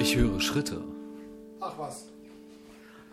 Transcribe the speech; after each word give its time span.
Ich 0.00 0.16
höre 0.16 0.40
Schritte. 0.40 0.82
Ach 1.60 1.76
was. 1.76 2.08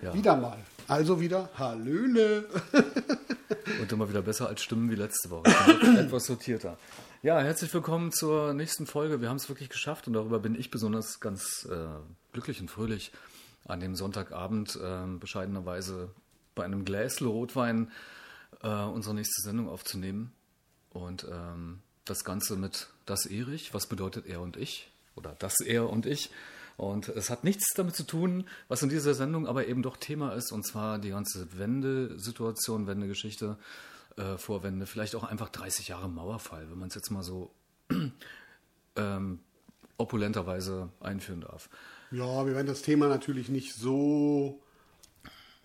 Ja. 0.02 0.14
Wieder 0.14 0.38
mal. 0.38 0.58
Also 0.88 1.20
wieder 1.20 1.50
Hallöle. 1.58 2.48
Und 3.82 3.92
immer 3.92 4.08
wieder 4.08 4.22
besser 4.22 4.48
als 4.48 4.64
Stimmen 4.64 4.90
wie 4.90 4.96
letzte 4.96 5.30
Woche. 5.30 5.50
Etwas 6.00 6.28
sortierter. 6.28 6.78
Ja, 7.24 7.42
herzlich 7.42 7.74
willkommen 7.74 8.14
zur 8.14 8.54
nächsten 8.54 8.88
Folge. 8.88 9.20
Wir 9.20 9.28
haben 9.28 9.36
es 9.36 9.50
wirklich 9.50 9.68
geschafft 9.68 10.08
und 10.08 10.14
darüber 10.14 10.40
bin 10.40 10.56
ich 10.56 10.72
besonders 10.72 11.20
ganz 11.20 11.68
äh, 11.70 11.88
glücklich 12.32 12.62
und 12.62 12.72
fröhlich, 12.72 13.12
an 13.66 13.82
dem 13.82 13.94
Sonntagabend 13.94 14.80
äh, 14.82 15.08
bescheidenerweise 15.20 16.12
bei 16.56 16.64
einem 16.64 16.86
Gläsle 16.86 17.28
Rotwein 17.28 17.92
äh, 18.64 18.70
unsere 18.70 19.14
nächste 19.14 19.42
Sendung 19.42 19.68
aufzunehmen. 19.68 20.32
Und 20.92 21.28
ähm, 21.30 21.82
das 22.06 22.24
Ganze 22.24 22.56
mit 22.56 22.88
Das 23.06 23.26
Erich. 23.26 23.74
Was 23.74 23.88
bedeutet 23.88 24.26
er 24.26 24.40
und 24.40 24.56
ich? 24.56 24.90
Oder 25.18 25.36
das 25.38 25.60
Er 25.60 25.90
und 25.90 26.06
ich. 26.06 26.30
Und 26.78 27.10
es 27.10 27.32
hat 27.32 27.44
nichts 27.44 27.74
damit 27.76 27.96
zu 27.96 28.04
tun, 28.04 28.48
was 28.68 28.84
in 28.84 28.90
dieser 28.90 29.16
Sendung 29.16 29.48
aber 29.48 29.68
eben 29.68 29.82
doch 29.82 29.98
Thema 29.98 30.34
ist, 30.34 30.52
und 30.52 30.64
zwar 30.66 31.00
die 31.00 31.10
ganze 31.10 31.58
Wendesituation, 31.58 32.86
Wendegeschichte, 32.86 33.58
äh, 34.16 34.38
Vorwende, 34.38 34.86
vielleicht 34.86 35.16
auch 35.16 35.24
einfach 35.24 35.50
30 35.50 35.88
Jahre 35.88 36.08
Mauerfall, 36.08 36.70
wenn 36.70 36.78
man 36.78 36.90
es 36.90 36.96
jetzt 36.96 37.10
mal 37.10 37.24
so 37.24 37.52
ähm, 38.96 39.40
opulenterweise 39.98 40.90
einführen 41.00 41.42
darf. 41.42 41.68
Ja, 42.12 42.46
wir 42.46 42.54
werden 42.54 42.68
das 42.68 42.84
Thema 42.84 43.08
natürlich 43.08 43.50
nicht 43.50 43.74
so 43.74 44.62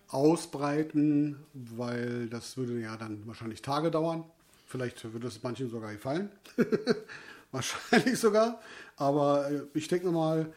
ausbreiten, 0.07 1.37
weil 1.53 2.27
das 2.27 2.57
würde 2.57 2.79
ja 2.79 2.97
dann 2.97 3.25
wahrscheinlich 3.27 3.61
Tage 3.61 3.91
dauern. 3.91 4.23
Vielleicht 4.65 5.03
würde 5.13 5.27
es 5.27 5.43
manchen 5.43 5.69
sogar 5.69 5.93
gefallen. 5.93 6.31
wahrscheinlich 7.51 8.19
sogar. 8.19 8.59
Aber 8.97 9.51
äh, 9.51 9.61
ich 9.75 9.87
denke 9.87 10.11
mal, 10.11 10.51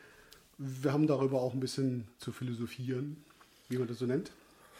wir 0.58 0.92
haben 0.92 1.06
darüber 1.06 1.40
auch 1.40 1.52
ein 1.52 1.60
bisschen 1.60 2.06
zu 2.18 2.32
philosophieren, 2.32 3.16
wie 3.68 3.78
man 3.78 3.88
das 3.88 3.98
so 3.98 4.06
nennt. 4.06 4.30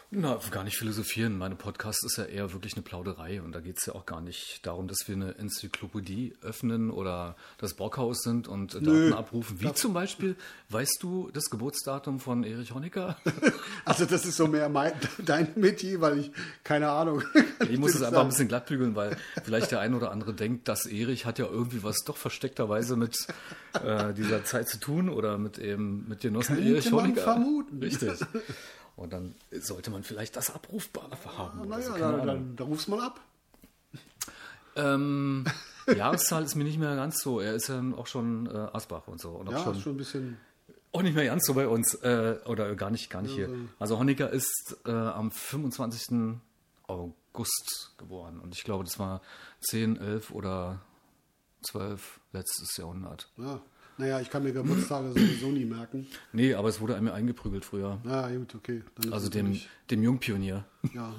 Na, 0.09 0.39
gar 0.51 0.63
nicht 0.63 0.77
philosophieren. 0.77 1.37
Meine 1.37 1.55
Podcast 1.55 2.05
ist 2.05 2.17
ja 2.17 2.23
eher 2.23 2.53
wirklich 2.53 2.75
eine 2.75 2.81
Plauderei 2.81 3.41
und 3.41 3.51
da 3.51 3.59
geht 3.59 3.77
es 3.77 3.87
ja 3.87 3.93
auch 3.93 4.05
gar 4.05 4.21
nicht 4.21 4.65
darum, 4.65 4.87
dass 4.87 4.99
wir 5.05 5.15
eine 5.15 5.35
Enzyklopädie 5.37 6.33
öffnen 6.41 6.91
oder 6.91 7.35
das 7.57 7.73
Brockhaus 7.73 8.23
sind 8.23 8.47
und 8.47 8.73
Nö. 8.81 9.09
Daten 9.09 9.13
abrufen. 9.19 9.59
Wie 9.59 9.73
zum 9.73 9.93
Beispiel, 9.93 10.37
weißt 10.69 10.99
du 11.01 11.29
das 11.33 11.49
Geburtsdatum 11.49 12.21
von 12.21 12.45
Erich 12.45 12.73
Honecker? 12.73 13.17
Also 13.83 14.05
das 14.05 14.25
ist 14.25 14.35
so 14.35 14.47
mehr 14.47 14.67
mein, 14.69 14.91
dein 15.25 15.49
Metier, 15.55 16.01
weil 16.01 16.19
ich 16.19 16.31
keine 16.63 16.89
Ahnung. 16.89 17.23
Ich 17.69 17.77
muss 17.79 17.93
es 17.93 17.99
Das 17.99 18.09
einfach 18.09 18.21
ein 18.21 18.29
bisschen 18.29 18.47
glattbügeln, 18.47 18.95
weil 18.95 19.17
vielleicht 19.43 19.71
der 19.71 19.79
ein 19.79 19.93
oder 19.93 20.11
andere 20.11 20.33
denkt, 20.33 20.67
dass 20.67 20.85
Erich 20.85 21.25
hat 21.25 21.39
ja 21.39 21.47
irgendwie 21.47 21.83
was 21.83 22.03
doch 22.05 22.15
versteckterweise 22.17 22.95
mit 22.95 23.27
äh, 23.83 24.13
dieser 24.13 24.45
Zeit 24.45 24.69
zu 24.69 24.79
tun 24.79 25.09
oder 25.09 25.37
mit 25.37 25.57
eben 25.57 26.07
mit 26.07 26.21
Genossen 26.21 26.55
Könnte 26.55 26.69
Erich 26.69 26.91
man 26.91 27.03
Honecker. 27.05 27.21
vermuten. 27.23 27.79
Richtig. 27.81 28.19
Und 28.97 29.13
dann 29.13 29.35
sollte 29.51 29.89
man 29.91 30.03
vielleicht 30.03 30.35
das 30.35 30.53
abrufbar 30.53 31.09
haben. 31.37 31.59
so, 31.59 31.65
Naja, 31.69 31.87
keine 31.91 31.99
da, 31.99 32.09
Ahnung. 32.09 32.25
dann, 32.25 32.55
da 32.57 32.63
rufst 32.65 32.89
mal 32.89 32.99
ab. 32.99 33.21
Ähm, 34.75 35.45
Jahreszahl 35.87 36.43
ist 36.43 36.55
mir 36.55 36.63
nicht 36.63 36.77
mehr 36.79 36.95
ganz 36.95 37.21
so. 37.21 37.39
Er 37.39 37.53
ist 37.55 37.67
ja 37.69 37.81
auch 37.95 38.07
schon 38.07 38.47
äh, 38.47 38.57
Asbach 38.73 39.07
und 39.07 39.19
so. 39.21 39.29
Und 39.29 39.47
auch 39.47 39.53
Ja, 39.53 39.63
schon, 39.63 39.79
schon 39.79 39.93
ein 39.93 39.97
bisschen. 39.97 40.37
auch 40.91 41.01
nicht 41.01 41.15
mehr 41.15 41.25
ganz 41.25 41.45
so 41.45 41.53
bei 41.53 41.67
uns. 41.67 41.93
Äh, 41.95 42.39
oder 42.45 42.75
gar 42.75 42.89
nicht, 42.89 43.09
gar 43.09 43.21
nicht 43.21 43.33
hier. 43.33 43.49
Also 43.79 43.97
Honecker 43.99 44.29
ist 44.29 44.77
äh, 44.85 44.91
am 44.91 45.31
25. 45.31 46.37
August 46.87 47.93
geboren. 47.97 48.39
Und 48.39 48.55
ich 48.55 48.63
glaube, 48.63 48.83
das 48.83 48.99
war 48.99 49.21
10, 49.61 49.97
11 49.97 50.31
oder 50.31 50.81
12 51.63 52.19
letztes 52.33 52.77
Jahrhundert. 52.77 53.29
Ja. 53.37 53.61
Naja, 53.97 54.19
ich 54.21 54.29
kann 54.29 54.43
mir 54.43 54.53
Geburtstage 54.53 55.09
sowieso 55.11 55.47
nie 55.47 55.65
merken. 55.65 56.05
Nee, 56.31 56.53
aber 56.53 56.69
es 56.69 56.79
wurde 56.79 56.95
einem 56.95 57.07
eingeprügelt 57.09 57.65
früher. 57.65 57.99
Ja, 58.05 58.29
gut, 58.29 58.53
okay. 58.53 58.83
Also 59.11 59.29
dem, 59.29 59.59
dem 59.89 60.03
Jungpionier. 60.03 60.65
Ja. 60.93 61.13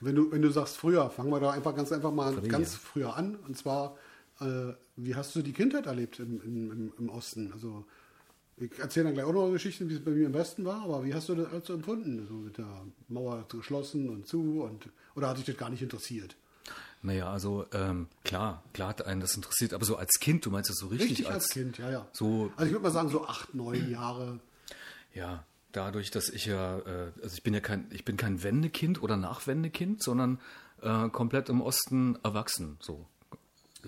Wenn 0.00 0.14
du, 0.14 0.30
wenn 0.30 0.40
du 0.40 0.50
sagst 0.50 0.76
früher, 0.76 1.10
fangen 1.10 1.30
wir 1.30 1.40
da 1.40 1.50
einfach 1.50 1.74
ganz 1.74 1.90
einfach 1.92 2.12
mal 2.12 2.32
Früher. 2.34 2.48
ganz 2.48 2.74
früher 2.76 3.16
an. 3.16 3.36
Und 3.46 3.58
zwar, 3.58 3.96
äh, 4.40 4.72
wie 4.96 5.14
hast 5.16 5.34
du 5.34 5.42
die 5.42 5.52
Kindheit 5.52 5.86
erlebt 5.86 6.20
im, 6.20 6.40
im, 6.42 6.70
im, 6.72 6.92
im 6.98 7.08
Osten? 7.08 7.52
Also, 7.52 7.84
ich 8.56 8.78
erzähle 8.78 9.06
dann 9.06 9.14
gleich 9.14 9.26
auch 9.26 9.32
noch 9.32 9.50
Geschichten, 9.50 9.88
wie 9.88 9.94
es 9.94 10.04
bei 10.04 10.10
mir 10.12 10.26
im 10.26 10.34
Westen 10.34 10.64
war, 10.64 10.82
aber 10.82 11.04
wie 11.04 11.14
hast 11.14 11.28
du 11.30 11.34
das 11.34 11.50
alles 11.50 11.66
so 11.66 11.72
empfunden? 11.74 12.26
So 12.28 12.34
mit 12.34 12.58
der 12.58 12.86
Mauer 13.08 13.44
geschlossen 13.48 14.08
und 14.08 14.26
zu 14.26 14.62
und 14.62 14.88
oder 15.16 15.30
hat 15.30 15.38
dich 15.38 15.46
das 15.46 15.56
gar 15.56 15.70
nicht 15.70 15.82
interessiert? 15.82 16.36
Naja, 17.02 17.30
also 17.30 17.64
ähm, 17.72 18.08
klar, 18.24 18.62
klar 18.74 18.90
hat 18.90 19.06
einen 19.06 19.20
das 19.20 19.34
interessiert, 19.34 19.72
aber 19.72 19.84
so 19.84 19.96
als 19.96 20.18
Kind, 20.20 20.44
du 20.44 20.50
meinst 20.50 20.68
das 20.68 20.76
so 20.76 20.88
richtig, 20.88 21.10
Richtig 21.10 21.30
als, 21.30 21.48
Kind, 21.48 21.78
ja, 21.78 21.90
ja. 21.90 22.06
So, 22.12 22.52
Also 22.56 22.66
ich 22.66 22.72
würde 22.72 22.82
mal 22.82 22.90
sagen, 22.90 23.08
so 23.08 23.26
acht, 23.26 23.54
neun 23.54 23.90
Jahre. 23.90 24.38
ja, 25.14 25.44
dadurch, 25.72 26.10
dass 26.10 26.28
ich 26.28 26.44
ja, 26.46 26.78
äh, 26.78 27.12
also 27.22 27.34
ich 27.34 27.42
bin 27.42 27.54
ja 27.54 27.60
kein, 27.60 27.86
ich 27.90 28.04
bin 28.04 28.16
kein 28.18 28.42
Wendekind 28.42 29.02
oder 29.02 29.16
Nachwendekind, 29.16 30.02
sondern 30.02 30.40
äh, 30.82 31.08
komplett 31.08 31.48
im 31.48 31.62
Osten 31.62 32.18
erwachsen, 32.22 32.76
so. 32.80 33.06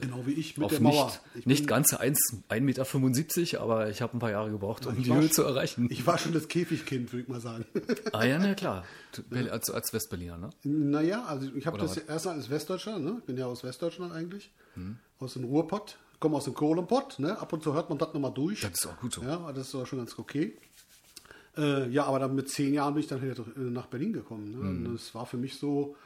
Genau 0.01 0.27
wie 0.27 0.33
ich 0.33 0.57
mit 0.57 0.65
Auf 0.65 0.71
der 0.71 0.81
nicht, 0.81 0.93
Mauer. 0.95 1.13
Ich 1.35 1.47
nicht 1.47 1.61
bin- 1.61 1.67
ganz 1.67 1.93
1,75 1.95 2.61
Meter, 2.61 3.61
aber 3.61 3.91
ich 3.91 4.01
habe 4.01 4.17
ein 4.17 4.21
paar 4.21 4.31
Jahre 4.31 4.51
gebraucht, 4.51 4.87
um 4.87 4.97
die 5.03 5.13
Höhe 5.13 5.29
zu 5.31 5.43
erreichen. 5.43 5.89
Ich 5.91 6.07
war 6.07 6.19
schon 6.19 6.33
das 6.33 6.49
Käfigkind, 6.49 7.13
würde 7.13 7.23
ich 7.25 7.29
mal 7.29 7.41
sagen. 7.41 7.65
ah 8.13 8.25
ja, 8.25 8.39
na 8.39 8.55
klar, 8.55 8.85
als, 9.51 9.71
als 9.71 9.93
Westberliner, 9.93 10.39
ne? 10.39 10.51
Naja, 10.65 11.25
also 11.25 11.49
ich 11.55 11.67
habe 11.67 11.79
das 11.79 11.97
was? 11.97 12.05
erst 12.05 12.27
als 12.27 12.49
Westdeutscher, 12.51 12.99
ne? 12.99 13.17
Ich 13.19 13.25
bin 13.25 13.37
ja 13.37 13.47
aus 13.47 13.65
Westdeutschland 13.65 14.13
eigentlich. 14.13 14.51
Hm. 14.75 14.99
Aus 15.19 15.35
dem 15.35 15.45
Ruhrpott. 15.45 15.99
Komme 16.21 16.37
aus 16.37 16.45
dem 16.45 16.55
Kohlenpott, 16.55 17.19
ne? 17.19 17.39
Ab 17.39 17.53
und 17.53 17.63
zu 17.63 17.75
hört 17.75 17.89
man 17.89 17.99
das 17.99 18.15
nochmal 18.15 18.33
durch. 18.33 18.61
Das 18.61 18.71
ist 18.73 18.87
auch 18.87 18.97
gut 18.99 19.13
so. 19.13 19.23
Ja, 19.23 19.53
das 19.53 19.69
ist 19.69 19.75
auch 19.75 19.87
schon 19.87 19.99
ganz 19.99 20.19
okay. 20.19 20.57
Äh, 21.57 21.89
ja, 21.91 22.05
aber 22.05 22.19
dann 22.19 22.35
mit 22.35 22.49
zehn 22.49 22.73
Jahren 22.73 22.95
bin 22.95 23.03
ich 23.03 23.09
dann 23.09 23.21
wieder 23.21 23.45
äh, 23.57 23.61
nach 23.61 23.87
Berlin 23.87 24.13
gekommen. 24.13 24.51
Ne? 24.53 24.59
Hm. 24.59 24.87
Und 24.87 24.95
es 24.95 25.15
war 25.15 25.27
für 25.27 25.37
mich 25.37 25.57
so, 25.59 25.97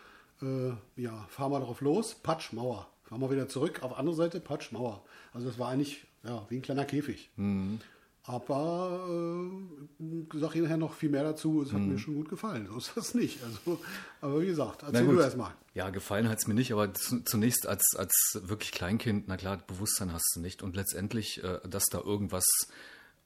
äh, 0.42 0.70
ja, 0.97 1.26
fahr 1.28 1.48
mal 1.50 1.60
drauf 1.60 1.80
los, 1.82 2.14
Patsch, 2.14 2.53
Mauer. 2.53 2.88
Fahr 3.08 3.18
mal 3.18 3.30
wieder 3.30 3.48
zurück, 3.48 3.82
auf 3.82 3.98
andere 3.98 4.16
Seite, 4.16 4.40
Patsch, 4.40 4.72
Mauer. 4.72 5.04
Also 5.32 5.46
das 5.46 5.58
war 5.58 5.68
eigentlich, 5.68 6.06
ja, 6.24 6.44
wie 6.48 6.56
ein 6.56 6.62
kleiner 6.62 6.84
Käfig. 6.84 7.30
Hm. 7.36 7.80
Aber 8.24 9.06
äh, 9.08 10.38
sag 10.38 10.54
hinterher 10.54 10.76
noch 10.76 10.94
viel 10.94 11.10
mehr 11.10 11.22
dazu, 11.22 11.62
es 11.62 11.68
hat 11.72 11.78
Hm. 11.78 11.92
mir 11.92 11.98
schon 11.98 12.16
gut 12.16 12.28
gefallen. 12.28 12.66
So 12.68 12.76
ist 12.78 12.90
das 12.96 13.14
nicht. 13.14 13.38
Also, 13.44 13.80
aber 14.20 14.42
wie 14.42 14.46
gesagt, 14.46 14.82
erzähl 14.82 15.06
du 15.06 15.20
erst 15.20 15.36
mal. 15.36 15.54
Ja, 15.74 15.90
gefallen 15.90 16.28
hat 16.28 16.38
es 16.38 16.48
mir 16.48 16.54
nicht, 16.54 16.72
aber 16.72 16.92
zu, 16.92 17.22
zunächst 17.22 17.68
als, 17.68 17.94
als 17.96 18.40
wirklich 18.42 18.72
Kleinkind, 18.72 19.28
na 19.28 19.36
klar, 19.36 19.58
Bewusstsein 19.68 20.12
hast 20.12 20.28
du 20.34 20.40
nicht. 20.40 20.64
Und 20.64 20.74
letztendlich, 20.74 21.42
äh, 21.44 21.60
dass 21.68 21.84
da 21.84 22.00
irgendwas 22.00 22.46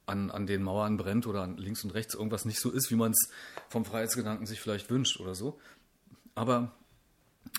an, 0.05 0.31
an 0.31 0.47
den 0.47 0.63
Mauern 0.63 0.99
brennt 0.99 1.27
oder 1.27 1.43
an 1.43 1.57
links 1.57 1.83
und 1.85 1.95
rechts 1.95 2.15
irgendwas 2.15 2.45
nicht 2.45 2.61
so 2.61 2.71
ist, 2.71 2.91
wie 2.91 2.97
man 2.97 3.13
es 3.13 3.31
vom 3.71 3.87
Freiheitsgedanken 3.87 4.47
sich 4.47 4.61
vielleicht 4.61 4.91
wünscht 4.91 5.19
oder 5.21 5.35
so. 5.35 5.59
Aber, 6.35 6.73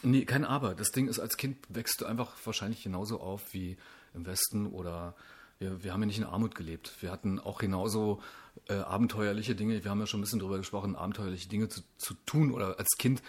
nee, 0.03 0.25
kein 0.25 0.45
Aber. 0.45 0.75
Das 0.75 0.91
Ding 0.91 1.07
ist, 1.07 1.19
als 1.19 1.38
Kind 1.38 1.57
wächst 1.69 2.01
du 2.01 2.06
einfach 2.06 2.34
wahrscheinlich 2.45 2.84
genauso 2.84 3.19
auf 3.19 3.53
wie 3.53 3.78
im 4.13 4.25
Westen 4.25 4.67
oder 4.67 5.16
wir, 5.59 5.84
wir 5.84 5.94
haben 5.94 6.01
ja 6.01 6.07
nicht 6.07 6.17
in 6.17 6.23
Armut 6.25 6.56
gelebt. 6.56 6.94
Wir 7.01 7.12
hatten 7.12 7.39
auch 7.39 7.59
genauso 7.59 8.22
äh, 8.67 8.73
abenteuerliche 8.73 9.56
Dinge, 9.56 9.84
wir 9.84 9.91
haben 9.91 10.00
ja 10.00 10.07
schon 10.07 10.19
ein 10.19 10.23
bisschen 10.23 10.39
drüber 10.39 10.57
gesprochen, 10.57 10.95
abenteuerliche 10.95 11.47
Dinge 11.47 11.69
zu, 11.69 11.81
zu 11.97 12.16
tun 12.25 12.51
oder 12.51 12.79
als 12.79 12.89
Kind 12.97 13.22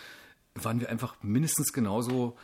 waren 0.55 0.81
wir 0.81 0.89
einfach 0.89 1.17
mindestens 1.23 1.73
genauso 1.73 2.37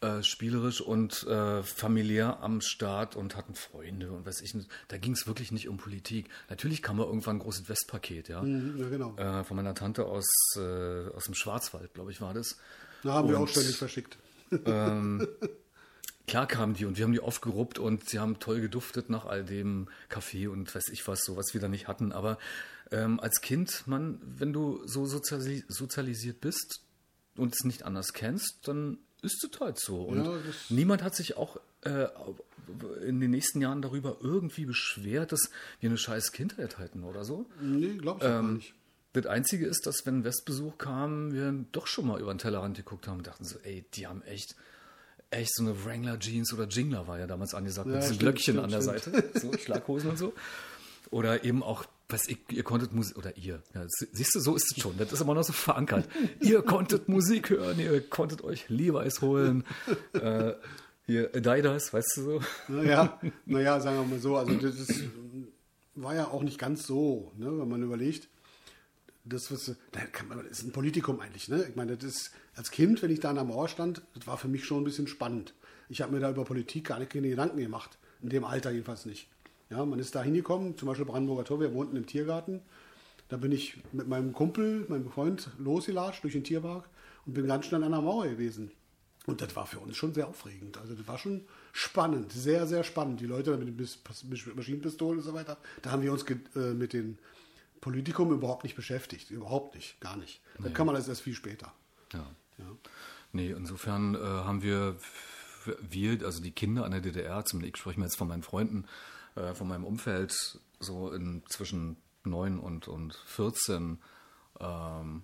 äh, 0.00 0.22
spielerisch 0.22 0.80
und 0.80 1.26
äh, 1.26 1.62
familiär 1.62 2.40
am 2.40 2.62
Start 2.62 3.16
und 3.16 3.36
hatten 3.36 3.54
Freunde 3.54 4.10
und 4.12 4.24
weiß 4.24 4.40
ich 4.40 4.54
nicht. 4.54 4.70
Da 4.88 4.96
ging 4.96 5.12
es 5.12 5.26
wirklich 5.26 5.52
nicht 5.52 5.68
um 5.68 5.76
Politik. 5.76 6.30
Natürlich 6.48 6.80
kam 6.82 6.96
mal 6.96 7.04
irgendwann 7.04 7.36
ein 7.36 7.40
großes 7.40 7.68
Westpaket, 7.68 8.28
ja. 8.28 8.40
Mhm, 8.40 8.78
Ja, 8.78 8.88
genau. 8.88 9.14
Äh, 9.16 9.44
von 9.44 9.56
meiner 9.56 9.74
Tante 9.74 10.06
aus, 10.06 10.26
äh, 10.56 11.08
aus 11.14 11.24
dem 11.24 11.34
Schwarzwald, 11.34 11.92
glaube 11.92 12.12
ich, 12.12 12.22
war 12.22 12.32
das. 12.32 12.56
Da 13.02 13.14
haben 13.14 13.28
wir 13.28 13.36
und- 13.38 13.44
auch 13.44 13.48
ständig 13.48 13.76
verschickt. 13.76 14.16
Klar 16.26 16.46
kamen 16.46 16.74
die 16.74 16.84
und 16.84 16.96
wir 16.96 17.04
haben 17.04 17.12
die 17.12 17.20
aufgeruppt 17.20 17.78
und 17.80 18.08
sie 18.08 18.20
haben 18.20 18.38
toll 18.38 18.60
geduftet 18.60 19.10
nach 19.10 19.24
all 19.26 19.44
dem 19.44 19.88
Kaffee 20.08 20.46
und 20.46 20.72
weiß 20.72 20.88
ich 20.90 21.06
was, 21.08 21.24
so 21.24 21.36
was 21.36 21.54
wir 21.54 21.60
da 21.60 21.66
nicht 21.68 21.88
hatten. 21.88 22.12
Aber 22.12 22.38
ähm, 22.92 23.18
als 23.18 23.40
Kind, 23.40 23.82
man, 23.86 24.20
wenn 24.22 24.52
du 24.52 24.80
so 24.86 25.06
soziali 25.06 25.64
sozialisiert 25.66 26.40
bist 26.40 26.82
und 27.36 27.54
es 27.54 27.64
nicht 27.64 27.84
anders 27.84 28.12
kennst, 28.12 28.58
dann 28.68 28.98
ist 29.22 29.42
es 29.44 29.60
halt 29.60 29.80
so. 29.80 30.02
Und 30.02 30.24
Ja, 30.24 30.38
niemand 30.68 31.02
hat 31.02 31.16
sich 31.16 31.36
auch 31.36 31.58
äh, 31.82 32.06
in 33.04 33.18
den 33.20 33.30
nächsten 33.32 33.60
Jahren 33.60 33.82
darüber 33.82 34.18
irgendwie 34.20 34.66
beschwert, 34.66 35.32
dass 35.32 35.50
wir 35.80 35.90
eine 35.90 35.98
scheiß 35.98 36.30
Kindheit 36.30 36.78
hatten 36.78 37.02
oder 37.02 37.24
so. 37.24 37.46
Nee, 37.60 37.94
glaube 37.96 38.24
ich 38.24 38.30
Ähm, 38.30 38.54
nicht. 38.54 38.74
Das 39.12 39.26
Einzige 39.26 39.66
ist, 39.66 39.86
dass 39.86 40.06
wenn 40.06 40.22
Westbesuch 40.24 40.78
kam, 40.78 41.32
wir 41.32 41.52
doch 41.72 41.86
schon 41.88 42.06
mal 42.06 42.20
über 42.20 42.32
den 42.32 42.38
Tellerrand 42.38 42.76
geguckt 42.76 43.08
haben 43.08 43.18
und 43.18 43.26
dachten 43.26 43.44
so, 43.44 43.58
ey, 43.64 43.84
die 43.94 44.06
haben 44.06 44.22
echt, 44.22 44.54
echt 45.30 45.52
so 45.54 45.64
eine 45.64 45.84
Wrangler 45.84 46.18
Jeans 46.18 46.52
oder 46.52 46.64
Jingler 46.68 47.08
war 47.08 47.18
ja 47.18 47.26
damals 47.26 47.54
angesagt, 47.54 47.86
mit 47.86 47.94
Ja, 47.96 48.00
diesen 48.02 48.14
stimmt, 48.14 48.20
Glöckchen 48.36 48.54
stimmt, 48.54 48.64
an 48.64 48.70
der 48.70 48.98
stimmt. 49.00 49.14
Seite, 49.24 49.40
so 49.40 49.52
Schlaghosen 49.58 50.10
und 50.10 50.16
so. 50.18 50.32
Oder 51.10 51.42
eben 51.42 51.64
auch, 51.64 51.86
was 52.08 52.28
ich, 52.28 52.38
ihr 52.52 52.62
konntet 52.62 52.92
Musik, 52.92 53.16
oder 53.18 53.36
ihr, 53.36 53.60
ja, 53.74 53.84
sie- 53.88 54.06
siehst 54.12 54.32
du, 54.36 54.38
so 54.38 54.54
ist 54.54 54.70
es 54.76 54.80
schon, 54.80 54.96
das 54.96 55.12
ist 55.12 55.20
immer 55.20 55.34
noch 55.34 55.42
so 55.42 55.52
verankert. 55.52 56.08
ihr 56.40 56.62
konntet 56.62 57.08
Musik 57.08 57.50
hören, 57.50 57.80
ihr 57.80 58.00
konntet 58.08 58.44
euch 58.44 58.68
Levi's 58.68 59.20
holen, 59.22 59.64
äh, 60.12 60.52
hier 61.06 61.30
Adidas, 61.34 61.92
weißt 61.92 62.16
du 62.16 62.22
so. 62.22 62.40
Naja, 62.68 63.18
naja, 63.46 63.80
sagen 63.80 63.96
wir 63.96 64.04
mal 64.04 64.20
so, 64.20 64.36
also 64.36 64.54
das 64.54 64.76
ist, 64.76 65.02
war 65.96 66.14
ja 66.14 66.28
auch 66.28 66.44
nicht 66.44 66.58
ganz 66.60 66.86
so, 66.86 67.32
ne, 67.36 67.46
wenn 67.46 67.68
man 67.68 67.82
überlegt. 67.82 68.28
Das, 69.24 69.52
was, 69.52 69.76
kann 70.12 70.28
man, 70.28 70.38
das 70.38 70.60
ist 70.60 70.64
ein 70.64 70.72
Politikum 70.72 71.20
eigentlich. 71.20 71.48
Ne? 71.48 71.66
Ich 71.68 71.76
meine, 71.76 71.96
das 71.96 72.04
ist, 72.04 72.30
als 72.54 72.70
Kind, 72.70 73.02
wenn 73.02 73.10
ich 73.10 73.20
da 73.20 73.30
an 73.30 73.36
der 73.36 73.44
Mauer 73.44 73.68
stand, 73.68 74.02
das 74.14 74.26
war 74.26 74.38
für 74.38 74.48
mich 74.48 74.64
schon 74.64 74.82
ein 74.82 74.84
bisschen 74.84 75.06
spannend. 75.06 75.54
Ich 75.88 76.00
habe 76.00 76.12
mir 76.12 76.20
da 76.20 76.30
über 76.30 76.44
Politik 76.44 76.86
gar 76.86 77.04
keine 77.04 77.28
Gedanken 77.28 77.58
gemacht. 77.58 77.98
In 78.22 78.30
dem 78.30 78.44
Alter 78.44 78.70
jedenfalls 78.70 79.06
nicht. 79.06 79.28
Ja, 79.70 79.84
man 79.84 79.98
ist 79.98 80.14
da 80.14 80.22
hingekommen, 80.22 80.76
zum 80.76 80.88
Beispiel 80.88 81.06
Brandenburger 81.06 81.44
Tor, 81.44 81.60
wir 81.60 81.72
wohnten 81.74 81.96
im 81.96 82.06
Tiergarten. 82.06 82.60
Da 83.28 83.36
bin 83.36 83.52
ich 83.52 83.76
mit 83.92 84.08
meinem 84.08 84.32
Kumpel, 84.32 84.86
meinem 84.88 85.10
Freund, 85.10 85.50
losgelatscht 85.58 86.24
durch 86.24 86.32
den 86.32 86.42
Tierpark 86.42 86.88
und 87.26 87.34
bin 87.34 87.46
ganz 87.46 87.66
schnell 87.66 87.84
an 87.84 87.92
der 87.92 88.00
Mauer 88.00 88.26
gewesen. 88.26 88.72
Und 89.26 89.40
das 89.40 89.54
war 89.54 89.66
für 89.66 89.78
uns 89.78 89.96
schon 89.96 90.14
sehr 90.14 90.26
aufregend. 90.26 90.78
Also 90.78 90.94
das 90.94 91.06
war 91.06 91.18
schon 91.18 91.42
spannend, 91.72 92.32
sehr, 92.32 92.66
sehr 92.66 92.82
spannend. 92.82 93.20
Die 93.20 93.26
Leute 93.26 93.56
mit 93.56 93.68
den 93.68 94.56
Maschinenpistolen 94.56 95.18
und 95.18 95.24
so 95.24 95.34
weiter, 95.34 95.58
da 95.82 95.92
haben 95.92 96.02
wir 96.02 96.12
uns 96.12 96.24
äh, 96.24 96.74
mit 96.74 96.92
dem 96.92 97.18
Politikum 97.80 98.32
überhaupt 98.32 98.64
nicht 98.64 98.76
beschäftigt. 98.76 99.30
Überhaupt 99.30 99.74
nicht, 99.74 100.00
gar 100.00 100.16
nicht. 100.16 100.40
Nee. 100.58 100.68
Da 100.68 100.70
kann 100.70 100.86
man 100.86 100.94
das 100.94 101.08
erst 101.08 101.22
viel 101.22 101.34
später. 101.34 101.72
Ja. 102.12 102.26
ja. 102.58 102.66
Nee, 103.32 103.50
insofern 103.50 104.14
äh, 104.14 104.18
haben 104.18 104.62
wir, 104.62 104.96
wir, 105.80 106.24
also 106.24 106.42
die 106.42 106.52
Kinder 106.52 106.84
an 106.84 106.90
der 106.90 107.00
DDR, 107.00 107.44
zumindest 107.44 107.76
ich 107.76 107.80
spreche 107.80 108.00
mir 108.00 108.06
jetzt 108.06 108.16
von 108.16 108.28
meinen 108.28 108.42
Freunden, 108.42 108.86
äh, 109.36 109.54
von 109.54 109.68
meinem 109.68 109.84
Umfeld, 109.84 110.60
so 110.78 111.12
in 111.12 111.42
zwischen 111.48 111.96
9 112.24 112.58
und, 112.58 112.88
und 112.88 113.14
14, 113.26 113.98
ähm, 114.58 115.22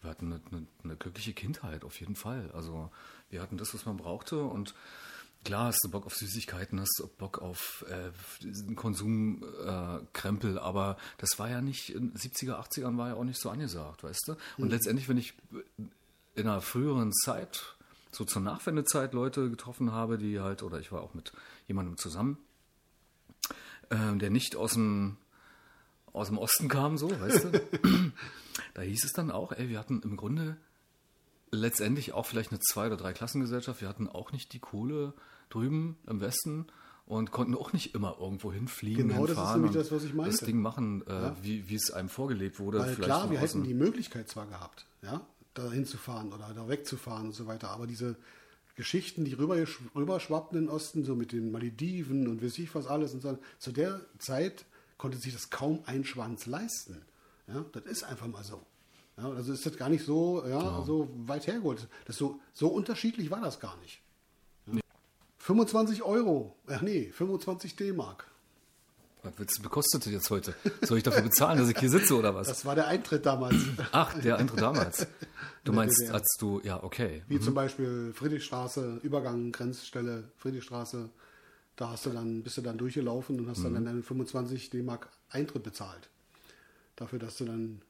wir 0.00 0.10
hatten 0.10 0.32
eine, 0.32 0.40
eine, 0.50 0.66
eine, 0.84 0.96
glückliche 0.96 1.32
Kindheit, 1.32 1.84
auf 1.84 1.98
jeden 2.00 2.14
Fall. 2.14 2.50
Also 2.52 2.90
wir 3.30 3.42
hatten 3.42 3.58
das, 3.58 3.74
was 3.74 3.84
man 3.84 3.96
brauchte 3.96 4.42
und 4.42 4.74
klar 5.48 5.64
hast 5.68 5.82
du 5.82 5.88
Bock 5.88 6.04
auf 6.04 6.14
Süßigkeiten, 6.14 6.78
hast 6.78 6.98
du 6.98 7.06
Bock 7.06 7.38
auf 7.38 7.82
äh, 7.88 8.74
Konsumkrempel, 8.74 10.56
äh, 10.56 10.60
aber 10.60 10.98
das 11.16 11.38
war 11.38 11.48
ja 11.48 11.62
nicht, 11.62 11.88
in 11.88 12.12
70er, 12.12 12.60
80ern 12.60 12.98
war 12.98 13.08
ja 13.08 13.14
auch 13.14 13.24
nicht 13.24 13.40
so 13.40 13.48
angesagt, 13.48 14.04
weißt 14.04 14.28
du? 14.28 14.32
Und 14.58 14.66
mhm. 14.66 14.70
letztendlich, 14.72 15.08
wenn 15.08 15.16
ich 15.16 15.32
in 16.34 16.46
einer 16.46 16.60
früheren 16.60 17.14
Zeit, 17.14 17.76
so 18.12 18.26
zur 18.26 18.42
Nachwendezeit 18.42 19.14
Leute 19.14 19.48
getroffen 19.48 19.90
habe, 19.90 20.18
die 20.18 20.38
halt, 20.38 20.62
oder 20.62 20.80
ich 20.80 20.92
war 20.92 21.00
auch 21.00 21.14
mit 21.14 21.32
jemandem 21.66 21.96
zusammen, 21.96 22.36
äh, 23.88 24.18
der 24.18 24.28
nicht 24.28 24.54
aus 24.54 24.74
dem 24.74 25.16
aus 26.12 26.28
dem 26.28 26.36
Osten 26.36 26.68
kam, 26.68 26.98
so, 26.98 27.10
weißt 27.10 27.44
du? 27.44 27.62
da 28.74 28.82
hieß 28.82 29.02
es 29.02 29.12
dann 29.12 29.30
auch, 29.30 29.52
ey, 29.52 29.70
wir 29.70 29.78
hatten 29.78 30.02
im 30.02 30.18
Grunde 30.18 30.58
letztendlich 31.50 32.12
auch 32.12 32.26
vielleicht 32.26 32.50
eine 32.50 32.60
Zwei- 32.60 32.88
oder 32.88 32.98
Drei-Klassengesellschaft. 32.98 33.80
Wir 33.80 33.88
hatten 33.88 34.08
auch 34.08 34.32
nicht 34.32 34.52
die 34.52 34.58
Kohle 34.58 35.14
drüben 35.50 35.96
im 36.06 36.20
Westen 36.20 36.66
und 37.06 37.30
konnten 37.30 37.54
auch 37.54 37.72
nicht 37.72 37.94
immer 37.94 38.16
irgendwo 38.20 38.52
hinfliegen, 38.52 39.08
genau, 39.08 39.26
das 39.26 39.56
ist 39.56 39.74
das, 39.74 39.92
was 39.92 40.04
ich 40.04 40.14
meinte. 40.14 40.32
das 40.32 40.40
Ding 40.40 40.60
machen, 40.60 41.02
äh, 41.06 41.12
ja. 41.12 41.36
wie, 41.42 41.68
wie 41.68 41.74
es 41.74 41.90
einem 41.90 42.10
vorgelebt 42.10 42.60
wurde. 42.60 42.80
Weil 42.80 42.96
klar, 42.96 43.30
wir 43.30 43.38
hätten 43.38 43.64
die 43.64 43.74
Möglichkeit 43.74 44.28
zwar 44.28 44.46
gehabt, 44.46 44.86
ja, 45.02 45.22
da 45.54 45.70
hinzufahren 45.70 46.32
oder 46.32 46.52
da 46.54 46.68
wegzufahren 46.68 47.28
und 47.28 47.34
so 47.34 47.46
weiter, 47.46 47.70
aber 47.70 47.86
diese 47.86 48.16
Geschichten, 48.76 49.24
die 49.24 49.32
rüber, 49.32 49.56
rüberschwappten 49.96 50.58
in 50.58 50.64
den 50.66 50.70
Osten, 50.70 51.04
so 51.04 51.16
mit 51.16 51.32
den 51.32 51.50
Malediven 51.50 52.28
und 52.28 52.42
weiß 52.42 52.58
ich 52.58 52.74
was 52.74 52.86
alles 52.86 53.14
und 53.14 53.22
so, 53.22 53.38
zu 53.58 53.72
der 53.72 54.00
Zeit 54.18 54.66
konnte 54.98 55.16
sich 55.16 55.32
das 55.32 55.50
kaum 55.50 55.80
ein 55.86 56.04
Schwanz 56.04 56.46
leisten. 56.46 57.02
Ja, 57.46 57.64
das 57.72 57.84
ist 57.84 58.04
einfach 58.04 58.26
mal 58.26 58.44
so. 58.44 58.62
Ja, 59.16 59.30
also 59.30 59.52
ist 59.52 59.66
das 59.66 59.76
gar 59.76 59.88
nicht 59.88 60.04
so, 60.04 60.44
ja, 60.46 60.58
genau. 60.60 60.84
so 60.84 61.08
weit 61.26 61.46
hergeholt. 61.46 61.88
Das 62.04 62.16
so, 62.16 62.38
so 62.52 62.68
unterschiedlich 62.68 63.30
war 63.30 63.40
das 63.40 63.58
gar 63.58 63.76
nicht. 63.78 64.00
Ja. 65.48 65.54
Nee. 65.54 65.56
25 65.64 66.02
Euro, 66.02 66.56
ach 66.66 66.82
nee, 66.82 67.10
25 67.12 67.76
D-Mark. 67.76 68.26
Was 69.36 69.58
bekostet 69.60 70.06
jetzt 70.06 70.30
heute? 70.30 70.54
Soll 70.82 70.98
ich 70.98 71.04
dafür 71.04 71.22
bezahlen, 71.22 71.58
dass 71.58 71.68
ich 71.68 71.78
hier 71.78 71.90
sitze 71.90 72.16
oder 72.16 72.34
was? 72.34 72.48
Das 72.48 72.64
war 72.64 72.74
der 72.74 72.86
Eintritt 72.86 73.26
damals. 73.26 73.56
Ach, 73.92 74.18
der 74.20 74.36
Eintritt 74.36 74.60
damals. 74.60 75.06
Du 75.64 75.72
meinst, 75.74 76.10
als 76.10 76.36
du, 76.38 76.60
ja, 76.62 76.82
okay. 76.82 77.22
Wie 77.28 77.36
mhm. 77.36 77.42
zum 77.42 77.54
Beispiel 77.54 78.12
Friedrichstraße, 78.14 79.00
Übergang, 79.02 79.50
Grenzstelle, 79.50 80.24
Friedrichstraße, 80.36 81.10
da 81.76 81.90
hast 81.90 82.06
du 82.06 82.10
dann, 82.10 82.42
bist 82.42 82.58
du 82.58 82.62
dann 82.62 82.78
durchgelaufen 82.78 83.40
und 83.40 83.48
hast 83.48 83.58
mhm. 83.58 83.74
dann 83.74 83.84
deine 83.86 84.02
25 84.02 84.70
D-Mark 84.70 85.08
Eintritt 85.30 85.62
bezahlt. 85.62 86.08
Dafür, 86.96 87.18
dass 87.18 87.36
du 87.36 87.44
dann 87.44 87.82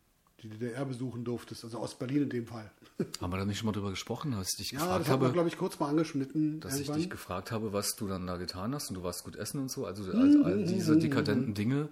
die 0.42 0.48
DDR 0.48 0.84
besuchen 0.84 1.24
durftest, 1.24 1.64
also 1.64 1.80
Ostberlin 1.80 2.24
in 2.24 2.30
dem 2.30 2.46
Fall. 2.46 2.70
Haben 3.20 3.32
wir 3.32 3.38
da 3.38 3.44
nicht 3.44 3.58
schon 3.58 3.66
mal 3.66 3.72
drüber 3.72 3.90
gesprochen, 3.90 4.32
dass 4.32 4.52
ich 4.52 4.56
dich 4.56 4.70
ja, 4.72 4.78
gefragt 4.78 5.00
das 5.00 5.08
habe? 5.08 5.26
Ja, 5.26 5.32
glaube 5.32 5.48
ich, 5.48 5.56
kurz 5.56 5.78
mal 5.80 5.88
angeschnitten. 5.88 6.60
Dass 6.60 6.74
irgendwann. 6.74 6.96
ich 6.96 7.02
dich 7.04 7.10
gefragt 7.10 7.50
habe, 7.50 7.72
was 7.72 7.96
du 7.96 8.06
dann 8.06 8.26
da 8.26 8.36
getan 8.36 8.74
hast 8.74 8.88
und 8.90 8.96
du 8.96 9.02
warst 9.02 9.24
gut 9.24 9.36
essen 9.36 9.60
und 9.60 9.70
so, 9.70 9.84
also 9.84 10.10
all, 10.12 10.44
all 10.44 10.64
diese 10.64 10.96
dekadenten 10.96 11.54
Dinge. 11.54 11.88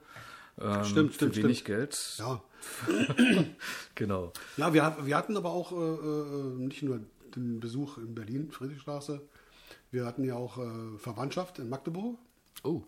Ähm, 0.59 0.85
stimmt, 0.85 1.15
stimmt, 1.15 1.35
für 1.35 1.43
wenig 1.43 1.59
stimmt. 1.59 1.79
Geld. 1.79 2.15
Ja. 2.19 2.43
genau. 3.95 4.33
Ja, 4.57 4.73
wir, 4.73 4.97
wir 5.03 5.17
hatten 5.17 5.37
aber 5.37 5.51
auch 5.51 5.73
äh, 5.73 5.77
äh, 5.77 6.67
nicht 6.67 6.83
nur 6.83 7.01
den 7.35 7.61
Besuch 7.61 7.99
in 7.99 8.15
Berlin, 8.15 8.51
Friedrichstraße, 8.51 9.21
wir 9.91 10.07
hatten 10.07 10.25
ja 10.25 10.35
auch 10.35 10.59
äh, 10.59 10.99
Verwandtschaft 10.99 11.59
in 11.59 11.69
Magdeburg. 11.69 12.19
Oh. 12.63 12.83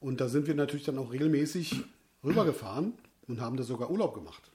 Und 0.00 0.20
da 0.20 0.28
sind 0.28 0.46
wir 0.46 0.54
natürlich 0.54 0.84
dann 0.84 0.98
auch 0.98 1.12
regelmäßig 1.12 1.82
rübergefahren 2.22 2.94
und 3.26 3.40
haben 3.40 3.56
da 3.56 3.62
sogar 3.62 3.90
Urlaub 3.90 4.14
gemacht. 4.14 4.50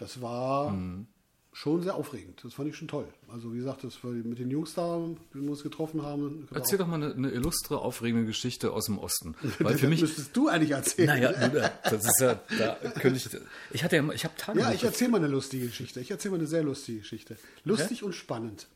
Das 0.00 0.22
war 0.22 0.70
mhm. 0.70 1.06
schon 1.52 1.82
sehr 1.82 1.94
aufregend. 1.94 2.40
Das 2.42 2.54
fand 2.54 2.70
ich 2.70 2.76
schon 2.76 2.88
toll. 2.88 3.06
Also 3.28 3.52
wie 3.52 3.58
gesagt, 3.58 3.84
das 3.84 4.02
war 4.02 4.12
mit 4.12 4.38
den 4.38 4.50
Jungs 4.50 4.72
da, 4.72 4.98
die 5.34 5.42
wir 5.42 5.50
uns 5.50 5.62
getroffen 5.62 6.02
haben. 6.02 6.48
Erzähl 6.54 6.78
doch 6.78 6.86
mal 6.86 6.94
eine, 6.94 7.12
eine, 7.12 7.30
illustre, 7.30 7.78
aufregende 7.78 8.24
Geschichte 8.24 8.72
aus 8.72 8.86
dem 8.86 8.98
Osten. 8.98 9.36
Weil 9.58 9.76
für 9.76 9.88
mich 9.88 10.00
müsstest 10.00 10.34
du 10.34 10.48
eigentlich 10.48 10.70
erzählen. 10.70 11.08
Naja, 11.08 11.70
das 11.84 12.06
ist 12.06 12.20
ja, 12.20 12.40
da 12.58 12.76
könnte 12.92 13.18
ich. 13.18 13.28
Ich 13.72 13.84
hatte 13.84 13.96
ja, 13.96 14.10
ich 14.10 14.24
habe 14.24 14.34
Tage. 14.36 14.58
Ja, 14.58 14.72
ich 14.72 14.84
erzähle 14.84 15.10
mal 15.10 15.18
eine 15.18 15.28
lustige 15.28 15.66
Geschichte. 15.66 16.00
Ich 16.00 16.10
erzähle 16.10 16.32
mal 16.32 16.38
eine 16.38 16.46
sehr 16.46 16.62
lustige 16.62 17.00
Geschichte. 17.00 17.36
Lustig 17.64 17.98
okay? 17.98 18.06
und 18.06 18.14
spannend. 18.14 18.66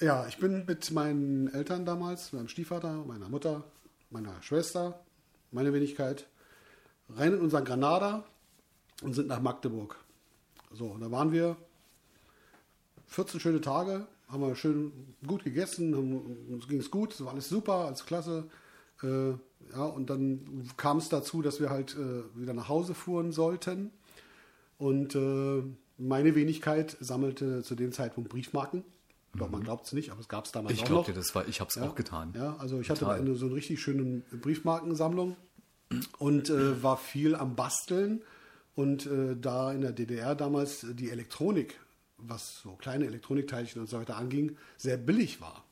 Ja, 0.00 0.26
ich 0.26 0.38
bin 0.38 0.64
mit 0.64 0.90
meinen 0.92 1.52
Eltern 1.52 1.84
damals, 1.84 2.32
meinem 2.32 2.48
Stiefvater, 2.48 3.04
meiner 3.06 3.28
Mutter, 3.28 3.64
meiner 4.08 4.42
Schwester, 4.42 4.98
meine 5.50 5.74
Wenigkeit, 5.74 6.26
rein 7.10 7.34
in 7.34 7.40
unseren 7.40 7.66
Granada 7.66 8.24
und 9.02 9.12
sind 9.12 9.28
nach 9.28 9.40
Magdeburg. 9.40 10.01
So, 10.74 10.96
da 10.98 11.10
waren 11.10 11.32
wir 11.32 11.56
14 13.08 13.40
schöne 13.40 13.60
Tage, 13.60 14.06
haben 14.28 14.42
wir 14.42 14.56
schön 14.56 14.92
gut 15.26 15.44
gegessen, 15.44 15.94
haben, 15.94 16.14
uns 16.50 16.68
ging 16.68 16.78
es 16.78 16.90
gut, 16.90 17.12
es 17.12 17.24
war 17.24 17.32
alles 17.32 17.48
super, 17.48 17.86
alles 17.86 18.04
klasse. 18.06 18.48
Äh, 19.02 19.30
ja, 19.72 19.84
und 19.84 20.10
dann 20.10 20.70
kam 20.76 20.98
es 20.98 21.08
dazu, 21.08 21.42
dass 21.42 21.60
wir 21.60 21.70
halt 21.70 21.96
äh, 21.96 22.38
wieder 22.38 22.54
nach 22.54 22.68
Hause 22.68 22.94
fuhren 22.94 23.32
sollten. 23.32 23.90
Und 24.78 25.14
äh, 25.14 25.62
meine 25.98 26.34
Wenigkeit 26.34 26.96
sammelte 27.00 27.62
zu 27.62 27.74
dem 27.74 27.92
Zeitpunkt 27.92 28.30
Briefmarken 28.30 28.84
ich 29.32 29.38
glaube, 29.38 29.52
man 29.52 29.60
mhm. 29.60 29.64
glaubt 29.64 29.86
es 29.86 29.92
nicht, 29.94 30.10
aber 30.10 30.20
es 30.20 30.28
gab 30.28 30.44
es 30.44 30.52
damals 30.52 30.74
ich 30.74 30.84
auch 30.84 30.90
noch. 30.90 31.08
Ich 31.08 31.14
das 31.14 31.34
war, 31.34 31.48
ich 31.48 31.60
habe 31.60 31.68
es 31.68 31.76
ja, 31.76 31.88
auch 31.88 31.94
getan. 31.94 32.34
Ja, 32.36 32.56
also 32.58 32.80
ich 32.80 32.88
Total. 32.88 33.14
hatte 33.14 33.22
eine, 33.22 33.34
so 33.34 33.46
eine 33.46 33.54
richtig 33.54 33.80
schöne 33.80 34.22
Briefmarkensammlung 34.30 35.36
und 36.18 36.50
äh, 36.50 36.82
war 36.82 36.98
viel 36.98 37.34
am 37.34 37.56
Basteln. 37.56 38.22
Und 38.74 39.06
äh, 39.06 39.36
da 39.36 39.72
in 39.72 39.82
der 39.82 39.92
DDR 39.92 40.34
damals 40.34 40.86
die 40.88 41.10
Elektronik, 41.10 41.78
was 42.16 42.60
so 42.60 42.76
kleine 42.76 43.06
Elektronikteilchen 43.06 43.80
und 43.80 43.88
so 43.88 43.98
weiter 43.98 44.16
anging, 44.16 44.56
sehr 44.76 44.96
billig 44.96 45.40
war 45.40 45.64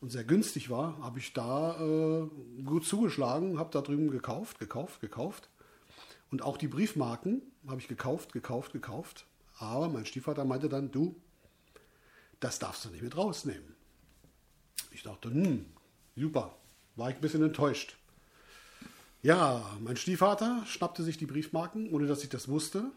und 0.00 0.10
sehr 0.10 0.24
günstig 0.24 0.70
war, 0.70 0.98
habe 1.02 1.18
ich 1.18 1.32
da 1.32 1.76
äh, 1.80 2.28
gut 2.64 2.86
zugeschlagen, 2.86 3.58
habe 3.58 3.70
da 3.72 3.82
drüben 3.82 4.10
gekauft, 4.10 4.58
gekauft, 4.58 5.00
gekauft. 5.00 5.48
Und 6.30 6.42
auch 6.42 6.56
die 6.56 6.68
Briefmarken 6.68 7.42
habe 7.68 7.80
ich 7.80 7.88
gekauft, 7.88 8.32
gekauft, 8.32 8.72
gekauft. 8.72 9.26
Aber 9.58 9.88
mein 9.88 10.06
Stiefvater 10.06 10.44
meinte 10.44 10.68
dann, 10.68 10.90
du, 10.90 11.14
das 12.40 12.58
darfst 12.58 12.84
du 12.84 12.88
nicht 12.88 13.02
mit 13.02 13.16
rausnehmen. 13.16 13.76
Ich 14.90 15.02
dachte, 15.02 15.30
hm, 15.30 15.66
super, 16.16 16.56
war 16.96 17.10
ich 17.10 17.16
ein 17.16 17.20
bisschen 17.20 17.42
enttäuscht. 17.42 17.96
Ja, 19.22 19.64
mein 19.80 19.96
Stiefvater 19.96 20.62
schnappte 20.66 21.02
sich 21.02 21.16
die 21.16 21.26
Briefmarken, 21.26 21.92
ohne 21.92 22.06
dass 22.06 22.22
ich 22.22 22.28
das 22.28 22.48
wusste, 22.48 22.90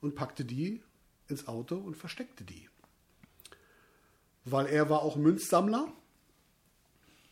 und 0.00 0.14
packte 0.14 0.44
die 0.44 0.82
ins 1.28 1.48
Auto 1.48 1.76
und 1.76 1.96
versteckte 1.96 2.44
die. 2.44 2.68
Weil 4.44 4.66
er 4.66 4.88
war 4.88 5.02
auch 5.02 5.16
Münzsammler 5.16 5.92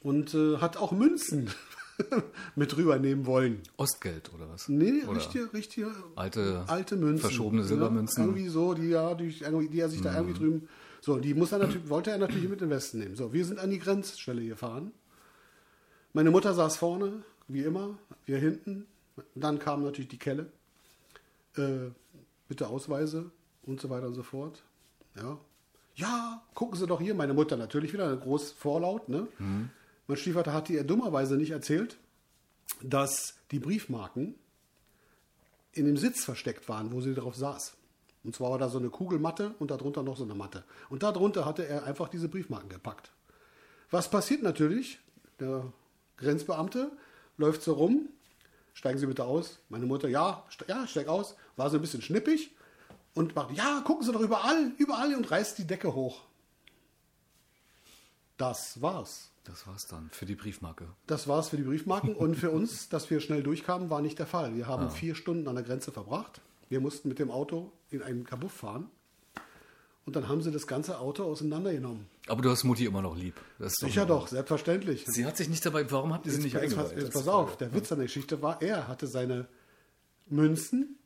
und 0.03 0.35
äh, 0.35 0.59
hat 0.59 0.77
auch 0.77 0.93
Münzen 0.93 1.51
mit 2.57 2.77
rübernehmen 2.77 3.25
wollen. 3.25 3.63
Ostgeld 3.77 4.33
oder 4.35 4.51
was? 4.51 4.69
Nee, 4.69 5.05
oder 5.05 5.17
richtige, 5.17 5.53
richtige 5.53 5.95
alte, 6.17 6.65
alte 6.67 6.97
Münzen. 6.97 7.21
Verschobene 7.21 7.65
Silbermünzen. 7.65 8.23
Ja, 8.23 8.29
irgendwie 8.29 8.49
so, 8.49 8.75
die, 8.75 8.89
ja, 8.89 9.15
die, 9.15 9.31
die 9.71 9.81
er 9.81 9.89
sich 9.89 10.03
da 10.03 10.15
irgendwie 10.15 10.35
mhm. 10.35 10.39
drüben 10.39 10.69
so, 11.05 11.19
die 11.19 11.35
muss 11.35 11.53
er 11.53 11.59
natürlich, 11.59 11.91
wollte 11.91 12.13
er 12.13 12.17
natürlich 12.17 12.49
mit 12.49 12.63
in 12.63 12.69
den 12.69 12.77
Westen 12.77 12.99
nehmen. 12.99 13.15
So, 13.15 13.31
wir 13.35 13.45
sind 13.45 13.59
an 13.59 13.69
die 13.69 13.79
Grenzstelle 13.79 14.43
gefahren. 14.43 14.91
Meine 16.15 16.31
Mutter 16.31 16.55
saß 16.55 16.79
vorne, 16.79 17.23
wie 17.49 17.63
immer, 17.63 17.99
wir 18.27 18.39
hinten. 18.39 18.87
Dann 19.35 19.59
kam 19.59 19.83
natürlich 19.83 20.09
die 20.09 20.19
Kelle. 20.19 20.51
Äh, 21.57 21.91
bitte 22.49 22.69
Ausweise 22.69 23.31
und 23.63 23.81
so 23.81 23.91
weiter 23.91 24.07
und 24.07 24.15
so 24.15 24.23
fort. 24.23 24.63
Ja. 25.17 25.39
Ja, 25.97 26.43
gucken 26.55 26.77
Sie 26.77 26.87
doch 26.87 27.01
hier. 27.01 27.15
Meine 27.15 27.35
Mutter 27.35 27.57
natürlich 27.57 27.93
wieder, 27.93 28.17
groß 28.17 28.53
vorlaut. 28.53 29.09
Ne? 29.09 29.29
Mhm. 29.39 29.71
Mein 30.07 30.17
Stiefvater 30.17 30.53
hat 30.53 30.69
ihr 30.69 30.83
dummerweise 30.83 31.37
nicht 31.37 31.53
erzählt, 31.53 31.97
dass 32.83 33.35
die 33.51 33.61
Briefmarken 33.61 34.35
in 35.73 35.87
dem 35.87 35.97
Sitz 35.97 36.25
versteckt 36.25 36.69
waren, 36.69 36.93
wo 36.93 37.01
sie 37.01 37.15
drauf 37.15 37.37
saß. 37.37 37.77
Und 38.25 38.35
zwar 38.35 38.51
war 38.51 38.59
da 38.59 38.69
so 38.69 38.79
eine 38.79 38.91
Kugelmatte 38.91 39.55
und 39.59 39.71
darunter 39.71 40.03
noch 40.03 40.17
so 40.17 40.25
eine 40.25 40.35
Matte. 40.35 40.65
Und 40.89 41.03
darunter 41.03 41.45
hatte 41.45 41.67
er 41.67 41.85
einfach 41.85 42.09
diese 42.09 42.29
Briefmarken 42.29 42.69
gepackt. 42.69 43.13
Was 43.91 44.11
passiert 44.11 44.43
natürlich? 44.43 44.99
Der 45.41 45.73
Grenzbeamte 46.17 46.91
läuft 47.37 47.63
so 47.63 47.75
rum. 47.75 48.09
Steigen 48.73 48.99
Sie 48.99 49.07
bitte 49.07 49.25
aus. 49.25 49.61
Meine 49.69 49.87
Mutter, 49.87 50.09
ja, 50.09 50.45
ste 50.49 50.65
ja, 50.69 50.87
steig 50.87 51.09
aus. 51.09 51.37
War 51.57 51.71
so 51.71 51.77
ein 51.77 51.81
bisschen 51.81 52.03
schnippig 52.03 52.51
und 53.15 53.35
macht, 53.35 53.53
ja, 53.53 53.83
gucken 53.85 54.05
Sie 54.05 54.13
doch 54.13 54.21
überall, 54.21 54.73
überall 54.79 55.15
und 55.15 55.31
reißt 55.31 55.59
die 55.59 55.67
Decke 55.67 55.95
hoch. 55.95 56.23
Das 58.37 58.83
war's. 58.83 59.31
Das 59.45 59.67
war's 59.67 59.87
dann 59.87 60.11
für 60.11 60.27
die 60.27 60.35
Briefmarke. 60.35 60.89
Das 61.07 61.29
war's 61.29 61.51
für 61.51 61.57
die 61.57 61.63
Briefmarken 61.63 62.17
und 62.17 62.35
für 62.35 62.51
uns, 62.51 62.89
dass 62.89 63.09
wir 63.11 63.21
schnell 63.21 63.43
durchkamen, 63.43 63.91
war 63.91 64.01
nicht 64.01 64.19
der 64.19 64.27
Fall. 64.27 64.57
Wir 64.57 64.67
haben 64.67 64.91
vier 64.91 65.15
Stunden 65.15 65.47
an 65.47 65.55
der 65.55 65.65
Grenze 65.65 65.93
verbracht. 65.93 66.41
Wir 66.69 66.81
mussten 66.81 67.09
mit 67.09 67.19
dem 67.19 67.31
Auto 67.31 67.71
in 67.91 68.03
einen 68.03 68.25
Kabuff 68.25 68.53
fahren 68.53 68.91
und 70.07 70.17
dann 70.17 70.29
haben 70.29 70.43
sie 70.43 70.51
das 70.51 70.67
ganze 70.67 70.99
Auto 70.99 71.25
auseinandergenommen. 71.25 72.07
Aber 72.27 72.43
du 72.43 72.51
hast 72.51 72.65
Mutti 72.65 72.85
immer 72.85 73.03
noch 73.03 73.17
lieb. 73.17 73.35
Das 73.59 73.73
ist 73.73 73.81
Sicher 73.81 74.07
doch, 74.07 74.29
selbstverständlich. 74.29 75.05
Sie 75.07 75.25
hat 75.25 75.37
sich 75.37 75.49
nicht 75.49 75.65
dabei, 75.65 75.91
warum 75.91 76.13
habt 76.13 76.27
ihr 76.27 76.33
sie 76.33 76.43
nicht 76.43 76.57
eingeweiht? 76.57 76.97
jetzt 76.97 77.13
pass 77.13 77.29
auf, 77.29 77.57
der 77.57 77.73
Witz 77.75 77.91
an 77.91 77.99
der 77.99 78.07
Geschichte 78.07 78.43
war, 78.43 78.61
er 78.61 78.89
hatte 78.89 79.07
seine 79.07 79.47
Münzen 80.27 80.99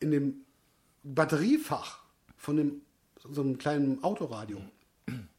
in 0.00 0.10
dem 0.10 0.44
Batteriefach 1.02 2.00
von 2.36 2.56
dem, 2.56 2.82
so 3.28 3.40
einem 3.40 3.58
kleinen 3.58 4.02
Autoradio. 4.02 4.60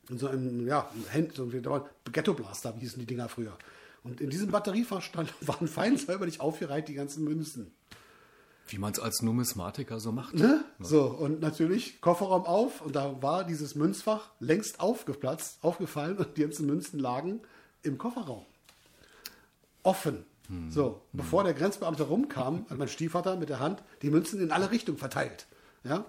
In 0.09 0.17
so 0.17 0.27
einem, 0.27 0.65
ja, 0.65 0.89
Hand, 1.13 1.35
so 1.35 1.47
Ghetto 1.47 2.33
Blaster, 2.33 2.73
wie 2.75 2.79
hießen 2.79 2.99
die 2.99 3.05
Dinger 3.05 3.27
früher. 3.27 3.57
Und 4.03 4.21
in 4.21 4.29
diesem 4.29 4.49
Batteriefach 4.51 5.01
stand, 5.01 5.33
waren 5.47 5.67
fein 5.67 5.97
säuberlich 5.97 6.39
aufgereiht 6.39 6.87
die 6.87 6.93
ganzen 6.93 7.23
Münzen. 7.25 7.71
Wie 8.69 8.77
man 8.77 8.91
es 8.91 8.99
als 8.99 9.21
Numismatiker 9.21 9.99
so 9.99 10.11
macht. 10.11 10.35
Ne? 10.35 10.63
So, 10.79 11.05
und 11.05 11.39
natürlich 11.39 12.01
Kofferraum 12.01 12.45
auf 12.45 12.81
und 12.81 12.95
da 12.95 13.21
war 13.21 13.43
dieses 13.43 13.75
Münzfach 13.75 14.29
längst 14.39 14.79
aufgeplatzt, 14.79 15.59
aufgefallen 15.61 16.17
und 16.17 16.35
die 16.37 16.41
ganzen 16.41 16.65
Münzen 16.65 16.99
lagen 16.99 17.41
im 17.83 17.97
Kofferraum. 17.97 18.45
Offen. 19.83 20.25
So, 20.69 21.01
bevor 21.11 21.43
der 21.43 21.53
Grenzbeamte 21.53 22.03
rumkam, 22.03 22.65
hat 22.69 22.77
mein 22.77 22.87
Stiefvater 22.87 23.35
mit 23.35 23.49
der 23.49 23.59
Hand 23.59 23.83
die 24.01 24.09
Münzen 24.09 24.39
in 24.39 24.51
alle 24.51 24.71
Richtungen 24.71 24.97
verteilt. 24.97 25.45
Ja? 25.83 26.05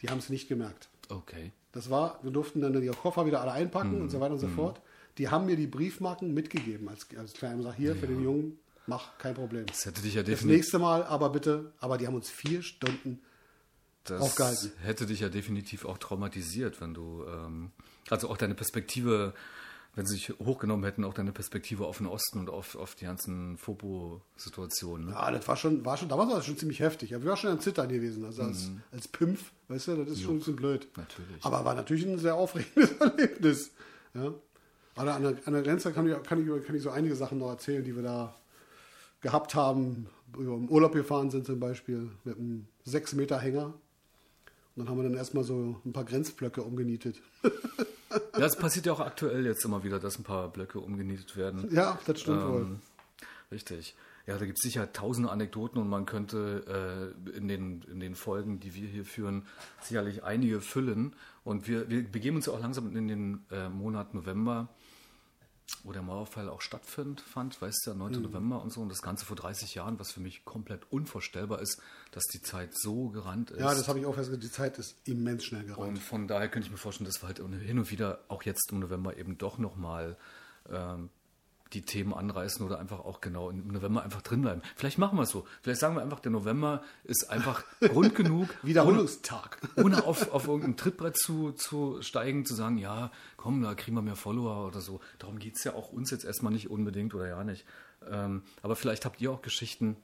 Die 0.00 0.08
haben 0.08 0.18
es 0.18 0.30
nicht 0.30 0.48
gemerkt. 0.48 0.88
Okay. 1.10 1.52
Das 1.72 1.90
war, 1.90 2.18
wir 2.22 2.30
durften 2.30 2.62
dann 2.62 2.72
die 2.72 2.86
Koffer 2.88 3.26
wieder 3.26 3.42
alle 3.42 3.52
einpacken 3.52 4.00
und 4.00 4.10
so 4.10 4.20
weiter 4.20 4.34
und 4.34 4.40
so 4.40 4.48
fort. 4.48 4.80
Die 5.18 5.28
haben 5.28 5.44
mir 5.44 5.56
die 5.56 5.66
Briefmarken 5.66 6.32
mitgegeben 6.32 6.88
als, 6.88 7.06
als 7.18 7.34
kleiner 7.34 7.62
Sag 7.62 7.74
hier 7.74 7.94
für 7.94 8.06
den 8.06 8.22
Jungen, 8.22 8.58
mach 8.86 9.16
kein 9.18 9.34
Problem. 9.34 9.66
Das 9.66 9.84
hätte 9.86 10.02
dich 10.02 10.14
ja 10.14 10.22
Das 10.22 10.30
definitiv. 10.30 10.56
nächste 10.58 10.78
Mal 10.78 11.04
aber 11.04 11.30
bitte, 11.30 11.72
aber 11.78 11.98
die 11.98 12.06
haben 12.06 12.14
uns 12.14 12.30
vier 12.30 12.62
Stunden 12.62 13.20
Das 14.04 14.20
aufgehalten. 14.20 14.72
hätte 14.82 15.06
dich 15.06 15.20
ja 15.20 15.28
definitiv 15.28 15.84
auch 15.84 15.98
traumatisiert, 15.98 16.80
wenn 16.80 16.94
du, 16.94 17.24
ähm, 17.26 17.70
also 18.10 18.28
auch 18.28 18.36
deine 18.36 18.54
Perspektive, 18.54 19.34
wenn 19.94 20.06
sie 20.06 20.14
sich 20.14 20.30
hochgenommen 20.38 20.84
hätten, 20.84 21.04
auch 21.04 21.12
deine 21.14 21.32
Perspektive 21.32 21.86
auf 21.86 21.98
den 21.98 22.06
Osten 22.06 22.38
und 22.38 22.48
auf, 22.50 22.76
auf 22.76 22.94
die 22.94 23.04
ganzen 23.04 23.58
Fopo-Situationen. 23.58 25.06
Ne? 25.08 25.12
Ja, 25.12 25.30
das 25.30 25.46
war 25.46 25.56
schon, 25.56 25.84
war 25.84 25.96
schon, 25.96 26.08
damals 26.08 26.30
war 26.30 26.36
das 26.36 26.46
schon 26.46 26.56
ziemlich 26.56 26.80
heftig. 26.80 27.14
Aber 27.14 27.24
wir 27.24 27.28
waren 27.30 27.36
schon 27.38 27.50
am 27.50 27.60
Zittern 27.60 27.88
gewesen. 27.88 28.24
Also 28.24 28.42
als, 28.42 28.70
als 28.90 29.08
Pimpf, 29.08 29.52
weißt 29.68 29.88
du, 29.88 29.96
das 30.04 30.14
ist 30.14 30.22
schon 30.22 30.36
ein 30.36 30.38
bisschen 30.38 30.56
blöd. 30.56 30.88
natürlich. 30.96 31.44
Aber 31.44 31.64
war 31.64 31.74
natürlich 31.74 32.06
ein 32.06 32.18
sehr 32.18 32.34
aufregendes 32.34 32.92
Erlebnis. 33.00 33.70
Ja. 34.14 34.32
Aber 34.94 35.14
an 35.14 35.22
der, 35.22 35.36
an 35.46 35.52
der 35.52 35.62
Grenze 35.62 35.92
kann 35.92 36.06
ich, 36.08 36.22
kann, 36.22 36.40
ich, 36.58 36.66
kann 36.66 36.74
ich 36.76 36.82
so 36.82 36.90
einige 36.90 37.14
Sachen 37.16 37.38
noch 37.38 37.48
erzählen, 37.50 37.82
die 37.84 37.94
wir 37.94 38.02
da 38.02 38.34
gehabt 39.22 39.54
haben. 39.54 40.06
Über 40.36 40.54
im 40.54 40.68
Urlaub 40.68 40.92
gefahren 40.92 41.30
sind 41.30 41.46
zum 41.46 41.60
Beispiel 41.60 42.10
mit 42.24 42.38
einem 42.38 42.66
6 42.84 43.14
Meter 43.14 43.38
Hänger. 43.38 43.66
Und 43.66 43.74
dann 44.76 44.88
haben 44.88 44.96
wir 44.98 45.04
dann 45.04 45.14
erstmal 45.14 45.44
so 45.44 45.76
ein 45.84 45.92
paar 45.92 46.04
Grenzblöcke 46.04 46.62
umgenietet. 46.62 47.20
Ja, 48.36 48.46
es 48.46 48.56
passiert 48.56 48.86
ja 48.86 48.92
auch 48.92 49.00
aktuell 49.00 49.46
jetzt 49.46 49.64
immer 49.64 49.84
wieder, 49.84 49.98
dass 49.98 50.18
ein 50.18 50.22
paar 50.22 50.48
Blöcke 50.48 50.80
umgenietet 50.80 51.36
werden. 51.36 51.68
ja, 51.72 51.98
das 52.06 52.20
stimmt 52.20 52.44
wohl. 52.44 52.60
Ähm, 52.62 52.80
richtig. 53.50 53.94
Ja, 54.26 54.38
da 54.38 54.46
gibt 54.46 54.58
es 54.58 54.62
sicher 54.62 54.92
tausende 54.92 55.30
Anekdoten 55.30 55.80
und 55.80 55.88
man 55.88 56.06
könnte 56.06 57.14
äh, 57.26 57.36
in, 57.36 57.48
den, 57.48 57.82
in 57.90 58.00
den 58.00 58.14
Folgen, 58.14 58.60
die 58.60 58.74
wir 58.74 58.86
hier 58.86 59.04
führen, 59.04 59.46
sicherlich 59.80 60.22
einige 60.22 60.60
füllen. 60.60 61.16
Und 61.42 61.66
wir, 61.66 61.90
wir 61.90 62.04
begeben 62.04 62.36
uns 62.36 62.46
ja 62.46 62.52
auch 62.52 62.60
langsam 62.60 62.94
in 62.96 63.08
den 63.08 63.44
äh, 63.50 63.68
Monat 63.68 64.14
November, 64.14 64.68
wo 65.84 65.92
der 65.92 66.02
Mauerfall 66.02 66.48
auch 66.48 66.60
stattfand, 66.60 67.20
fand, 67.20 67.60
weißt 67.60 67.86
du, 67.86 67.90
der 67.90 67.98
9. 67.98 68.22
November 68.22 68.62
und 68.62 68.72
so. 68.72 68.80
Und 68.80 68.88
das 68.88 69.02
Ganze 69.02 69.24
vor 69.24 69.36
30 69.36 69.74
Jahren, 69.74 69.98
was 69.98 70.12
für 70.12 70.20
mich 70.20 70.44
komplett 70.44 70.90
unvorstellbar 70.90 71.60
ist, 71.60 71.80
dass 72.12 72.24
die 72.24 72.40
Zeit 72.40 72.76
so 72.76 73.08
gerannt 73.08 73.50
ist. 73.50 73.60
Ja, 73.60 73.74
das 73.74 73.88
habe 73.88 73.98
ich 73.98 74.06
auch 74.06 74.14
festgestellt. 74.14 74.44
Die 74.44 74.54
Zeit 74.54 74.78
ist 74.78 74.96
immens 75.04 75.44
schnell 75.44 75.64
gerannt. 75.64 75.88
Und 75.88 75.98
von 75.98 76.28
daher 76.28 76.48
könnte 76.48 76.66
ich 76.66 76.72
mir 76.72 76.78
vorstellen, 76.78 77.06
dass 77.06 77.22
wir 77.22 77.26
halt 77.26 77.38
hin 77.38 77.78
und 77.78 77.90
wieder 77.90 78.20
auch 78.28 78.42
jetzt 78.42 78.70
im 78.70 78.80
November 78.80 79.16
eben 79.16 79.38
doch 79.38 79.58
nochmal 79.58 80.16
ähm, 80.70 81.10
die 81.72 81.82
Themen 81.82 82.12
anreißen 82.12 82.64
oder 82.64 82.78
einfach 82.78 83.00
auch 83.00 83.20
genau 83.20 83.50
im 83.50 83.68
November 83.68 84.02
einfach 84.02 84.22
drin 84.22 84.42
bleiben. 84.42 84.62
Vielleicht 84.76 84.98
machen 84.98 85.16
wir 85.18 85.22
es 85.22 85.30
so. 85.30 85.46
Vielleicht 85.62 85.80
sagen 85.80 85.96
wir 85.96 86.02
einfach, 86.02 86.20
der 86.20 86.32
November 86.32 86.82
ist 87.04 87.30
einfach 87.30 87.64
Grund 87.80 88.14
genug, 88.14 88.48
Wiederholungstag. 88.62 89.58
ohne 89.76 90.04
auf, 90.04 90.32
auf 90.32 90.46
irgendein 90.46 90.76
Trittbrett 90.76 91.16
zu, 91.16 91.52
zu 91.52 92.00
steigen, 92.02 92.44
zu 92.44 92.54
sagen, 92.54 92.78
ja, 92.78 93.10
komm, 93.36 93.62
da 93.62 93.74
kriegen 93.74 93.96
wir 93.96 94.02
mehr 94.02 94.16
Follower 94.16 94.66
oder 94.66 94.80
so. 94.80 95.00
Darum 95.18 95.38
geht 95.38 95.56
es 95.56 95.64
ja 95.64 95.74
auch 95.74 95.92
uns 95.92 96.10
jetzt 96.10 96.24
erstmal 96.24 96.52
nicht 96.52 96.70
unbedingt 96.70 97.14
oder 97.14 97.28
ja 97.28 97.44
nicht. 97.44 97.64
Ähm, 98.08 98.42
aber 98.62 98.76
vielleicht 98.76 99.04
habt 99.04 99.20
ihr 99.20 99.30
auch 99.30 99.42
Geschichten 99.42 99.96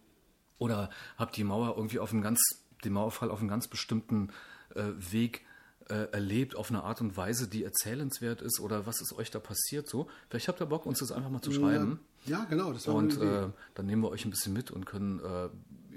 oder 0.58 0.90
habt 1.16 1.36
die 1.36 1.44
Mauer 1.44 1.76
irgendwie 1.76 1.98
auf 1.98 2.12
einen 2.12 2.22
ganz, 2.22 2.40
den 2.84 2.92
Mauerfall 2.92 3.30
auf 3.30 3.40
einen 3.40 3.48
ganz 3.48 3.68
bestimmten 3.68 4.30
äh, 4.74 4.84
Weg 4.96 5.44
äh, 5.88 6.10
erlebt, 6.12 6.54
auf 6.56 6.70
eine 6.70 6.82
Art 6.84 7.00
und 7.00 7.16
Weise, 7.16 7.48
die 7.48 7.64
erzählenswert 7.64 8.42
ist 8.42 8.60
oder 8.60 8.86
was 8.86 9.00
ist 9.00 9.12
euch 9.14 9.30
da 9.30 9.38
passiert 9.40 9.88
so. 9.88 10.08
Vielleicht 10.28 10.48
habt 10.48 10.60
ihr 10.60 10.66
Bock, 10.66 10.86
uns 10.86 10.98
das 10.98 11.12
einfach 11.12 11.30
mal 11.30 11.40
zu 11.42 11.52
schreiben. 11.52 12.00
Ja, 12.26 12.44
genau. 12.44 12.72
Das 12.72 12.86
war 12.88 12.94
Und 12.94 13.20
äh, 13.20 13.48
dann 13.74 13.86
nehmen 13.86 14.02
wir 14.02 14.10
euch 14.10 14.24
ein 14.24 14.30
bisschen 14.30 14.52
mit 14.52 14.70
und 14.70 14.84
können 14.86 15.20
äh, 15.20 15.48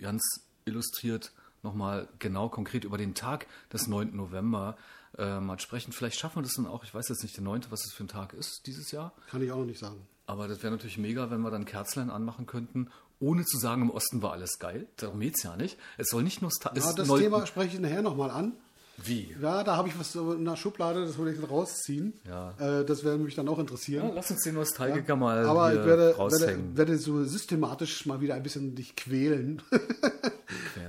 ganz 0.02 0.22
illustriert 0.66 1.34
nochmal 1.64 2.08
genau 2.20 2.50
konkret 2.50 2.84
über 2.86 2.98
den 2.98 3.14
Tag 3.16 3.48
des 3.72 3.88
9. 3.88 4.16
November 4.16 4.78
äh, 5.18 5.40
mal 5.40 5.60
sprechen. 5.60 5.92
Vielleicht 5.92 6.20
schaffen 6.20 6.38
wir 6.38 6.44
das 6.44 6.54
dann 6.54 6.66
auch, 6.68 6.84
ich 6.84 6.94
weiß 6.94 7.10
jetzt 7.10 7.24
nicht 7.24 7.36
der 7.36 7.44
9., 7.44 7.66
was 7.70 7.86
es 7.86 7.94
für 7.94 8.04
ein 8.04 8.08
Tag 8.08 8.34
ist 8.34 8.66
dieses 8.66 8.92
Jahr, 8.92 9.12
Kann 9.30 9.42
ich 9.42 9.52
auch 9.52 9.58
noch 9.58 9.66
nicht 9.66 9.80
sagen. 9.80 10.08
aber 10.26 10.48
das 10.48 10.64
wäre 10.64 10.72
natürlich 10.72 10.98
mega, 10.98 11.30
wenn 11.30 11.42
wir 11.42 11.52
dann 11.52 11.66
Kerzlein 11.66 12.10
anmachen 12.10 12.46
könnten, 12.46 12.88
ohne 13.20 13.46
zu 13.46 13.58
sagen, 13.60 13.84
im 13.84 13.90
Osten 13.92 14.22
war 14.24 14.32
alles 14.32 14.58
geil. 14.58 14.88
Darum 14.96 15.20
geht's 15.20 15.44
ja 15.44 15.56
nicht. 15.56 15.78
Es 15.98 16.08
soll 16.08 16.24
nicht 16.24 16.42
nur... 16.42 16.50
Ja, 16.64 16.72
es 16.74 16.96
das 16.96 17.08
Thema 17.08 17.46
spreche 17.46 17.76
ich 17.76 17.82
nachher 17.82 18.02
nochmal 18.02 18.32
an. 18.32 18.54
Wie? 18.98 19.36
Ja, 19.42 19.64
da 19.64 19.78
habe 19.78 19.88
ich 19.88 20.00
was 20.00 20.12
so 20.12 20.34
in 20.34 20.46
der 20.46 20.56
Schublade, 20.56 21.06
das 21.06 21.18
würde 21.18 21.34
ich 21.34 21.50
rausziehen. 21.50 22.14
Ja. 22.28 22.54
Äh, 22.60 22.86
das 22.86 23.04
wäre 23.04 23.18
mich 23.18 23.36
dann 23.36 23.48
auch 23.48 23.60
interessieren. 23.60 24.08
Ja, 24.08 24.14
lass 24.14 24.30
uns 24.32 24.44
den 24.44 24.56
Nostalgiker 24.56 25.16
mal 25.16 25.46
Aber 25.46 25.74
ich 25.74 25.84
werde, 25.86 26.16
werde, 26.18 26.78
werde 26.78 26.98
so 26.98 27.24
systematisch 27.24 28.06
mal 28.06 28.22
wieder 28.22 28.36
ein 28.36 28.44
bisschen 28.44 28.76
dich 28.76 28.96
quälen. 28.96 29.62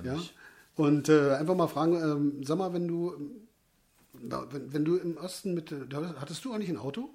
Ja? 0.04 0.16
Und 0.75 1.09
äh, 1.09 1.35
einfach 1.35 1.54
mal 1.54 1.68
fragen, 1.68 1.94
ähm, 1.94 2.44
sag 2.44 2.59
mal, 2.59 2.73
wenn 2.73 2.88
du, 2.88 3.14
na, 4.21 4.44
wenn, 4.50 4.73
wenn 4.73 4.85
du 4.85 4.97
im 4.97 5.16
Osten 5.16 5.54
mit, 5.54 5.73
hattest 6.18 6.44
du 6.44 6.52
eigentlich 6.52 6.71
ein 6.71 6.78
Auto? 6.78 7.11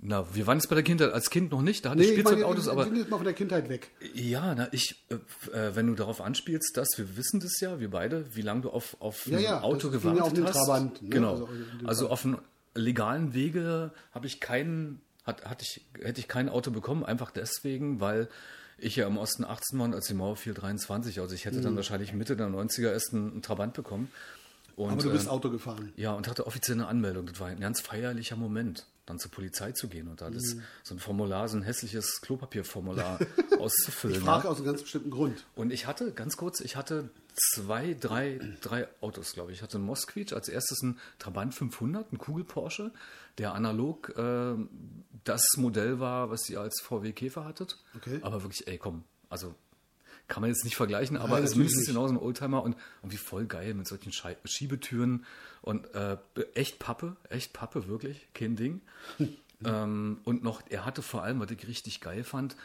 Na, 0.00 0.26
wir 0.34 0.46
waren 0.46 0.58
jetzt 0.58 0.68
bei 0.68 0.74
der 0.74 0.84
Kindheit 0.84 1.12
als 1.12 1.30
Kind 1.30 1.50
noch 1.52 1.62
nicht, 1.62 1.84
da 1.84 1.90
hatte 1.90 2.00
Nee, 2.00 2.04
ich 2.06 2.10
ich 2.18 2.24
meine, 2.24 2.36
Spielzeugautos, 2.36 2.66
wir 2.66 2.72
aber... 2.72 2.84
sind 2.84 2.96
jetzt 2.96 3.10
mal 3.10 3.16
von 3.16 3.24
der 3.24 3.32
Kindheit 3.32 3.68
weg. 3.70 3.90
Ja, 4.12 4.54
na, 4.54 4.68
ich, 4.70 5.02
äh, 5.08 5.14
äh, 5.56 5.74
wenn 5.76 5.86
du 5.86 5.94
darauf 5.94 6.20
anspielst, 6.20 6.76
dass 6.76 6.88
wir 6.98 7.16
wissen 7.16 7.40
das 7.40 7.58
ja, 7.60 7.80
wir 7.80 7.90
beide, 7.90 8.34
wie 8.36 8.42
lange 8.42 8.62
du 8.62 8.70
auf, 8.70 8.96
auf 9.00 9.26
Ja, 9.26 9.38
ein 9.38 9.42
ja, 9.44 9.60
Auto 9.62 9.88
gewartet 9.90 10.18
ja 10.18 10.24
auf 10.24 10.32
den 10.34 10.44
hast. 10.44 10.52
Trabant, 10.56 11.02
ne? 11.02 11.08
Genau. 11.08 11.30
Also, 11.32 11.48
Also, 11.86 12.04
in 12.04 12.08
dem 12.08 12.12
auf 12.12 12.24
einem 12.26 12.38
legalen 12.74 13.32
Wege 13.34 13.92
habe 14.12 14.26
ich 14.26 14.40
keinen, 14.40 15.00
hat, 15.24 15.46
hatte 15.46 15.64
ich, 15.64 15.80
hätte 16.02 16.20
ich 16.20 16.28
kein 16.28 16.50
Auto 16.50 16.70
bekommen, 16.70 17.02
einfach 17.04 17.30
deswegen, 17.30 18.00
weil 18.00 18.28
ich 18.76 18.96
ja 18.96 19.06
im 19.06 19.16
Osten 19.16 19.44
18 19.44 19.78
war 19.78 19.86
und 19.86 19.94
als 19.94 20.08
die 20.08 20.14
Mauer 20.14 20.36
fiel 20.36 20.52
23. 20.52 21.20
Also 21.20 21.34
ich 21.34 21.46
hätte 21.46 21.58
Mhm. 21.58 21.62
dann 21.62 21.76
wahrscheinlich 21.76 22.12
Mitte 22.12 22.36
der 22.36 22.48
90er 22.48 22.90
erst 22.90 23.14
einen, 23.14 23.30
einen 23.32 23.42
Trabant 23.42 23.72
bekommen. 23.72 24.10
Und, 24.76 24.90
Aber 24.92 25.02
du 25.02 25.10
bist 25.12 25.24
ähm, 25.26 25.30
Auto 25.30 25.50
gefahren. 25.50 25.92
ja, 25.96 26.12
und 26.14 26.26
hatte 26.28 26.46
offiziell 26.46 26.76
eine 26.78 26.86
Anmeldung. 26.88 27.26
Das 27.26 27.38
war 27.40 27.48
ein 27.48 27.60
ganz 27.60 27.80
feierlicher 27.80 28.36
Moment, 28.36 28.86
dann 29.06 29.18
zur 29.18 29.30
Polizei 29.30 29.72
zu 29.72 29.88
gehen 29.88 30.08
und 30.08 30.20
da 30.20 30.30
Mhm. 30.30 30.34
das, 30.34 30.56
so 30.82 30.94
ein 30.94 30.98
Formular, 30.98 31.48
so 31.48 31.56
ein 31.56 31.62
hässliches 31.62 32.20
Klopapierformular 32.22 33.18
auszufüllen. 33.58 34.16
Ich 34.18 34.24
ja. 34.24 34.32
frage 34.32 34.48
aus 34.48 34.56
einem 34.56 34.66
ganz 34.66 34.82
bestimmten 34.82 35.10
Grund. 35.10 35.44
Und 35.54 35.72
ich 35.72 35.86
hatte, 35.86 36.12
ganz 36.12 36.36
kurz, 36.36 36.60
ich 36.60 36.76
hatte 36.76 37.10
zwei, 37.54 37.94
drei, 37.94 38.40
drei 38.60 38.88
Autos, 39.00 39.32
glaube 39.32 39.52
ich. 39.52 39.58
Ich 39.58 39.62
hatte 39.62 39.76
einen 39.76 39.86
Moskvich, 39.86 40.34
als 40.34 40.48
erstes 40.48 40.82
einen 40.82 40.98
Trabant 41.18 41.54
500, 41.54 42.10
einen 42.10 42.18
Kugel 42.18 42.44
Porsche, 42.44 42.90
der 43.38 43.54
analog 43.54 44.12
äh, 44.16 44.54
das 45.24 45.44
Modell 45.56 46.00
war, 46.00 46.30
was 46.30 46.48
ihr 46.50 46.60
als 46.60 46.80
VW 46.80 47.12
Käfer 47.12 47.44
hattet. 47.44 47.78
Okay. 47.96 48.18
Aber 48.22 48.42
wirklich, 48.42 48.66
ey, 48.68 48.78
komm, 48.78 49.04
also 49.28 49.54
kann 50.28 50.40
man 50.40 50.50
jetzt 50.50 50.64
nicht 50.64 50.76
vergleichen, 50.76 51.16
aber 51.16 51.38
es 51.38 51.50
ist 51.50 51.56
mindestens 51.56 51.86
genauso 51.86 52.14
ein 52.14 52.18
Oldtimer 52.18 52.62
und, 52.62 52.76
und 53.02 53.12
wie 53.12 53.16
voll 53.16 53.46
geil 53.46 53.74
mit 53.74 53.86
solchen 53.86 54.12
Schei 54.12 54.36
Schiebetüren 54.44 55.24
und 55.60 55.94
äh, 55.94 56.16
echt 56.54 56.78
Pappe, 56.78 57.16
echt 57.28 57.52
Pappe, 57.52 57.88
wirklich, 57.88 58.28
kein 58.34 58.56
Ding. 58.56 58.80
Ähm, 59.64 60.18
und 60.24 60.42
noch, 60.42 60.62
er 60.68 60.84
hatte 60.84 61.00
vor 61.00 61.22
allem, 61.22 61.40
was 61.40 61.50
ich 61.50 61.66
richtig 61.66 62.00
geil 62.00 62.22
fand, 62.22 62.56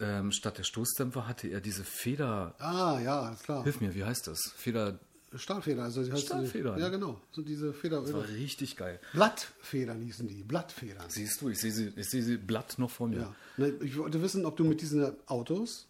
ähm, 0.00 0.32
statt 0.32 0.58
der 0.58 0.64
Stoßdämpfer 0.64 1.28
hatte 1.28 1.48
er 1.48 1.60
diese 1.60 1.84
Feder. 1.84 2.54
Ah, 2.58 2.98
ja, 3.00 3.36
klar. 3.42 3.62
Hilf 3.62 3.80
mir, 3.80 3.94
wie 3.94 4.04
heißt 4.04 4.26
das? 4.26 4.40
Feder. 4.56 4.98
Stahlfeder, 5.32 5.84
also 5.84 6.02
die 6.02 6.10
heißt 6.10 6.26
Stahlfeder. 6.26 6.76
Ja, 6.76 6.88
genau. 6.88 7.20
So 7.30 7.42
diese 7.42 7.72
Feder. 7.72 8.00
Das 8.00 8.12
war 8.12 8.26
richtig 8.28 8.76
geil. 8.76 8.98
Blattfedern 9.12 10.00
hießen 10.00 10.26
die. 10.26 10.42
Blattfedern. 10.42 11.08
Siehst 11.08 11.40
du, 11.40 11.50
ich 11.50 11.60
sehe 11.60 11.70
sie, 11.70 11.92
ich 11.94 12.10
sehe 12.10 12.22
sie 12.22 12.36
Blatt 12.36 12.78
noch 12.78 12.90
vor 12.90 13.06
mir. 13.06 13.32
Ja. 13.56 13.66
Ich 13.80 13.96
wollte 13.96 14.22
wissen, 14.22 14.44
ob 14.44 14.56
du 14.56 14.64
mit 14.64 14.80
diesen 14.80 15.12
Autos 15.26 15.86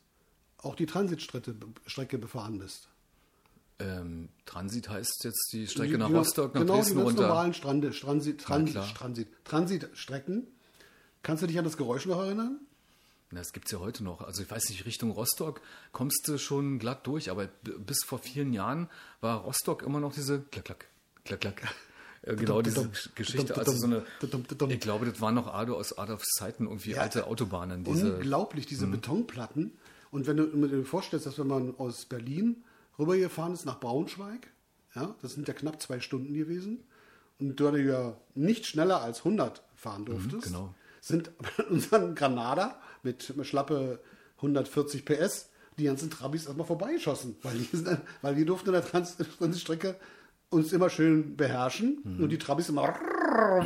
auch 0.63 0.75
die 0.75 0.87
Transitstrecke 0.87 1.55
Strecke 1.87 2.19
befahren 2.19 2.59
bist. 2.59 2.89
Ähm, 3.79 4.29
Transit 4.45 4.89
heißt 4.91 5.25
jetzt 5.25 5.51
die 5.53 5.67
Strecke 5.67 5.93
Die- 5.93 5.99
nach 5.99 6.11
Rostock, 6.11 6.55
nach 6.55 6.61
genau, 6.61 6.77
Dresden 6.77 6.97
die 6.99 7.03
runter. 7.03 7.23
normalen 7.23 7.55
Strande, 7.55 7.91
Transit, 7.93 8.41
Transit, 8.43 8.73
klar. 8.75 8.95
Transit, 8.95 9.29
Transitstrecken. 9.45 10.47
Kannst 11.23 11.43
du 11.43 11.47
dich 11.47 11.59
an 11.59 11.65
das 11.65 11.77
Geräusch 11.79 12.05
noch 12.07 12.19
erinnern? 12.21 12.61
Na, 13.31 13.39
Das 13.41 13.53
gibt's 13.53 13.71
ja 13.71 13.79
heute 13.79 14.05
noch. 14.05 14.21
Also 14.23 14.43
ich 14.43 14.51
weiß 14.51 14.69
nicht, 14.69 14.85
Richtung 14.85 15.11
Rostock 15.13 15.63
kommst 15.93 16.27
du 16.29 16.37
schon 16.37 16.79
glatt 16.79 17.07
durch, 17.07 17.31
aber 17.31 17.47
bis 17.79 18.05
vor 18.05 18.19
vielen 18.19 18.53
Jahren 18.53 18.89
war 19.23 19.41
Rostock 19.43 19.83
immer 19.83 20.01
noch 20.01 20.13
diese 20.13 20.41
klack, 20.41 20.65
klack, 20.67 20.87
klack, 21.25 21.41
klack. 21.41 21.75
Äh, 22.23 22.37
Genau 22.37 22.61
diese 22.61 22.91
Geschichte, 23.15 23.57
also 23.57 23.73
so 23.73 23.87
eine, 23.87 24.05
ich 24.69 24.81
glaube, 24.81 25.07
das 25.07 25.23
waren 25.23 25.35
noch 25.35 25.47
Ado 25.47 25.75
aus 25.75 25.97
Adolfs 25.97 26.29
Zeiten, 26.37 26.65
irgendwie 26.67 26.91
Ja, 26.91 27.01
alte 27.01 27.27
Autobahnen, 27.27 27.83
diese, 27.85 28.17
Unglaublich, 28.17 28.67
diese 28.67 28.87
Mhm. 28.87 28.91
Betonplatten. 28.91 29.73
Und 30.11 30.27
wenn 30.27 30.37
du 30.37 30.47
dir 30.47 30.85
vorstellst, 30.85 31.27
dass 31.27 31.39
wenn 31.39 31.47
man 31.47 31.77
aus 31.77 32.05
Berlin 32.05 32.65
rübergefahren 32.99 33.53
ist 33.53 33.65
nach 33.65 33.81
Braunschweig, 33.81 34.49
ja, 34.95 35.15
das 35.23 35.35
sind 35.35 35.47
ja 35.47 35.55
knapp 35.55 35.81
zwei 35.81 36.01
Stunden 36.01 36.35
gewesen, 36.35 36.83
und 37.39 37.59
du 37.59 37.69
ja 37.69 38.17
nicht 38.35 38.67
schneller 38.67 39.01
als 39.01 39.19
100 39.19 39.63
fahren 39.75 40.05
durftest, 40.05 40.49
genau. 40.49 40.75
sind 41.01 41.31
unseren 41.71 42.15
Granada 42.15 42.79
mit 43.03 43.35
schlappe 43.43 44.01
140 44.37 45.05
PS 45.05 45.49
die 45.79 45.85
ganzen 45.85 46.11
Trabis 46.11 46.47
erstmal 46.47 46.67
vorbeigeschossen, 46.67 47.37
weil 47.43 47.59
die, 47.59 47.77
sind, 47.77 47.99
weil 48.21 48.35
die 48.35 48.45
durften 48.45 48.69
in 48.69 48.75
der 48.75 48.85
Trans 48.85 49.17
Transitstrecke 49.17 49.97
uns 50.51 50.73
immer 50.73 50.91
schön 50.91 51.37
beherrschen 51.37 52.01
Mhm. 52.05 52.25
und 52.25 52.29
die 52.31 52.39
Trabis 52.39 52.69
immer 52.69 52.95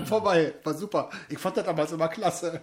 vorbei. 0.04 0.54
War 0.64 0.74
super. 0.74 1.10
Ich 1.28 1.38
fand 1.38 1.56
das 1.56 1.64
damals 1.64 1.92
immer 1.92 2.08
klasse. 2.08 2.60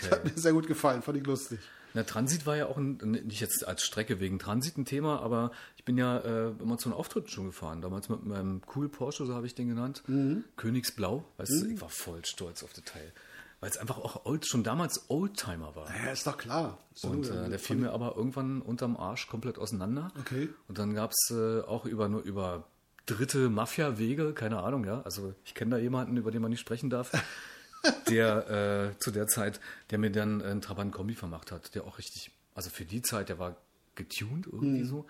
Das 0.00 0.10
hat 0.10 0.24
mir 0.24 0.32
sehr 0.34 0.52
gut 0.52 0.66
gefallen, 0.66 1.02
fand 1.02 1.18
ich 1.18 1.26
lustig. 1.26 1.58
Na, 1.94 2.02
Transit 2.02 2.44
war 2.46 2.56
ja 2.56 2.66
auch 2.66 2.76
ein, 2.76 2.96
nicht 3.26 3.40
jetzt 3.40 3.66
als 3.66 3.82
Strecke 3.82 4.20
wegen 4.20 4.38
Transit 4.38 4.76
ein 4.76 4.84
Thema, 4.84 5.20
aber 5.20 5.52
ich 5.76 5.84
bin 5.84 5.96
ja 5.96 6.18
äh, 6.18 6.50
immer 6.60 6.76
zu 6.78 6.88
einem 6.88 6.98
Auftritt 6.98 7.30
schon 7.30 7.46
gefahren. 7.46 7.80
Damals 7.80 8.08
mit 8.08 8.24
meinem 8.24 8.60
cool 8.76 8.88
Porsche, 8.88 9.24
so 9.24 9.34
habe 9.34 9.46
ich 9.46 9.54
den 9.54 9.68
genannt. 9.68 10.02
Mhm. 10.06 10.44
Königsblau. 10.56 11.24
Weißt 11.38 11.50
du, 11.62 11.66
ich 11.66 11.80
war 11.80 11.88
voll 11.88 12.24
stolz 12.24 12.62
auf 12.62 12.72
das 12.72 12.84
Teil. 12.84 13.12
Weil 13.60 13.70
es 13.70 13.76
einfach 13.78 13.98
auch 13.98 14.24
old, 14.26 14.46
schon 14.46 14.62
damals 14.62 15.06
Oldtimer 15.08 15.74
war. 15.74 15.88
Ja, 16.04 16.12
ist 16.12 16.26
doch 16.26 16.36
klar. 16.36 16.78
Doch 17.02 17.10
Und 17.10 17.28
äh, 17.28 17.48
der 17.48 17.58
fiel 17.58 17.76
mir 17.76 17.90
aber 17.92 18.14
irgendwann 18.16 18.62
unterm 18.62 18.96
Arsch 18.96 19.26
komplett 19.26 19.58
auseinander. 19.58 20.12
Okay. 20.20 20.48
Und 20.68 20.78
dann 20.78 20.94
gab 20.94 21.10
es 21.12 21.30
äh, 21.30 21.60
auch 21.62 21.84
über 21.86 22.08
nur 22.08 22.22
über 22.22 22.64
dritte 23.08 23.48
Mafia-Wege, 23.48 24.32
keine 24.34 24.62
Ahnung, 24.62 24.84
ja. 24.84 25.02
Also 25.02 25.34
ich 25.44 25.54
kenne 25.54 25.72
da 25.72 25.78
jemanden, 25.78 26.16
über 26.16 26.30
den 26.30 26.42
man 26.42 26.50
nicht 26.50 26.60
sprechen 26.60 26.90
darf, 26.90 27.10
der 28.08 28.90
äh, 28.94 28.98
zu 28.98 29.10
der 29.10 29.26
Zeit, 29.26 29.60
der 29.90 29.98
mir 29.98 30.10
dann 30.10 30.42
einen 30.42 30.60
Trabant 30.60 30.92
Kombi 30.92 31.14
vermacht 31.14 31.52
hat, 31.52 31.74
der 31.74 31.84
auch 31.84 31.98
richtig, 31.98 32.30
also 32.54 32.70
für 32.70 32.84
die 32.84 33.02
Zeit, 33.02 33.28
der 33.28 33.38
war 33.38 33.56
getuned 33.94 34.46
Mhm. 34.46 34.52
irgendwie 34.52 34.84
so. 34.84 35.06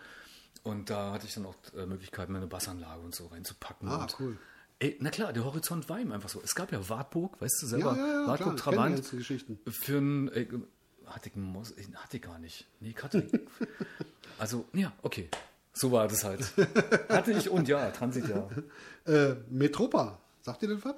Und 0.65 0.91
da 0.91 1.13
hatte 1.13 1.27
ich 1.27 1.35
dann 1.35 1.47
auch 1.47 1.55
äh, 1.77 1.87
Möglichkeiten, 1.87 2.33
meine 2.33 2.47
Bassanlage 2.47 3.01
und 3.01 3.15
so 3.15 3.27
reinzupacken. 3.29 3.89
Ah, 3.89 4.03
und, 4.03 4.17
cool. 4.21 4.37
Ey, 4.81 4.97
na 5.01 5.11
klar, 5.11 5.33
der 5.33 5.45
Horizont 5.45 5.89
war 5.89 5.99
ihm 5.99 6.13
einfach 6.13 6.29
so. 6.29 6.41
Es 6.43 6.55
gab 6.55 6.71
ja 6.73 6.89
Wartburg, 6.89 7.41
weißt 7.41 7.63
du 7.63 7.67
selber, 7.67 7.97
Ja, 7.97 8.07
ja, 8.07 8.21
ja, 8.23 8.27
Wartburg 8.29 8.57
klar, 8.57 8.75
Trabant. 8.75 9.05
Für 9.69 9.99
ein, 9.99 10.29
äh, 10.29 10.47
hatte 11.07 11.29
ich, 11.31 11.37
einen 11.37 11.53
Mos- 11.53 11.73
äh, 11.77 11.85
hatte 11.95 12.17
ich 12.19 12.23
gar 12.23 12.39
nicht. 12.39 12.67
Nee, 12.81 12.95
hatte 13.03 13.19
ich. 13.23 13.33
also, 14.39 14.67
ja, 14.73 14.93
okay. 15.03 15.29
So 15.79 15.93
war 15.93 16.09
das 16.09 16.25
halt. 16.25 16.41
Hatte 17.09 17.33
ich 17.33 17.49
und 17.51 17.69
ja, 17.69 17.91
Transit 17.91 18.25
ja. 18.29 18.49
Äh, 19.13 19.37
Metropa, 19.49 20.19
sagt 20.43 20.63
ihr 20.63 20.69
das 20.69 20.85
was? 20.85 20.97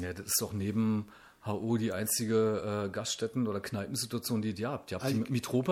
Ja, 0.00 0.12
das 0.12 0.26
ist 0.26 0.40
doch 0.40 0.52
neben 0.52 1.08
HO 1.46 1.78
die 1.78 1.92
einzige 1.92 2.86
äh, 2.86 2.90
Gaststätten- 2.90 3.46
oder 3.46 3.60
Kneipensituation, 3.60 4.42
die 4.42 4.50
ihr 4.50 4.68
habt. 4.68 4.90
Ihr 4.90 4.98
habt 4.98 5.08
die 5.08 5.14
Also, 5.14 5.22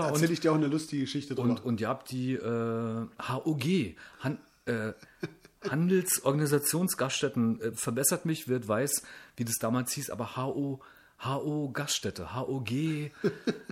Erzähle 0.06 0.28
und, 0.28 0.32
ich 0.32 0.40
dir 0.40 0.52
auch 0.52 0.56
eine 0.56 0.68
lustige 0.68 1.02
Geschichte 1.02 1.34
drüber. 1.34 1.50
und, 1.50 1.64
und 1.64 1.80
ihr 1.80 1.88
habt 1.88 2.10
die 2.10 2.34
äh, 2.34 3.06
HOG, 3.28 3.96
Han, 4.20 4.38
äh, 4.66 4.92
Handelsorganisationsgaststätten. 5.68 7.60
Äh, 7.60 7.72
verbessert 7.72 8.24
mich, 8.24 8.48
wird 8.48 8.66
weiß, 8.66 9.02
wie 9.36 9.44
das 9.44 9.56
damals 9.60 9.92
hieß, 9.92 10.10
aber 10.10 10.36
HO, 10.36 10.80
HO 11.24 11.70
Gaststätte, 11.72 12.34
HOG. 12.34 12.68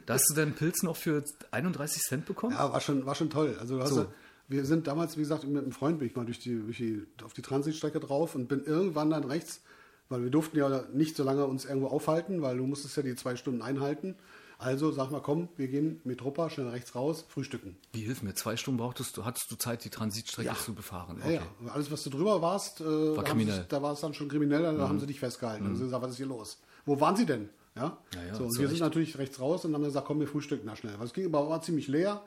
da 0.06 0.14
hast 0.14 0.26
du 0.30 0.34
deinen 0.34 0.54
Pilz 0.54 0.82
noch 0.82 0.96
für 0.96 1.22
31 1.50 2.02
Cent 2.02 2.26
bekommen? 2.26 2.54
ja, 2.54 2.72
war 2.72 2.80
schon, 2.80 3.04
war 3.06 3.14
schon 3.14 3.30
toll. 3.30 3.56
Also 3.60 3.84
So. 3.86 4.00
ja, 4.02 4.06
wir 4.48 4.64
sind 4.64 4.86
damals, 4.86 5.16
wie 5.16 5.20
gesagt, 5.22 5.44
mit 5.44 5.62
einem 5.62 5.72
Freund 5.72 5.98
bin 5.98 6.08
ich 6.08 6.16
mal 6.16 6.24
durch 6.24 6.38
die, 6.38 6.56
durch 6.60 6.78
die, 6.78 7.06
auf 7.24 7.32
die 7.32 7.42
Transitstrecke 7.42 8.00
drauf 8.00 8.34
und 8.34 8.48
bin 8.48 8.64
irgendwann 8.64 9.10
dann 9.10 9.24
rechts, 9.24 9.60
weil 10.08 10.22
wir 10.22 10.30
durften 10.30 10.56
ja 10.58 10.84
nicht 10.92 11.16
so 11.16 11.24
lange 11.24 11.46
uns 11.46 11.64
irgendwo 11.64 11.88
aufhalten, 11.88 12.42
weil 12.42 12.56
du 12.58 12.66
musstest 12.66 12.96
ja 12.96 13.02
die 13.02 13.14
zwei 13.16 13.36
Stunden 13.36 13.62
einhalten. 13.62 14.14
Also 14.58 14.92
sag 14.92 15.10
mal, 15.10 15.20
komm, 15.20 15.48
wir 15.56 15.66
gehen 15.66 16.00
Metropa, 16.04 16.48
schnell 16.48 16.68
rechts 16.68 16.94
raus, 16.94 17.24
frühstücken. 17.28 17.76
Wie 17.94 18.02
hilf 18.02 18.22
mir? 18.22 18.34
Zwei 18.34 18.56
Stunden 18.56 18.78
brauchtest 18.78 19.16
du, 19.16 19.24
hattest 19.24 19.50
du 19.50 19.56
Zeit, 19.56 19.84
die 19.84 19.90
Transitstrecke 19.90 20.48
Ja. 20.50 20.54
zu 20.54 20.72
befahren? 20.72 21.20
Ja, 21.24 21.30
ja. 21.32 21.42
Und 21.60 21.68
Alles, 21.70 21.90
was 21.90 22.04
du 22.04 22.10
drüber 22.10 22.40
warst, 22.42 22.80
äh, 22.80 22.84
da, 22.84 22.88
haben 23.16 23.24
kriminell. 23.24 23.62
sie, 23.62 23.68
da 23.68 23.82
war 23.82 23.92
es 23.94 24.00
dann 24.00 24.14
schon 24.14 24.28
kriminell, 24.28 24.62
da 24.62 24.88
haben 24.88 25.00
sie 25.00 25.06
dich 25.06 25.18
festgehalten. 25.18 25.66
Und 25.66 25.76
sie 25.76 25.84
gesagt, 25.84 26.02
was 26.04 26.12
ist 26.12 26.16
hier 26.18 26.26
los? 26.26 26.60
Wo 26.84 27.00
waren 27.00 27.16
sie 27.16 27.26
denn? 27.26 27.48
Ja, 27.74 27.96
Ja, 28.14 28.22
ja, 28.24 28.34
so, 28.34 28.44
und 28.44 28.58
wir 28.58 28.68
sind 28.68 28.80
natürlich 28.80 29.16
rechts 29.16 29.40
raus 29.40 29.64
und 29.64 29.72
haben 29.74 29.82
gesagt, 29.82 30.06
komm, 30.06 30.20
wir 30.20 30.28
frühstücken 30.28 30.66
da 30.66 30.76
schnell. 30.76 30.94
Es 31.02 31.14
ging 31.14 31.24
aber 31.26 31.48
war 31.48 31.62
ziemlich 31.62 31.88
leer, 31.88 32.22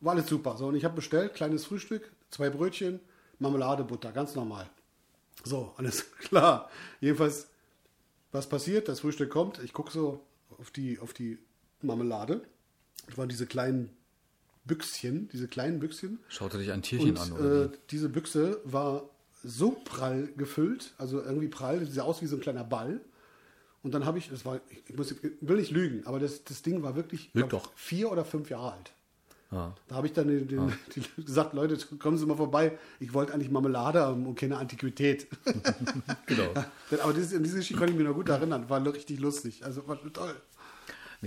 war 0.00 0.14
alles 0.14 0.28
super. 0.28 0.56
So, 0.56 0.66
und 0.66 0.76
ich 0.76 0.84
habe 0.84 0.94
bestellt, 0.94 1.34
kleines 1.34 1.64
Frühstück, 1.64 2.10
zwei 2.30 2.50
Brötchen, 2.50 3.00
Marmelade, 3.38 3.82
Butter, 3.84 4.12
ganz 4.12 4.34
normal. 4.36 4.68
So, 5.44 5.72
alles 5.76 6.10
klar. 6.20 6.70
Jedenfalls, 7.00 7.48
was 8.32 8.48
passiert? 8.48 8.88
Das 8.88 9.00
Frühstück 9.00 9.30
kommt, 9.30 9.60
ich 9.64 9.72
gucke 9.72 9.90
so 9.90 10.22
auf 10.58 10.70
die, 10.70 10.98
auf 11.00 11.12
die 11.12 11.38
Marmelade. 11.82 12.42
Das 13.08 13.18
waren 13.18 13.28
diese 13.28 13.46
kleinen 13.46 13.90
Büchschen, 14.64 15.28
diese 15.32 15.48
kleinen 15.48 15.78
Büchschen. 15.80 16.20
Schaute 16.28 16.58
dich 16.58 16.70
ein 16.72 16.82
Tierchen 16.82 17.10
Und 17.10 17.18
an, 17.18 17.32
oder? 17.32 17.64
äh, 17.64 17.68
diese 17.90 18.08
Büchse 18.08 18.60
war 18.64 19.08
so 19.44 19.70
prall 19.84 20.28
gefüllt, 20.36 20.92
also 20.98 21.22
irgendwie 21.22 21.48
prall, 21.48 21.84
sie 21.84 21.92
sah 21.92 22.02
aus 22.02 22.20
wie 22.22 22.26
so 22.26 22.36
ein 22.36 22.40
kleiner 22.42 22.64
Ball. 22.64 23.00
Und 23.86 23.92
dann 23.92 24.04
habe 24.04 24.18
ich, 24.18 24.28
das 24.28 24.44
war, 24.44 24.58
ich, 24.88 24.96
muss, 24.96 25.14
will 25.40 25.58
nicht 25.58 25.70
lügen, 25.70 26.04
aber 26.06 26.18
das, 26.18 26.42
das 26.42 26.60
Ding 26.62 26.82
war 26.82 26.96
wirklich 26.96 27.32
glaub, 27.32 27.50
doch. 27.50 27.72
vier 27.76 28.10
oder 28.10 28.24
fünf 28.24 28.50
Jahre 28.50 28.72
alt. 28.72 28.92
Ja. 29.52 29.72
Da 29.86 29.94
habe 29.94 30.08
ich 30.08 30.12
dann 30.12 30.26
den, 30.26 30.48
den, 30.48 30.72
die, 30.96 31.22
gesagt, 31.22 31.54
Leute, 31.54 31.78
kommen 31.98 32.18
Sie 32.18 32.26
mal 32.26 32.36
vorbei. 32.36 32.76
Ich 32.98 33.14
wollte 33.14 33.32
eigentlich 33.32 33.48
Marmelade 33.48 34.00
haben 34.00 34.26
und 34.26 34.36
keine 34.36 34.56
Antiquität. 34.56 35.28
Genau. 36.26 36.52
aber 37.00 37.12
diese, 37.12 37.36
an 37.36 37.44
diese 37.44 37.58
Geschichte 37.58 37.78
konnte 37.78 37.92
ich 37.92 37.98
mich 37.98 38.08
noch 38.08 38.14
gut 38.14 38.28
erinnern. 38.28 38.68
War 38.68 38.84
richtig 38.84 39.20
lustig. 39.20 39.64
Also 39.64 39.86
war 39.86 40.00
toll. 40.12 40.34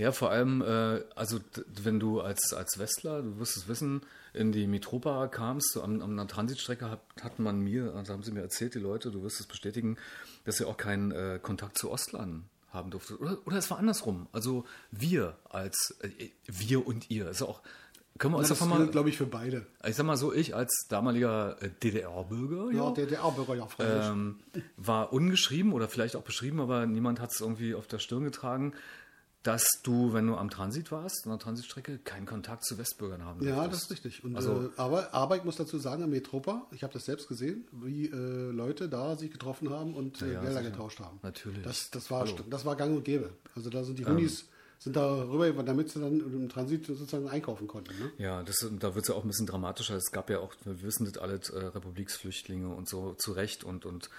Ja, 0.00 0.12
vor 0.12 0.30
allem, 0.30 0.62
äh, 0.62 1.02
also 1.14 1.40
wenn 1.82 2.00
du 2.00 2.20
als, 2.22 2.54
als 2.54 2.78
Westler, 2.78 3.20
du 3.22 3.38
wirst 3.38 3.56
es 3.58 3.68
wissen, 3.68 4.00
in 4.32 4.50
die 4.50 4.66
Mitropa 4.66 5.26
kamst, 5.28 5.72
so 5.74 5.82
an, 5.82 6.00
an 6.00 6.12
einer 6.12 6.26
Transitstrecke 6.26 6.90
hat, 6.90 7.00
hat 7.20 7.38
man 7.38 7.60
mir, 7.60 7.94
also 7.94 8.12
haben 8.14 8.22
sie 8.22 8.32
mir 8.32 8.40
erzählt, 8.40 8.74
die 8.74 8.78
Leute, 8.78 9.10
du 9.10 9.22
wirst 9.22 9.40
es 9.40 9.46
bestätigen, 9.46 9.98
dass 10.44 10.58
ihr 10.58 10.68
auch 10.68 10.76
keinen 10.78 11.10
äh, 11.12 11.38
Kontakt 11.42 11.76
zu 11.76 11.90
Ostlern 11.90 12.44
haben 12.70 12.90
durftet. 12.90 13.20
Oder, 13.20 13.36
oder 13.44 13.58
es 13.58 13.70
war 13.70 13.78
andersrum. 13.78 14.26
Also 14.32 14.64
wir 14.90 15.36
als, 15.48 15.96
äh, 16.00 16.30
wir 16.46 16.86
und 16.86 17.10
ihr. 17.10 17.28
Ist 17.28 17.42
auch, 17.42 17.60
können 18.18 18.34
wir 18.34 18.38
uns 18.38 18.48
Das 18.48 18.58
davon 18.58 18.70
mal, 18.70 18.78
gilt, 18.78 18.92
glaube 18.92 19.08
ich, 19.08 19.16
für 19.16 19.26
beide. 19.26 19.66
ich 19.86 19.96
sag 19.96 20.06
mal 20.06 20.16
so, 20.16 20.32
ich 20.32 20.54
als 20.54 20.86
damaliger 20.88 21.60
äh, 21.62 21.70
DDR-Bürger, 21.82 22.70
Ja, 22.72 22.90
der, 22.92 23.06
der 23.06 23.18
Bürger, 23.34 23.54
ja, 23.54 23.66
freilich. 23.66 24.06
ähm, 24.06 24.38
war 24.76 25.12
ungeschrieben 25.12 25.72
oder 25.72 25.88
vielleicht 25.88 26.16
auch 26.16 26.22
beschrieben, 26.22 26.60
aber 26.60 26.86
niemand 26.86 27.20
hat 27.20 27.32
es 27.32 27.40
irgendwie 27.40 27.74
auf 27.74 27.86
der 27.86 27.98
Stirn 27.98 28.24
getragen, 28.24 28.72
dass 29.42 29.64
du, 29.82 30.12
wenn 30.12 30.26
du 30.26 30.36
am 30.36 30.50
Transit 30.50 30.92
warst, 30.92 31.24
an 31.24 31.30
der 31.30 31.38
Transitstrecke, 31.38 31.98
keinen 31.98 32.26
Kontakt 32.26 32.62
zu 32.64 32.76
Westbürgern 32.76 33.24
haben 33.24 33.42
Ja, 33.46 33.66
das 33.66 33.84
ist 33.84 33.90
richtig. 33.90 34.22
Und, 34.22 34.36
Also- 34.36 34.66
äh, 34.66 34.70
aber, 34.76 35.14
aber 35.14 35.36
ich 35.36 35.44
muss 35.44 35.56
dazu 35.56 35.78
sagen, 35.78 36.02
im 36.02 36.10
Metropa, 36.10 36.66
ich 36.72 36.82
habe 36.82 36.92
das 36.92 37.04
selbst 37.06 37.26
gesehen, 37.28 37.66
wie 37.72 38.06
äh, 38.06 38.50
Leute 38.50 38.88
da 38.90 39.16
sich 39.16 39.30
getroffen 39.30 39.70
haben 39.70 39.94
und 39.94 40.20
äh, 40.20 40.34
ja, 40.34 40.40
Gelder 40.42 40.58
sicher. 40.58 40.70
getauscht 40.72 41.00
haben. 41.00 41.18
Natürlich. 41.22 41.62
Das, 41.62 41.90
das, 41.90 42.10
war, 42.10 42.26
Hallo. 42.26 42.36
das 42.50 42.64
war 42.66 42.76
gang 42.76 42.94
und 42.96 43.04
gäbe. 43.04 43.30
Also 43.56 43.70
da 43.70 43.82
sind 43.82 43.98
Ähm. 44.00 44.04
die 44.04 44.10
Hunis, 44.10 44.46
sind 44.78 44.96
da 44.96 45.22
rüber, 45.24 45.62
damit 45.62 45.90
sie 45.90 46.00
dann 46.00 46.20
im 46.20 46.48
Transit 46.48 46.86
sozusagen 46.86 47.28
einkaufen 47.28 47.66
konnten. 47.66 47.92
Ne? 47.98 48.10
Ja, 48.18 48.42
das, 48.42 48.66
da 48.78 48.94
wird 48.94 49.04
es 49.04 49.08
ja 49.08 49.14
auch 49.14 49.22
ein 49.24 49.28
bisschen 49.28 49.46
dramatischer. 49.46 49.94
Es 49.96 50.10
gab 50.10 50.28
ja 50.30 50.38
auch, 50.40 50.54
wir 50.64 50.82
wissen 50.82 51.04
das 51.06 51.16
alle, 51.18 51.34
äh, 51.34 51.58
Republiksflüchtlinge 51.66 52.68
und 52.68 52.88
so 52.88 53.12
zu 53.14 53.32
Recht 53.32 53.64
und, 53.64 53.84
und 53.86 54.10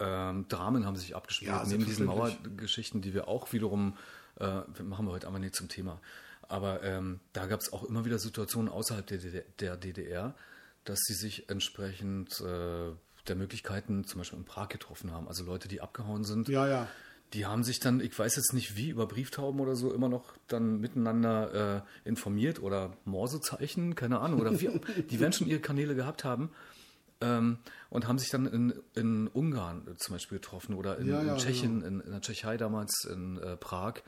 ähm, 0.00 0.46
Dramen 0.48 0.84
haben 0.86 0.96
sich 0.96 1.14
abgespielt. 1.16 1.50
Ja, 1.50 1.64
Neben 1.66 1.84
diesen. 1.84 2.06
Mauergeschichten, 2.06 3.00
die 3.02 3.14
wir 3.14 3.28
auch 3.28 3.52
wiederum, 3.52 3.96
äh, 4.42 4.82
machen 4.82 5.06
wir 5.06 5.12
heute 5.12 5.26
aber 5.26 5.38
nicht 5.38 5.54
zum 5.54 5.68
Thema. 5.68 6.00
Aber 6.48 6.82
ähm, 6.82 7.20
da 7.32 7.46
gab 7.46 7.60
es 7.60 7.72
auch 7.72 7.84
immer 7.84 8.04
wieder 8.04 8.18
Situationen 8.18 8.70
außerhalb 8.70 9.06
der, 9.06 9.18
DDR, 9.18 9.44
der 9.60 9.76
DDR, 9.76 10.34
dass 10.84 10.98
sie 11.00 11.14
sich 11.14 11.48
entsprechend 11.48 12.40
äh, 12.40 12.90
der 13.28 13.36
Möglichkeiten 13.36 14.04
zum 14.04 14.18
Beispiel 14.20 14.38
in 14.38 14.44
Prag 14.44 14.68
getroffen 14.68 15.12
haben. 15.12 15.28
Also 15.28 15.44
Leute, 15.44 15.68
die 15.68 15.80
abgehauen 15.80 16.24
sind, 16.24 16.48
Ja, 16.48 16.66
ja. 16.66 16.88
die 17.32 17.46
haben 17.46 17.62
sich 17.62 17.78
dann, 17.80 18.00
ich 18.00 18.18
weiß 18.18 18.36
jetzt 18.36 18.52
nicht 18.52 18.76
wie, 18.76 18.90
über 18.90 19.06
Brieftauben 19.06 19.60
oder 19.60 19.76
so 19.76 19.92
immer 19.94 20.08
noch 20.08 20.34
dann 20.48 20.80
miteinander 20.80 21.84
äh, 22.04 22.08
informiert 22.08 22.60
oder 22.60 22.96
Morsezeichen, 23.04 23.94
keine 23.94 24.20
Ahnung, 24.20 24.40
oder 24.40 24.60
wie, 24.60 24.68
die 25.08 25.20
werden 25.20 25.32
schon 25.32 25.46
ihre 25.46 25.60
Kanäle 25.60 25.94
gehabt 25.94 26.24
haben 26.24 26.50
ähm, 27.20 27.58
und 27.90 28.08
haben 28.08 28.18
sich 28.18 28.30
dann 28.30 28.46
in, 28.46 28.74
in 28.94 29.28
Ungarn 29.28 29.86
zum 29.96 30.16
Beispiel 30.16 30.38
getroffen 30.38 30.74
oder 30.74 30.98
in, 30.98 31.08
Ja, 31.08 31.20
in 31.20 31.38
Tschechien, 31.38 31.82
in, 31.82 32.00
in 32.00 32.10
der 32.10 32.20
Tschechei 32.20 32.56
damals, 32.56 33.04
in 33.04 33.38
äh, 33.38 33.56
Prag, 33.56 34.02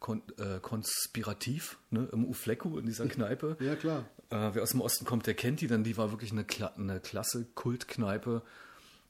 kon, 0.00 0.22
äh, 0.38 0.60
konspirativ, 0.60 1.78
ne, 1.90 2.08
im 2.12 2.24
Ufleku 2.24 2.78
in 2.78 2.86
dieser 2.86 3.06
Kneipe. 3.06 3.56
Ja, 3.60 3.76
klar. 3.76 4.04
Äh, 4.30 4.50
wer 4.52 4.62
aus 4.62 4.70
dem 4.70 4.80
Osten 4.80 5.04
kommt, 5.04 5.26
der 5.26 5.34
kennt 5.34 5.60
die, 5.60 5.66
denn 5.66 5.84
die 5.84 5.96
war 5.96 6.10
wirklich 6.10 6.32
eine, 6.32 6.44
Kla 6.44 6.68
eine 6.76 7.00
klasse 7.00 7.46
Kultkneipe, 7.54 8.42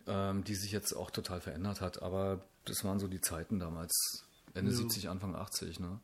ähm, 0.07 0.44
die 0.44 0.55
sich 0.55 0.72
jetzt 0.72 0.94
auch 0.94 1.11
total 1.11 1.40
verändert 1.40 1.81
hat. 1.81 2.03
Aber 2.03 2.44
das 2.64 2.85
waren 2.85 2.98
so 2.98 3.09
die 3.09 3.20
Zeiten 3.20 3.59
damals, 3.59 4.24
Ende 4.55 4.72
70, 4.72 5.09
Anfang 5.09 5.35
80. 5.35 5.81
Ne? 5.81 6.01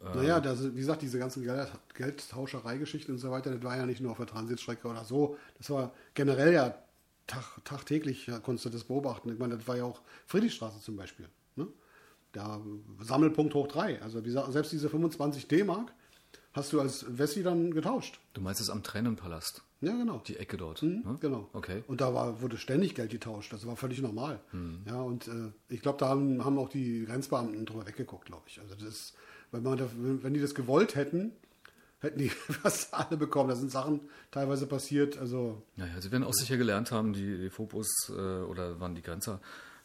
Naja, 0.00 0.40
das, 0.40 0.62
wie 0.74 0.78
gesagt, 0.78 1.02
diese 1.02 1.18
ganzen 1.18 1.42
Geld, 1.42 1.70
Geldtauscherei-Geschichten 1.94 3.12
und 3.12 3.18
so 3.18 3.30
weiter, 3.32 3.50
das 3.50 3.62
war 3.62 3.76
ja 3.76 3.84
nicht 3.84 4.00
nur 4.00 4.12
auf 4.12 4.18
der 4.18 4.26
Transitstrecke 4.26 4.86
oder 4.86 5.04
so. 5.04 5.36
Das 5.58 5.70
war 5.70 5.92
generell 6.14 6.52
ja 6.52 6.78
tag, 7.26 7.44
tagtäglich, 7.64 8.26
ja, 8.28 8.38
konntest 8.38 8.66
du 8.66 8.70
das 8.70 8.84
beobachten. 8.84 9.32
Ich 9.32 9.38
meine, 9.38 9.56
das 9.56 9.66
war 9.66 9.76
ja 9.76 9.84
auch 9.84 10.00
Friedrichstraße 10.26 10.80
zum 10.80 10.96
Beispiel. 10.96 11.28
Ne? 11.56 11.66
Da 12.38 12.60
Sammelpunkt 13.00 13.54
hoch 13.54 13.66
3. 13.68 14.00
Also 14.02 14.24
wie 14.24 14.30
selbst 14.30 14.72
diese 14.72 14.88
25 14.88 15.48
D-Mark 15.48 15.92
hast 16.52 16.72
du 16.72 16.80
als 16.80 17.04
Wessi 17.18 17.42
dann 17.42 17.72
getauscht. 17.72 18.20
Du 18.34 18.40
meinst 18.40 18.60
es 18.60 18.70
am 18.70 18.82
Tränenpalast, 18.82 19.62
Ja, 19.80 19.92
genau. 19.96 20.22
die 20.26 20.36
Ecke 20.36 20.56
dort. 20.56 20.82
Mhm, 20.82 21.02
ne? 21.04 21.16
Genau. 21.20 21.48
Okay. 21.52 21.82
Und 21.86 22.00
da 22.00 22.14
war, 22.14 22.40
wurde 22.40 22.56
ständig 22.56 22.94
Geld 22.94 23.10
getauscht. 23.10 23.52
Das 23.52 23.66
war 23.66 23.76
völlig 23.76 24.00
normal. 24.00 24.40
Ja, 24.86 25.00
und 25.02 25.28
äh, 25.28 25.52
ich 25.68 25.80
glaube, 25.82 25.98
da 25.98 26.08
haben, 26.08 26.44
haben 26.44 26.58
auch 26.58 26.68
die 26.68 27.04
Grenzbeamten 27.06 27.66
drüber 27.66 27.86
weggeguckt, 27.86 28.26
glaube 28.26 28.44
ich. 28.46 28.60
Also 28.60 28.74
das 28.74 28.84
ist, 28.84 29.14
wenn, 29.52 29.62
man 29.62 29.76
da, 29.78 29.88
wenn 29.96 30.22
wenn 30.22 30.34
die 30.34 30.40
das 30.40 30.54
gewollt 30.54 30.94
hätten, 30.96 31.32
hätten 32.00 32.18
die 32.18 32.28
fast 32.62 32.94
alle 32.94 33.16
bekommen. 33.16 33.50
Da 33.50 33.56
sind 33.56 33.70
Sachen 33.70 34.00
teilweise 34.30 34.66
passiert. 34.66 35.18
Also 35.18 35.62
Naja, 35.76 36.00
sie 36.00 36.10
werden 36.12 36.24
auch 36.24 36.34
sicher 36.34 36.56
gelernt 36.56 36.90
haben, 36.92 37.12
die, 37.12 37.36
die 37.38 37.50
Phobos 37.50 37.88
äh, 38.10 38.12
oder 38.12 38.78
waren 38.80 38.94
die 38.94 39.02
Grenzer 39.02 39.40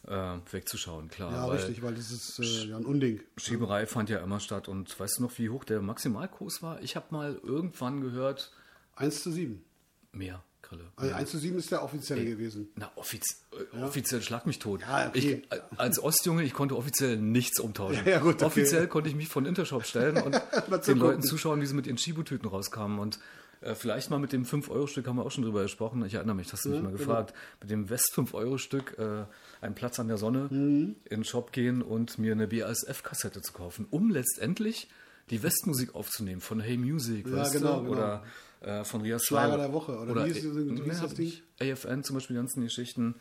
äh, 0.06 0.36
wegzuschauen, 0.50 1.08
klar. 1.08 1.32
ja, 1.32 1.48
weil 1.48 1.56
richtig, 1.56 1.82
weil 1.82 1.94
das 1.94 2.10
ist 2.10 2.38
äh, 2.38 2.68
ja 2.68 2.76
ein 2.76 2.84
Unding. 2.84 3.20
Schieberei 3.36 3.86
fand 3.86 4.10
ja 4.10 4.18
immer 4.18 4.40
statt. 4.40 4.68
Und 4.68 4.98
weißt 4.98 5.18
du 5.18 5.22
noch, 5.22 5.38
wie 5.38 5.50
hoch 5.50 5.64
der 5.64 5.80
Maximalkurs 5.80 6.62
war? 6.62 6.80
Ich 6.82 6.96
habe 6.96 7.06
mal 7.10 7.40
irgendwann 7.42 8.00
gehört, 8.00 8.52
1 8.96 9.22
zu 9.22 9.32
7. 9.32 9.64
mehr 10.12 10.42
Grille. 10.62 10.84
Also 10.96 11.14
1 11.14 11.30
zu 11.30 11.38
7 11.38 11.58
ist 11.58 11.70
der 11.70 11.82
offizielle 11.82 12.24
gewesen. 12.24 12.68
Na, 12.76 12.90
offiz 12.96 13.44
äh, 13.52 13.82
offiziell 13.82 14.22
schlag 14.22 14.46
mich 14.46 14.58
tot. 14.58 14.80
Ja, 14.80 15.08
okay. 15.08 15.18
ich, 15.18 15.52
äh, 15.52 15.60
als 15.76 16.02
Ostjunge, 16.02 16.42
ich 16.42 16.54
konnte 16.54 16.76
offiziell 16.76 17.16
nichts 17.16 17.60
umtauschen. 17.60 18.02
Ja, 18.04 18.12
ja, 18.12 18.18
gut, 18.18 18.36
okay. 18.36 18.44
Offiziell 18.44 18.88
konnte 18.88 19.08
ich 19.08 19.14
mich 19.14 19.28
von 19.28 19.46
Intershop 19.46 19.84
stellen 19.84 20.22
und 20.22 20.34
den. 20.86 20.98
Leuten 20.98 21.22
zuschauen, 21.22 21.60
wie 21.60 21.66
sie 21.66 21.74
mit 21.74 21.86
ihren 21.86 21.98
Schibutüten 21.98 22.48
rauskamen. 22.48 22.98
Und 22.98 23.18
äh, 23.64 23.74
vielleicht 23.74 24.10
mal 24.10 24.18
mit 24.18 24.32
dem 24.32 24.44
5-Euro-Stück 24.44 25.06
haben 25.06 25.16
wir 25.16 25.24
auch 25.26 25.30
schon 25.30 25.44
drüber 25.44 25.62
gesprochen. 25.62 26.04
Ich 26.04 26.14
erinnere 26.14 26.36
mich, 26.36 26.52
hast 26.52 26.64
du 26.64 26.70
mich 26.70 26.80
mal 26.82 26.88
genau. 26.92 26.98
gefragt. 26.98 27.34
Mit 27.60 27.70
dem 27.70 27.88
West-5-Euro-Stück 27.90 28.98
äh, 28.98 29.24
einen 29.60 29.74
Platz 29.74 29.98
an 29.98 30.08
der 30.08 30.18
Sonne 30.18 30.48
Mhm. 30.50 30.96
in 31.04 31.20
den 31.20 31.24
Shop 31.24 31.52
gehen 31.52 31.82
und 31.82 32.18
mir 32.18 32.32
eine 32.32 32.46
BASF-Kassette 32.48 33.40
zu 33.42 33.52
kaufen, 33.52 33.86
um 33.90 34.10
letztendlich 34.10 34.88
die 35.30 35.42
Westmusik 35.42 35.94
aufzunehmen 35.94 36.40
von 36.40 36.60
Hey 36.60 36.76
Music, 36.76 37.26
Ja, 37.26 37.36
weißt 37.38 37.52
genau, 37.54 37.80
genau. 37.80 37.92
Oder 37.92 38.24
äh, 38.60 38.84
von 38.84 39.00
Rias 39.00 39.24
Schlager 39.24 39.56
der 39.56 39.72
Woche, 39.72 39.92
oder 39.98 40.26
wie 40.26 40.30
hieß- 40.32 40.84
wie 40.84 40.88
ja, 40.88 41.00
das 41.02 41.14
Ding? 41.14 41.32
AFN 41.60 42.02
zum 42.04 42.14
Beispiel, 42.14 42.34
die 42.36 42.40
ganzen 42.40 42.62
Geschichten. 42.62 43.14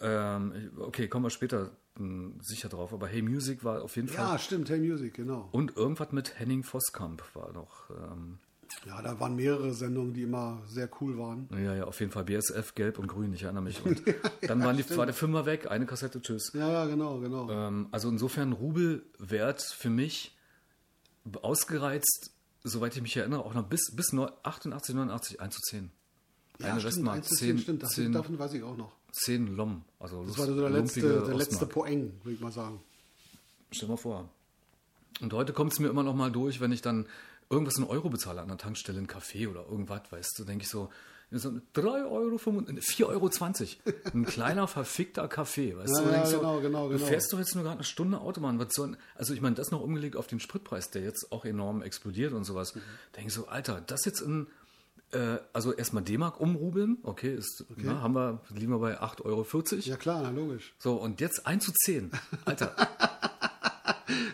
Ähm, 0.00 0.52
okay, 0.78 1.08
kommen 1.08 1.24
wir 1.24 1.30
später 1.30 1.70
mh, 1.98 2.34
sicher 2.42 2.68
drauf, 2.68 2.92
aber 2.92 3.06
Hey 3.06 3.22
Music 3.22 3.64
war 3.64 3.82
auf 3.82 3.96
jeden 3.96 4.08
Fall. 4.08 4.24
Ja, 4.26 4.38
stimmt, 4.38 4.68
Hey 4.68 4.78
Music, 4.78 5.14
genau. 5.14 5.48
Und 5.52 5.76
irgendwas 5.76 6.12
mit 6.12 6.38
Henning 6.38 6.62
Voskamp 6.62 7.22
war 7.34 7.52
noch. 7.52 7.88
Ähm, 7.90 8.38
Ja, 8.84 9.02
da 9.02 9.18
waren 9.20 9.36
mehrere 9.36 9.72
Sendungen, 9.74 10.12
die 10.14 10.22
immer 10.22 10.62
sehr 10.66 10.88
cool 11.00 11.18
waren. 11.18 11.48
ja, 11.52 11.74
ja, 11.74 11.84
auf 11.84 11.98
jeden 12.00 12.12
Fall 12.12 12.24
BSF, 12.24 12.74
Gelb 12.74 12.98
und 12.98 13.06
Grün, 13.08 13.32
ich 13.32 13.42
erinnere 13.44 13.62
mich. 13.62 13.80
Und 13.84 14.02
dann 14.42 14.62
waren 14.62 14.76
die, 14.76 14.96
war 14.96 15.06
der 15.06 15.14
Fünfer 15.14 15.44
weg, 15.46 15.70
eine 15.70 15.86
Kassette, 15.86 16.20
tschüss. 16.20 16.52
Ja, 16.54 16.70
ja, 16.70 16.86
genau, 16.86 17.18
genau. 17.20 17.50
Ähm, 17.50 17.88
also 17.90 18.08
insofern 18.08 18.52
Rubelwert 18.52 19.62
für 19.62 19.90
mich 19.90 20.36
ausgereizt, 21.42 22.30
soweit 22.62 22.94
ich 22.96 23.02
mich 23.02 23.16
erinnere, 23.16 23.44
auch 23.44 23.54
noch 23.54 23.64
bis, 23.64 23.92
bis 23.94 24.12
neu- 24.12 24.30
88, 24.42 24.94
89, 24.94 25.40
1 25.40 25.54
zu 25.54 25.60
10. 25.62 25.90
ja, 26.60 26.66
eine 26.66 26.80
stimmt, 26.80 26.94
Westmark, 26.94 27.16
1 27.16 27.28
zu 27.28 27.34
10, 27.36 27.48
10, 27.48 27.58
stimmt, 27.58 27.82
das, 27.82 27.90
10, 27.92 28.12
davon 28.12 28.38
weiß 28.38 28.52
ich 28.54 28.62
auch 28.62 28.76
noch. 28.76 28.92
10 29.12 29.56
Lom. 29.56 29.82
Also 29.98 30.24
Das 30.24 30.38
war 30.38 30.46
so 30.46 30.60
der 30.60 30.70
letzte, 30.70 31.00
der 31.24 31.34
letzte 31.34 31.66
Poeng, 31.66 32.12
würde 32.22 32.34
ich 32.34 32.40
mal 32.40 32.52
sagen. 32.52 32.80
Stell 33.70 33.88
mal 33.88 33.96
vor. 33.96 34.28
Und 35.20 35.32
heute 35.32 35.52
kommt 35.54 35.72
es 35.72 35.78
mir 35.80 35.88
immer 35.88 36.02
noch 36.02 36.14
mal 36.14 36.30
durch, 36.30 36.60
wenn 36.60 36.72
ich 36.72 36.82
dann 36.82 37.06
irgendwas 37.50 37.76
in 37.78 37.84
Euro 37.84 38.08
bezahle 38.10 38.40
an 38.42 38.48
der 38.48 38.58
Tankstelle, 38.58 38.98
einen 38.98 39.06
Kaffee 39.06 39.46
oder 39.46 39.64
irgendwas, 39.68 40.02
weißt 40.10 40.38
du, 40.38 40.44
denke 40.44 40.64
ich 40.64 40.68
so, 40.70 40.90
so 41.32 41.52
3 41.72 42.04
Euro, 42.04 42.36
4,20 42.36 43.04
Euro. 43.06 43.30
Ein 44.14 44.24
kleiner 44.26 44.68
verfickter 44.68 45.26
Kaffee, 45.28 45.76
weißt 45.76 45.92
Ja, 45.96 46.02
du? 46.02 46.08
ja, 46.08 46.12
denkst 46.14 46.30
so, 46.30 46.38
genau, 46.38 46.60
genau, 46.60 46.88
Du 46.88 46.94
genau. 46.94 47.06
fährst 47.06 47.32
doch 47.32 47.38
jetzt 47.38 47.54
nur 47.54 47.64
gerade 47.64 47.78
eine 47.78 47.84
Stunde 47.84 48.20
Autobahn. 48.20 48.58
Was 48.60 48.72
soll, 48.74 48.96
also 49.16 49.34
ich 49.34 49.40
meine, 49.40 49.56
das 49.56 49.70
noch 49.72 49.80
umgelegt 49.80 50.16
auf 50.16 50.28
den 50.28 50.38
Spritpreis, 50.40 50.90
der 50.90 51.02
jetzt 51.02 51.32
auch 51.32 51.44
enorm 51.44 51.82
explodiert 51.82 52.32
und 52.32 52.44
sowas. 52.44 52.74
Mhm. 52.76 52.80
Denke 53.16 53.28
ich 53.28 53.34
so, 53.34 53.48
Alter, 53.48 53.80
das 53.80 54.04
jetzt 54.04 54.20
in, 54.20 54.46
äh, 55.10 55.38
also 55.52 55.72
erstmal 55.72 56.04
D-Mark 56.04 56.40
umrubeln, 56.40 56.98
okay, 57.02 57.34
ist, 57.34 57.64
Na, 57.76 58.00
haben 58.02 58.14
wir, 58.14 58.40
liegen 58.54 58.70
wir 58.70 58.78
bei 58.78 59.00
8,40 59.00 59.24
Euro. 59.24 59.46
Ja 59.80 59.96
klar, 59.96 60.22
na, 60.22 60.30
logisch. 60.30 60.74
So, 60.78 60.94
und 60.94 61.20
jetzt 61.20 61.44
1 61.44 61.64
zu 61.64 61.72
10. 61.72 62.12
Alter, 62.44 62.72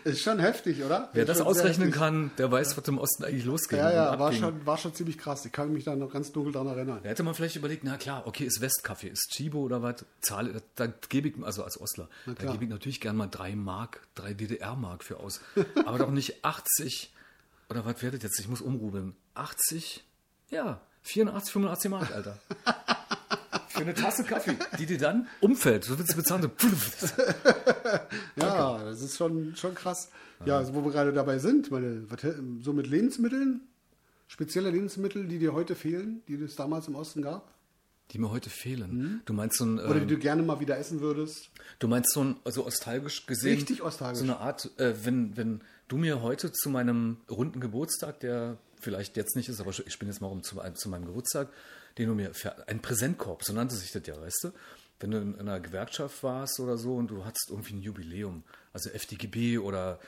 Ist 0.03 0.21
schon 0.21 0.39
heftig, 0.39 0.83
oder? 0.83 1.09
Wer 1.13 1.25
das 1.25 1.41
ausrechnen 1.41 1.91
kann, 1.91 2.31
der 2.37 2.51
weiß, 2.51 2.77
was 2.77 2.87
im 2.87 2.97
Osten 2.97 3.23
eigentlich 3.23 3.45
losging. 3.45 3.79
Ja, 3.79 3.91
ja, 3.91 4.19
war 4.19 4.33
schon, 4.33 4.65
war 4.65 4.77
schon 4.77 4.93
ziemlich 4.93 5.17
krass. 5.17 5.45
Ich 5.45 5.51
kann 5.51 5.71
mich 5.71 5.83
da 5.85 5.95
noch 5.95 6.11
ganz 6.11 6.31
dunkel 6.31 6.51
dran 6.53 6.67
erinnern. 6.67 6.99
Da 7.03 7.09
hätte 7.09 7.23
man 7.23 7.33
vielleicht 7.33 7.55
überlegt, 7.55 7.83
na 7.83 7.97
klar, 7.97 8.27
okay, 8.27 8.43
ist 8.43 8.61
Westkaffee, 8.61 9.07
ist 9.07 9.29
Chibo 9.31 9.61
oder 9.61 9.81
was, 9.81 10.05
zahle, 10.21 10.61
da 10.75 10.87
gebe 11.09 11.29
ich, 11.29 11.35
also 11.43 11.63
als 11.63 11.79
Ostler, 11.79 12.09
da 12.25 12.51
gebe 12.51 12.63
ich 12.63 12.69
natürlich 12.69 12.99
gern 12.99 13.15
mal 13.15 13.27
drei 13.27 13.55
Mark, 13.55 14.07
drei 14.15 14.33
DDR-Mark 14.33 15.03
für 15.03 15.19
aus. 15.19 15.41
Aber 15.85 15.97
doch 15.97 16.11
nicht 16.11 16.43
80, 16.43 17.13
oder 17.69 17.85
was 17.85 18.01
werdet 18.01 18.23
jetzt? 18.23 18.39
Ich 18.39 18.47
muss 18.47 18.61
umrubeln. 18.61 19.15
80, 19.35 20.03
ja, 20.49 20.81
84, 21.03 21.53
85 21.53 21.91
Mark, 21.91 22.11
Alter. 22.11 22.37
Eine 23.83 23.93
Tasse 23.93 24.23
Kaffee, 24.23 24.55
die 24.79 24.85
dir 24.85 24.97
dann 24.97 25.27
umfällt. 25.41 25.83
So 25.83 25.97
willst 25.97 26.13
du 26.13 26.17
bezahlen. 26.17 26.41
So, 26.41 26.71
Ja, 28.37 28.83
das 28.83 29.01
ist 29.01 29.17
schon, 29.17 29.55
schon 29.55 29.75
krass. 29.75 30.09
Ja, 30.45 30.57
also 30.57 30.73
wo 30.73 30.83
wir 30.83 30.91
gerade 30.91 31.13
dabei 31.13 31.39
sind, 31.39 31.69
meine, 31.71 32.05
so 32.61 32.73
mit 32.73 32.87
Lebensmitteln, 32.87 33.61
spezielle 34.27 34.69
Lebensmittel, 34.69 35.27
die 35.27 35.39
dir 35.39 35.53
heute 35.53 35.75
fehlen, 35.75 36.21
die 36.27 36.35
es 36.35 36.55
damals 36.55 36.87
im 36.87 36.95
Osten 36.95 37.21
gab, 37.21 37.53
die 38.11 38.19
mir 38.19 38.29
heute 38.29 38.49
fehlen. 38.49 39.21
Du 39.25 39.33
meinst 39.33 39.57
so 39.57 39.65
ein, 39.65 39.79
oder 39.79 39.95
die 39.95 40.01
ähm, 40.01 40.07
du 40.07 40.17
gerne 40.17 40.43
mal 40.43 40.59
wieder 40.59 40.77
essen 40.77 41.01
würdest. 41.01 41.49
Du 41.79 41.87
meinst 41.87 42.11
so 42.11 42.23
ein, 42.23 42.35
also 42.43 42.63
nostalgisch 42.63 43.25
gesehen? 43.25 43.55
Richtig 43.55 43.79
nostalgisch. 43.79 44.19
So 44.19 44.25
eine 44.25 44.37
Art, 44.37 44.69
äh, 44.77 44.93
wenn, 45.03 45.35
wenn 45.35 45.61
du 45.87 45.97
mir 45.97 46.21
heute 46.21 46.51
zu 46.51 46.69
meinem 46.69 47.17
runden 47.29 47.59
Geburtstag, 47.59 48.19
der 48.19 48.57
vielleicht 48.79 49.17
jetzt 49.17 49.35
nicht 49.35 49.49
ist, 49.49 49.59
aber 49.59 49.71
ich 49.71 49.97
bin 49.99 50.09
jetzt 50.09 50.21
mal 50.21 50.27
rum 50.27 50.43
zu, 50.43 50.57
zu 50.75 50.89
meinem 50.89 51.05
Geburtstag, 51.05 51.49
den 51.97 52.09
du 52.09 52.15
mir, 52.15 52.33
für, 52.33 52.67
ein 52.67 52.81
Präsentkorb, 52.81 53.43
so 53.43 53.53
nannte 53.53 53.75
sich 53.75 53.91
das 53.91 54.03
ja, 54.05 54.19
weißt 54.19 54.45
du? 54.45 54.51
Wenn 54.99 55.11
du 55.11 55.17
in 55.17 55.39
einer 55.39 55.59
Gewerkschaft 55.59 56.23
warst 56.23 56.59
oder 56.59 56.77
so 56.77 56.95
und 56.95 57.09
du 57.09 57.25
hattest 57.25 57.49
irgendwie 57.49 57.73
ein 57.75 57.81
Jubiläum, 57.81 58.43
also 58.71 58.89
FDGB 58.89 59.57
oder 59.57 59.99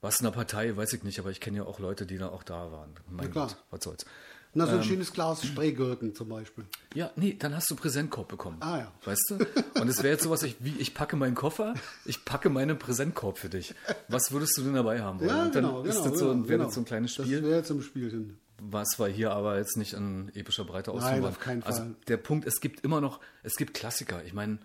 warst 0.00 0.20
in 0.20 0.26
einer 0.26 0.34
Partei, 0.34 0.74
weiß 0.76 0.92
ich 0.94 1.02
nicht, 1.02 1.18
aber 1.18 1.30
ich 1.30 1.40
kenne 1.40 1.58
ja 1.58 1.64
auch 1.64 1.78
Leute, 1.78 2.06
die 2.06 2.16
da 2.16 2.28
auch 2.28 2.42
da 2.42 2.72
waren. 2.72 2.94
Mein 3.10 3.30
klar. 3.30 3.48
Gott, 3.48 3.56
was 3.70 3.84
soll's. 3.84 4.06
Na, 4.52 4.64
Ähm. 4.64 4.70
so 4.70 4.76
ein 4.78 4.84
schönes 4.84 5.12
Glas 5.12 5.44
Streegürken 5.46 6.14
zum 6.14 6.28
Beispiel. 6.28 6.64
Ja, 6.94 7.10
nee, 7.14 7.36
dann 7.38 7.54
hast 7.54 7.70
du 7.70 7.76
Präsentkorb 7.76 8.28
bekommen. 8.28 8.56
Ah, 8.60 8.78
ja. 8.78 8.92
Weißt 9.04 9.30
du? 9.30 9.80
Und 9.80 9.88
es 9.88 9.98
wäre 9.98 10.14
jetzt 10.14 10.24
sowas 10.24 10.42
ich, 10.42 10.56
wie, 10.58 10.74
ich 10.78 10.92
packe 10.94 11.14
meinen 11.16 11.36
Koffer, 11.36 11.74
ich 12.04 12.24
packe 12.24 12.48
meinen 12.50 12.78
Präsentkorb 12.78 13.38
für 13.38 13.48
dich. 13.48 13.74
Was 14.08 14.32
würdest 14.32 14.56
du 14.58 14.62
denn 14.62 14.74
dabei 14.74 15.02
haben 15.02 15.20
wollen? 15.20 15.28
Ja, 15.28 15.42
Und 15.44 15.54
dann 15.54 15.64
genau, 15.64 15.82
ist 15.82 15.96
genau. 15.98 16.10
das 16.10 16.18
so, 16.18 16.28
genau, 16.30 16.42
wäre 16.48 16.52
genau. 16.52 16.64
das 16.64 16.74
so 16.74 16.80
ein 16.80 16.84
kleines 16.84 17.14
Das 17.14 17.26
Spiel, 17.26 17.42
wäre 17.42 17.56
jetzt 17.56 17.70
im 17.70 17.82
Spiel 17.82 18.10
hin. 18.10 18.38
Was 18.60 18.98
wir 18.98 19.08
hier 19.08 19.32
aber 19.32 19.58
jetzt 19.58 19.76
nicht 19.76 19.94
an 19.94 20.30
epischer 20.34 20.64
Breite 20.64 20.90
Nein, 20.90 21.00
ausführen 21.00 21.24
auf 21.24 21.40
keinen 21.40 21.62
Also 21.62 21.82
Fall. 21.82 21.94
der 22.08 22.16
Punkt, 22.16 22.46
es 22.46 22.60
gibt 22.60 22.84
immer 22.84 23.00
noch, 23.00 23.20
es 23.42 23.56
gibt 23.56 23.74
Klassiker. 23.74 24.24
Ich 24.24 24.32
meine, 24.32 24.58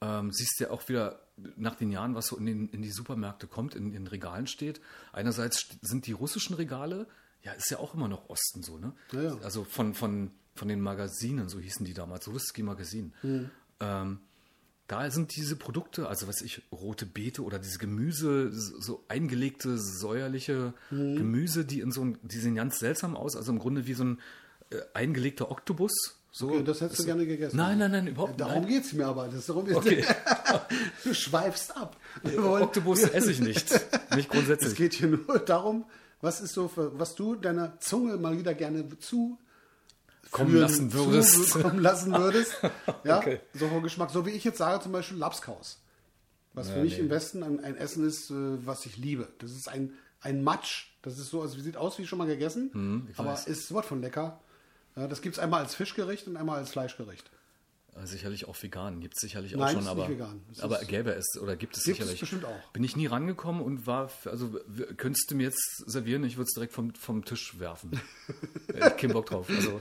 ähm, 0.00 0.30
siehst 0.32 0.58
du 0.58 0.64
ja 0.64 0.70
auch 0.70 0.88
wieder 0.88 1.20
nach 1.56 1.74
den 1.74 1.90
Jahren, 1.90 2.14
was 2.14 2.26
so 2.28 2.36
in, 2.36 2.46
den, 2.46 2.68
in 2.68 2.82
die 2.82 2.90
Supermärkte 2.90 3.46
kommt, 3.46 3.74
in 3.74 3.92
den 3.92 4.06
Regalen 4.06 4.46
steht. 4.46 4.80
Einerseits 5.12 5.68
sind 5.82 6.06
die 6.06 6.12
russischen 6.12 6.54
Regale, 6.54 7.06
ja, 7.42 7.52
ist 7.52 7.70
ja 7.70 7.78
auch 7.78 7.94
immer 7.94 8.08
noch 8.08 8.28
Osten 8.28 8.62
so, 8.62 8.78
ne? 8.78 8.92
Ja, 9.12 9.22
ja. 9.22 9.38
Also 9.42 9.64
von, 9.64 9.94
von, 9.94 10.30
von 10.54 10.68
den 10.68 10.80
Magazinen, 10.80 11.48
so 11.48 11.58
hießen 11.58 11.84
die 11.86 11.94
damals, 11.94 12.28
Ruski 12.28 12.62
Magazin. 12.62 13.14
Hm. 13.22 13.50
Ähm, 13.80 14.20
da 14.90 15.08
sind 15.10 15.36
diese 15.36 15.54
Produkte, 15.56 16.08
also 16.08 16.26
weiß 16.26 16.42
ich, 16.42 16.62
rote 16.72 17.06
Beete 17.06 17.44
oder 17.44 17.58
diese 17.60 17.78
Gemüse, 17.78 18.50
so 18.52 19.04
eingelegte, 19.08 19.78
säuerliche 19.78 20.74
Gemüse, 20.90 21.64
die 21.64 21.80
in 21.80 21.92
so 21.92 22.02
ein, 22.04 22.18
die 22.22 22.38
sehen 22.38 22.56
ganz 22.56 22.78
seltsam 22.80 23.16
aus, 23.16 23.36
also 23.36 23.52
im 23.52 23.58
Grunde 23.60 23.86
wie 23.86 23.94
so 23.94 24.02
ein 24.04 24.18
äh, 24.70 24.76
eingelegter 24.94 25.50
Oktopus, 25.50 25.92
So, 26.32 26.48
Okay, 26.50 26.64
das 26.64 26.80
hättest 26.80 27.00
du 27.00 27.04
gerne 27.04 27.24
gegessen. 27.26 27.56
Nein, 27.56 27.78
nein, 27.78 27.90
nein, 27.92 28.06
überhaupt 28.08 28.40
Darum 28.40 28.64
nicht. 28.64 28.68
geht 28.74 28.84
es 28.84 28.92
mir 28.92 29.06
aber. 29.06 29.26
Das 29.26 29.34
ist 29.36 29.48
darum 29.48 29.64
Okay. 29.74 30.04
du 31.04 31.14
schweifst 31.14 31.76
ab. 31.76 31.96
Wollen- 32.22 32.62
Oktopus 32.64 33.02
esse 33.04 33.30
ich 33.32 33.40
nicht. 33.40 33.70
Nicht 34.16 34.26
Es 34.26 34.28
grundsätzlich. 34.28 34.74
geht 34.76 34.94
hier 34.94 35.08
nur 35.08 35.38
darum, 35.38 35.84
was 36.20 36.40
ist 36.40 36.52
so, 36.54 36.66
für, 36.68 36.98
was 36.98 37.14
du 37.14 37.34
deiner 37.36 37.78
Zunge 37.80 38.16
mal 38.16 38.36
wieder 38.38 38.54
gerne 38.54 38.88
zu 38.98 39.38
Kommen 40.30 40.54
lassen 40.60 40.92
würdest. 40.92 41.52
Kommen 41.52 41.78
lassen 41.80 42.12
würdest. 42.16 42.52
Ja, 43.04 43.18
Okay. 43.18 43.40
so 43.54 43.68
vom 43.68 43.82
Geschmack. 43.82 44.10
So 44.10 44.26
wie 44.26 44.30
ich 44.30 44.44
jetzt 44.44 44.58
sage, 44.58 44.82
zum 44.82 44.92
Beispiel 44.92 45.16
Lapskaus. 45.18 45.80
Was 46.52 46.68
für 46.70 46.76
Ja, 46.78 46.82
mich 46.82 46.94
nee. 46.94 47.00
im 47.00 47.10
Westen 47.10 47.42
ein, 47.42 47.62
ein 47.62 47.76
Essen 47.76 48.06
ist, 48.06 48.30
äh, 48.30 48.34
was 48.66 48.84
ich 48.86 48.96
liebe. 48.96 49.28
Das 49.38 49.52
ist 49.52 49.68
ein, 49.68 49.92
ein 50.20 50.42
Matsch. 50.42 50.86
Das 51.02 51.18
ist 51.18 51.30
so, 51.30 51.42
also 51.42 51.58
sieht 51.60 51.76
aus 51.76 51.98
wie 51.98 52.06
schon 52.06 52.18
mal 52.18 52.26
gegessen, 52.26 52.70
Hm, 52.72 53.08
aber 53.16 53.30
weiß. 53.30 53.46
ist 53.46 53.68
sowas 53.68 53.86
von 53.86 54.00
lecker. 54.02 54.40
Das 54.96 55.22
gibt 55.22 55.36
es 55.36 55.38
einmal 55.38 55.62
als 55.62 55.74
Fischgericht 55.76 56.26
und 56.26 56.36
einmal 56.36 56.58
als 56.58 56.70
Fleischgericht. 56.70 57.30
Äh, 58.02 58.06
Sicherlich 58.06 58.46
auch 58.48 58.60
vegan, 58.62 59.00
gibt 59.00 59.14
es 59.16 59.20
sicherlich 59.20 59.54
auch 59.56 59.60
Nein, 59.60 59.76
schon, 59.76 59.86
aber. 59.86 60.08
Es 60.52 60.60
aber 60.60 60.78
gäbe 60.84 61.12
es 61.14 61.26
oder 61.40 61.56
gibt 61.56 61.76
es 61.76 61.84
Gibt 61.84 61.98
es 61.98 62.06
sicherlich. 62.06 62.20
bestimmt 62.20 62.44
auch. 62.44 62.72
Bin 62.72 62.82
ich 62.84 62.96
nie 62.96 63.06
rangekommen 63.06 63.62
und 63.62 63.86
war, 63.86 64.10
also 64.24 64.58
könntest 64.96 65.30
du 65.30 65.34
mir 65.34 65.44
jetzt 65.44 65.82
servieren, 65.86 66.24
ich 66.24 66.36
würde 66.36 66.46
es 66.48 66.54
direkt 66.54 66.72
vom, 66.72 66.94
vom 66.94 67.24
Tisch 67.24 67.58
werfen. 67.58 67.90
Ich 68.72 68.96
keinen 68.96 69.12
Bock 69.12 69.26
drauf. 69.26 69.48
Also, 69.48 69.80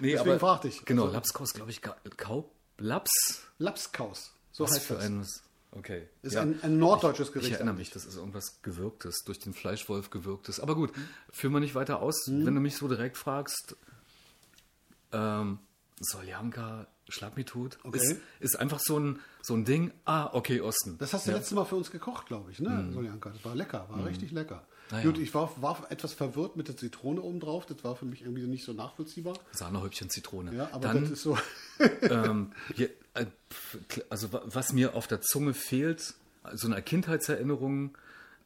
nee, 0.00 0.12
Deswegen 0.12 0.18
aber, 0.20 0.38
fragte 0.38 0.68
ich. 0.68 0.84
Genau, 0.84 1.04
Also- 1.04 1.14
Lapskaus, 1.14 1.52
glaube 1.54 1.70
ich, 1.70 1.80
Kau, 1.82 2.50
Laps? 2.78 3.42
Lapskaus. 3.58 4.32
So 4.52 4.64
Was 4.64 4.72
heißt 4.72 4.84
für 4.86 4.94
das. 4.94 5.04
ein, 5.04 5.26
okay. 5.72 6.06
Ist 6.22 6.34
Ja. 6.34 6.42
ein, 6.42 6.62
ein 6.62 6.78
norddeutsches 6.78 7.28
Ich 7.28 7.32
Gericht. 7.34 7.52
erinnere 7.52 7.74
mich, 7.74 7.90
das 7.90 8.04
ist 8.04 8.16
irgendwas 8.16 8.60
Gewürgtes, 8.62 9.24
durch 9.24 9.38
den 9.40 9.54
Fleischwolf 9.54 10.10
gewürgtes. 10.10 10.60
Aber 10.60 10.74
gut, 10.74 10.92
führen 11.32 11.52
wir 11.54 11.60
nicht 11.60 11.74
weiter 11.74 12.00
aus. 12.02 12.26
Wenn 12.28 12.54
du 12.54 12.60
mich 12.60 12.76
so 12.76 12.86
direkt 12.88 13.16
fragst, 13.16 13.74
ähm, 15.12 15.58
Soljanka, 16.00 16.86
schlag 17.08 17.36
mich 17.36 17.46
tot, 17.46 17.78
Okay. 17.84 17.98
ist, 17.98 18.16
ist 18.40 18.58
einfach 18.58 18.80
so 18.80 18.98
ein, 18.98 19.18
so 19.42 19.54
ein 19.54 19.64
Ding. 19.64 19.92
Ah, 20.04 20.30
okay, 20.32 20.60
Osten. 20.60 20.96
Das 20.98 21.12
hast 21.12 21.26
du 21.26 21.30
ja. 21.30 21.36
letztes 21.36 21.54
Mal 21.54 21.64
für 21.64 21.76
uns 21.76 21.90
gekocht, 21.90 22.26
glaube 22.26 22.50
ich, 22.50 22.60
ne, 22.60 22.88
Soljanka? 22.92 23.30
Das 23.30 23.44
war 23.44 23.54
lecker, 23.54 23.86
war 23.90 24.04
richtig 24.06 24.32
lecker. 24.32 24.66
Na 24.90 24.98
ja. 24.98 25.04
Gut, 25.04 25.18
ich 25.18 25.32
war, 25.34 25.50
war 25.62 25.90
etwas 25.90 26.12
verwirrt 26.12 26.56
mit 26.56 26.68
der 26.68 26.76
Zitrone 26.76 27.20
oben 27.22 27.40
drauf. 27.40 27.64
Das 27.66 27.82
war 27.84 27.96
für 27.96 28.04
mich 28.04 28.20
irgendwie 28.22 28.46
nicht 28.46 28.64
so 28.64 28.72
nachvollziehbar. 28.74 29.34
Sahnehäubchen 29.52 30.10
Zitrone. 30.10 30.54
Ja, 30.54 30.68
aber 30.72 30.88
Dann, 30.88 31.02
das 31.02 31.10
ist 31.12 31.22
so. 31.22 31.38
ähm, 32.02 32.52
hier, 32.74 32.90
äh, 33.14 33.26
also 34.10 34.32
wa- 34.32 34.42
was 34.44 34.72
mir 34.72 34.94
auf 34.94 35.06
der 35.06 35.20
Zunge 35.22 35.54
fehlt, 35.54 36.14
so 36.52 36.66
eine 36.68 36.82
Kindheitserinnerung 36.82 37.96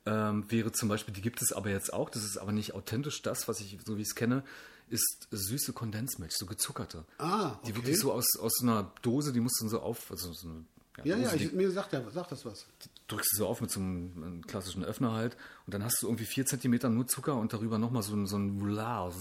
ähm, 0.06 0.44
wäre 0.48 0.70
zum 0.72 0.88
Beispiel, 0.88 1.12
die 1.12 1.20
gibt 1.22 1.42
es 1.42 1.52
aber 1.52 1.70
jetzt 1.70 1.92
auch, 1.92 2.08
das 2.10 2.24
ist 2.24 2.38
aber 2.38 2.52
nicht 2.52 2.74
authentisch 2.74 3.20
das, 3.22 3.48
was 3.48 3.60
ich, 3.60 3.76
so 3.84 3.96
wie 3.98 4.02
ich 4.02 4.08
es 4.08 4.14
kenne, 4.14 4.42
ist 4.90 5.28
süße 5.30 5.72
Kondensmilch, 5.72 6.34
so 6.36 6.46
gezuckerte. 6.46 7.04
Ah, 7.18 7.56
Die 7.64 7.70
okay. 7.70 7.76
wirklich 7.76 7.98
so 7.98 8.12
aus, 8.12 8.36
aus 8.38 8.62
einer 8.62 8.92
Dose, 9.02 9.32
die 9.32 9.40
musst 9.40 9.60
du 9.60 9.68
so 9.68 9.80
auf, 9.80 10.10
also 10.10 10.32
so 10.32 10.48
eine 10.48 10.64
Ja, 11.04 11.16
Dose, 11.16 11.28
ja, 11.28 11.34
ich, 11.34 11.50
die 11.50 11.56
mir 11.56 11.70
sagt 11.70 11.92
ja, 11.92 12.10
sagt 12.10 12.32
das 12.32 12.44
was. 12.44 12.66
drückst 13.08 13.32
du 13.32 13.36
so 13.38 13.46
auf 13.46 13.60
mit 13.60 13.70
so 13.70 13.80
einem, 13.80 14.42
klassischen 14.46 14.84
Öffner 14.84 15.12
halt 15.12 15.36
und 15.66 15.74
dann 15.74 15.82
hast 15.84 16.02
du 16.02 16.06
irgendwie 16.08 16.24
vier 16.26 16.44
Zentimeter 16.46 16.88
nur 16.90 17.06
Zucker 17.06 17.36
und 17.36 17.52
darüber 17.52 17.78
nochmal 17.78 18.02
so 18.02 18.14
ein, 18.14 18.26
so 18.26 18.36
ein 18.36 18.58
Roulage, 18.60 19.14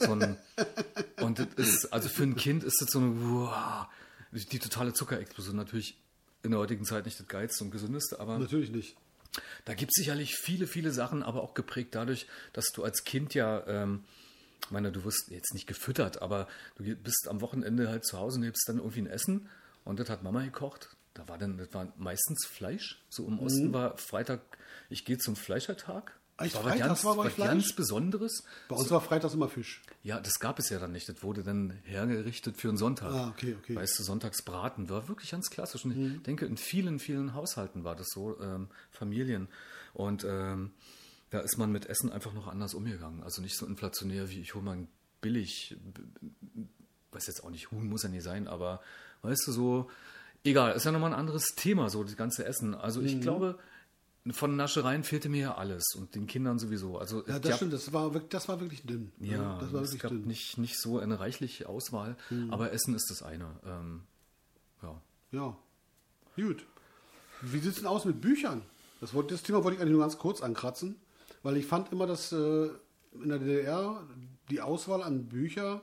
so 0.00 0.12
ein 0.12 0.36
und 1.20 1.38
das 1.38 1.48
ist, 1.56 1.92
also 1.92 2.08
für 2.08 2.22
ein 2.24 2.36
Kind 2.36 2.64
ist 2.64 2.80
das 2.80 2.90
so 2.90 2.98
eine 2.98 3.12
wow, 3.20 3.86
die 4.32 4.58
totale 4.58 4.92
Zuckerexplosion 4.92 5.56
natürlich 5.56 5.98
in 6.42 6.50
der 6.52 6.60
heutigen 6.60 6.84
Zeit 6.84 7.04
nicht 7.04 7.18
das 7.18 7.26
geilste 7.26 7.64
und 7.64 7.70
gesündeste, 7.70 8.20
aber 8.20 8.38
Natürlich 8.38 8.70
nicht. 8.70 8.96
da 9.64 9.74
gibt 9.74 9.90
es 9.92 10.00
sicherlich 10.00 10.36
viele, 10.36 10.66
viele 10.66 10.92
Sachen, 10.92 11.22
aber 11.22 11.42
auch 11.42 11.54
geprägt 11.54 11.94
dadurch, 11.94 12.26
dass 12.52 12.66
du 12.72 12.84
als 12.84 13.04
Kind 13.04 13.34
ja, 13.34 13.66
ähm, 13.66 14.04
ich 14.64 14.70
meine, 14.70 14.92
du 14.92 15.04
wirst 15.04 15.30
jetzt 15.30 15.54
nicht 15.54 15.66
gefüttert, 15.66 16.20
aber 16.22 16.48
du 16.76 16.84
bist 16.96 17.28
am 17.28 17.40
Wochenende 17.40 17.88
halt 17.88 18.04
zu 18.04 18.18
Hause 18.18 18.38
und 18.38 18.44
hebst 18.44 18.68
dann 18.68 18.78
irgendwie 18.78 19.00
ein 19.00 19.06
Essen 19.06 19.48
und 19.84 19.98
das 20.00 20.10
hat 20.10 20.22
Mama 20.22 20.42
gekocht. 20.44 20.90
Da 21.14 21.26
war 21.28 21.38
dann, 21.38 21.58
das 21.58 21.72
war 21.72 21.92
meistens 21.96 22.46
Fleisch. 22.46 23.02
So 23.08 23.26
im 23.26 23.40
Osten 23.40 23.72
war 23.72 23.96
Freitag, 23.96 24.40
ich 24.88 25.04
gehe 25.04 25.18
zum 25.18 25.34
Fleischertag. 25.36 26.12
Mhm. 26.38 26.44
Echt? 26.44 26.54
Das 26.54 26.64
was 26.64 26.70
Freitags 26.70 26.88
ganz, 26.88 27.04
war 27.04 27.16
bei 27.16 27.24
was 27.24 27.32
Fleisch? 27.32 27.48
ganz 27.48 27.72
Besonderes. 27.72 28.44
Bei 28.68 28.76
uns 28.76 28.90
war 28.90 29.00
freitags 29.00 29.34
immer 29.34 29.48
Fisch. 29.48 29.82
Ja, 30.04 30.20
das 30.20 30.38
gab 30.38 30.58
es 30.60 30.68
ja 30.68 30.78
dann 30.78 30.92
nicht. 30.92 31.08
Das 31.08 31.22
wurde 31.22 31.42
dann 31.42 31.70
hergerichtet 31.82 32.56
für 32.56 32.68
einen 32.68 32.76
Sonntag. 32.76 33.12
Ah, 33.12 33.28
okay, 33.30 33.56
okay. 33.58 33.72
Mhm. 33.72 33.76
Weißt 33.76 33.98
du, 33.98 34.04
Sonntagsbraten 34.04 34.88
war 34.88 35.08
wirklich 35.08 35.32
ganz 35.32 35.50
klassisch. 35.50 35.84
Und 35.84 36.16
ich 36.16 36.22
denke, 36.22 36.46
in 36.46 36.56
vielen, 36.56 37.00
vielen 37.00 37.34
Haushalten 37.34 37.82
war 37.82 37.96
das 37.96 38.06
so, 38.10 38.40
ähm, 38.40 38.68
Familien. 38.92 39.48
Und 39.94 40.24
ähm, 40.24 40.72
da 41.30 41.40
ist 41.40 41.58
man 41.58 41.70
mit 41.72 41.86
Essen 41.86 42.10
einfach 42.10 42.32
noch 42.32 42.46
anders 42.48 42.74
umgegangen. 42.74 43.22
Also 43.22 43.42
nicht 43.42 43.56
so 43.56 43.66
inflationär 43.66 44.30
wie 44.30 44.40
ich 44.40 44.54
hole 44.54 44.64
mal 44.64 44.76
ein 44.76 44.88
billig, 45.20 45.76
weiß 47.12 47.26
jetzt 47.26 47.42
auch 47.44 47.50
nicht, 47.50 47.70
Huhn 47.70 47.86
muss 47.88 48.02
ja 48.02 48.08
nicht 48.08 48.22
sein, 48.22 48.48
aber 48.48 48.80
weißt 49.22 49.46
du, 49.46 49.52
so, 49.52 49.90
egal, 50.44 50.72
ist 50.74 50.84
ja 50.84 50.92
nochmal 50.92 51.12
ein 51.12 51.18
anderes 51.18 51.54
Thema, 51.56 51.90
so 51.90 52.04
das 52.04 52.16
ganze 52.16 52.44
Essen. 52.44 52.74
Also 52.74 53.00
Mhm. 53.00 53.06
ich 53.06 53.20
glaube, 53.20 53.58
von 54.30 54.56
Naschereien 54.56 55.04
fehlte 55.04 55.28
mir 55.28 55.40
ja 55.40 55.54
alles 55.56 55.84
und 55.96 56.14
den 56.14 56.26
Kindern 56.26 56.58
sowieso. 56.58 56.98
Also 56.98 57.26
Ja, 57.26 57.38
das 57.38 57.56
stimmt, 57.56 57.72
das 57.72 57.92
war, 57.92 58.12
wirklich- 58.14 58.30
das 58.30 58.48
war 58.48 58.60
wirklich 58.60 58.82
dünn. 58.84 59.10
ja, 59.20 59.58
das 59.58 59.72
war 59.72 59.82
es 59.82 59.88
wirklich 59.88 60.02
gab 60.02 60.10
dünn. 60.10 60.20
Mhm. 60.22 60.26
nicht, 60.28 60.58
nicht 60.58 60.78
so 60.80 60.98
eine 60.98 61.18
reichliche 61.18 61.68
Auswahl, 61.68 62.16
aber 62.50 62.72
Essen 62.72 62.94
ist 62.94 63.10
das 63.10 63.22
eine. 63.22 63.46
Ähm, 63.64 64.02
ja. 64.82 65.00
Ja. 65.32 65.56
Gut. 66.36 66.64
Wie 67.42 67.58
sieht 67.58 67.70
es 67.72 67.76
denn 67.76 67.86
aus 67.86 68.04
mit 68.04 68.20
Büchern? 68.20 68.62
Das, 69.00 69.12
das 69.28 69.42
Thema 69.42 69.62
wollte 69.64 69.76
ich 69.76 69.80
eigentlich 69.80 69.92
nur 69.92 70.00
ganz 70.02 70.18
kurz 70.18 70.40
ankratzen, 70.42 70.96
weil 71.42 71.56
ich 71.56 71.66
fand 71.66 71.92
immer, 71.92 72.06
dass 72.06 72.32
äh, 72.32 72.68
in 73.14 73.28
der 73.28 73.38
DDR 73.38 74.06
die 74.50 74.60
Auswahl 74.60 75.02
an 75.02 75.26
Bücher 75.26 75.82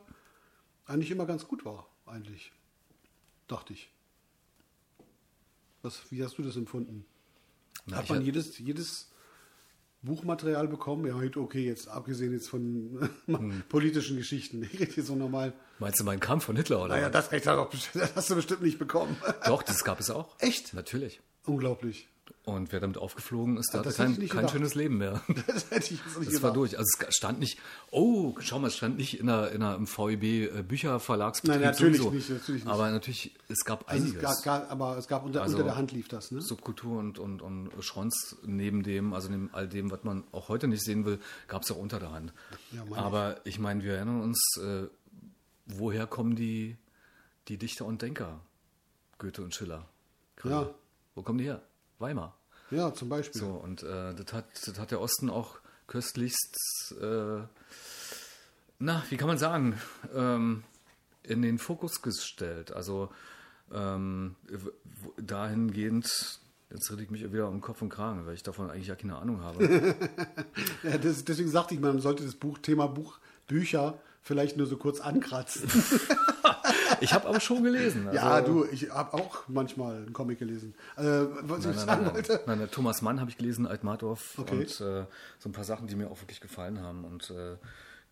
eigentlich 0.85 1.11
immer 1.11 1.25
ganz 1.25 1.47
gut 1.47 1.65
war, 1.65 1.87
eigentlich. 2.05 2.51
Dachte 3.47 3.73
ich. 3.73 3.91
Was, 5.81 6.01
wie 6.11 6.23
hast 6.23 6.37
du 6.37 6.41
das 6.43 6.55
empfunden? 6.55 7.05
Na, 7.85 7.97
Hat 7.97 8.09
man 8.09 8.19
hab- 8.19 8.25
jedes, 8.25 8.57
jedes 8.57 9.11
Buchmaterial 10.01 10.67
bekommen? 10.67 11.05
Ja, 11.05 11.15
okay, 11.39 11.65
jetzt 11.65 11.87
abgesehen 11.87 12.33
jetzt 12.33 12.49
von 12.49 13.09
Hm. 13.27 13.63
politischen 13.69 14.17
Geschichten. 14.17 14.63
Ich 14.63 14.73
rede 14.79 14.91
jetzt 14.95 15.07
so 15.07 15.15
normal. 15.15 15.53
Meinst 15.79 15.99
du 15.99 16.03
meinen 16.03 16.19
Kampf 16.19 16.45
von 16.45 16.55
Hitler 16.55 16.79
oder? 16.83 16.95
Naja, 16.95 17.09
das, 17.09 17.29
das 17.93 18.15
hast 18.15 18.29
du 18.29 18.35
bestimmt 18.35 18.61
nicht 18.63 18.79
bekommen. 18.79 19.15
Doch, 19.45 19.61
das 19.63 19.83
gab 19.83 19.99
es 19.99 20.09
auch. 20.09 20.35
Echt? 20.39 20.73
Natürlich. 20.73 21.21
Unglaublich. 21.45 22.07
Und 22.43 22.71
wer 22.71 22.79
damit 22.79 22.97
aufgeflogen 22.99 23.57
ist, 23.57 23.71
der 23.73 23.79
hatte 23.81 23.91
kein, 23.91 24.27
kein 24.29 24.47
schönes 24.49 24.75
Leben 24.75 24.97
mehr. 24.99 25.21
Das 25.47 25.69
hätte 25.71 25.93
ich 25.95 25.99
jetzt 26.05 26.19
nicht 26.19 26.31
Das 26.31 26.41
war 26.43 26.51
gedacht. 26.51 26.55
durch. 26.55 26.77
Also 26.77 26.91
es 27.07 27.15
stand 27.15 27.39
nicht, 27.39 27.57
oh, 27.89 28.35
schau 28.39 28.59
mal, 28.59 28.67
es 28.67 28.77
stand 28.77 28.97
nicht 28.97 29.19
in 29.19 29.29
einer, 29.29 29.49
in 29.51 29.63
einer 29.63 29.75
im 29.75 29.87
VEB 29.87 30.23
äh, 30.23 30.63
Bücherverlagsbetrieb. 30.63 31.59
Nein, 31.61 31.69
natürlich 31.71 31.97
sowieso. 31.97 32.15
nicht, 32.15 32.29
natürlich 32.29 32.63
nicht. 32.65 32.71
Aber 32.71 32.91
natürlich, 32.91 33.35
es 33.47 33.63
gab 33.65 33.89
Also 33.89 34.03
es 34.05 34.11
einiges. 34.11 34.21
gab, 34.21 34.43
gab, 34.43 34.71
aber 34.71 34.97
es 34.97 35.07
gab 35.07 35.25
unter, 35.25 35.41
Also- 35.41 35.55
unter 35.55 35.65
der 35.69 35.75
Hand 35.75 35.91
lief 35.91 36.07
das, 36.07 36.31
ne? 36.31 36.41
Subkultur 36.41 36.99
und, 36.99 37.17
und, 37.19 37.41
und 37.41 37.71
Schrons 37.81 38.37
neben 38.45 38.83
dem, 38.83 39.13
also 39.13 39.29
neben 39.29 39.49
all 39.53 39.67
dem, 39.67 39.89
was 39.89 40.03
man 40.03 40.23
auch 40.31 40.47
heute 40.49 40.67
nicht 40.67 40.83
sehen 40.83 41.03
will, 41.05 41.19
gab 41.47 41.63
es 41.63 41.71
auch 41.71 41.77
unter 41.77 41.99
der 41.99 42.11
Hand. 42.11 42.31
Ja, 42.71 42.83
Aber 42.95 43.37
ich 43.43 43.57
meine, 43.59 43.83
wir 43.83 43.95
erinnern 43.95 44.21
uns, 44.21 44.57
äh, 44.63 44.83
woher 45.65 46.05
kommen 46.05 46.35
die, 46.35 46.77
die 47.47 47.57
Dichter 47.57 47.85
und 47.85 48.01
Denker? 48.03 48.39
Goethe 49.17 49.41
und 49.43 49.55
Schiller. 49.55 49.87
Gerade. 50.35 50.67
Ja. 50.67 50.75
Wo 51.15 51.21
kommen 51.23 51.39
die 51.39 51.45
her? 51.45 51.61
Weimar. 51.99 52.37
Ja, 52.71 52.93
zum 52.93 53.09
Beispiel. 53.09 53.41
So, 53.41 53.47
und 53.49 53.83
äh, 53.83 54.13
das, 54.13 54.33
hat, 54.33 54.45
das 54.65 54.79
hat 54.79 54.91
der 54.91 55.01
Osten 55.01 55.29
auch 55.29 55.59
köstlichst, 55.87 56.95
äh, 56.99 57.41
na, 58.79 59.03
wie 59.09 59.17
kann 59.17 59.27
man 59.27 59.37
sagen, 59.37 59.79
ähm, 60.13 60.63
in 61.23 61.41
den 61.41 61.59
Fokus 61.59 62.01
gestellt. 62.01 62.71
Also 62.71 63.09
ähm, 63.73 64.35
dahingehend, 65.17 66.39
jetzt 66.71 66.91
rede 66.91 67.03
ich 67.03 67.09
mich 67.09 67.31
wieder 67.31 67.47
um 67.47 67.61
Kopf 67.61 67.81
und 67.81 67.89
Kragen, 67.89 68.25
weil 68.25 68.33
ich 68.33 68.43
davon 68.43 68.69
eigentlich 68.69 68.87
ja 68.87 68.95
keine 68.95 69.17
Ahnung 69.17 69.41
habe. 69.41 69.95
Ja, 70.83 70.97
das, 70.97 71.25
deswegen 71.25 71.49
sagte 71.49 71.73
ich, 71.73 71.79
man 71.79 71.99
sollte 71.99 72.23
das 72.23 72.35
Buch, 72.35 72.59
Thema 72.59 72.87
Buch, 72.87 73.17
Bücher 73.47 73.99
vielleicht 74.21 74.57
nur 74.57 74.67
so 74.67 74.77
kurz 74.77 74.99
ankratzen. 74.99 75.69
ich 77.01 77.13
habe 77.13 77.27
aber 77.27 77.39
schon 77.39 77.63
gelesen. 77.63 78.07
Also, 78.07 78.17
ja, 78.19 78.41
du, 78.41 78.65
ich 78.65 78.89
habe 78.89 79.13
auch 79.13 79.43
manchmal 79.47 79.97
einen 79.97 80.13
Comic 80.13 80.39
gelesen. 80.39 80.73
Äh, 80.97 81.01
was 81.03 81.59
ich 81.59 81.65
Nein, 81.65 81.75
nein, 81.75 81.75
sagen 81.75 81.87
nein, 81.87 82.03
nein. 82.03 82.13
wollte. 82.15 82.41
nein, 82.47 82.59
nein, 82.59 82.71
Thomas 82.71 83.01
Mann 83.01 83.19
habe 83.19 83.29
ich 83.29 83.37
gelesen, 83.37 83.67
Altmardorf 83.67 84.37
Okay. 84.37 84.55
und 84.55 84.69
äh, 84.81 85.05
so 85.39 85.49
ein 85.49 85.51
paar 85.51 85.63
Sachen, 85.63 85.87
die 85.87 85.95
mir 85.95 86.09
auch 86.09 86.21
wirklich 86.21 86.39
gefallen 86.41 86.79
haben. 86.81 87.03
Und 87.05 87.29
äh, 87.31 87.57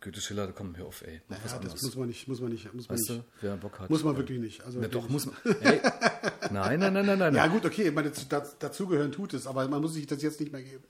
Goethe 0.02 0.20
Schiller, 0.20 0.46
da 0.48 0.52
kommen 0.52 0.76
wir 0.76 0.86
auf, 0.86 1.02
ey, 1.08 1.22
mach 1.30 1.38
was 1.44 1.52
Ja, 1.54 1.58
das 1.60 1.66
anderes. 1.72 1.82
muss 1.84 1.96
man 1.96 2.08
nicht, 2.10 2.28
muss 2.28 2.42
man 2.42 2.52
nicht, 2.52 2.74
muss 2.74 2.90
man 2.90 2.98
Weißt 2.98 3.10
nicht. 3.10 3.22
du, 3.22 3.26
wer 3.42 3.56
Bock 3.58 3.80
hat. 3.80 3.90
Muss 3.90 4.04
man 4.04 4.16
äh, 4.16 4.18
wirklich 4.18 4.40
nicht. 4.40 4.64
Also 4.66 4.80
Na, 4.82 4.88
doch, 4.88 5.08
muss 5.10 5.26
man. 5.26 5.36
Hey. 5.62 5.80
Nein, 6.52 6.80
nein, 6.80 6.94
nein, 6.94 7.06
nein, 7.06 7.20
nein. 7.20 7.36
Ja 7.36 7.48
gut, 7.48 7.66
okay, 7.66 7.84
ich 7.88 7.94
meine, 7.94 8.12
dazugehören 8.60 9.12
tut 9.14 9.34
es, 9.34 9.48
aber 9.48 9.68
man 9.68 9.82
muss 9.82 9.94
sich 9.94 10.06
das 10.06 10.22
jetzt 10.22 10.40
nicht 10.42 10.52
mehr 10.52 10.62
geben. 10.62 10.84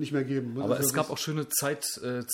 Nicht 0.00 0.12
mehr 0.12 0.24
geben. 0.24 0.58
Aber 0.58 0.76
Also 0.76 0.88
es 0.88 0.94
gab 0.94 1.06
das- 1.08 1.12
auch 1.12 1.18
schöne 1.18 1.46
Zeit, 1.50 1.98
äh, 1.98 2.24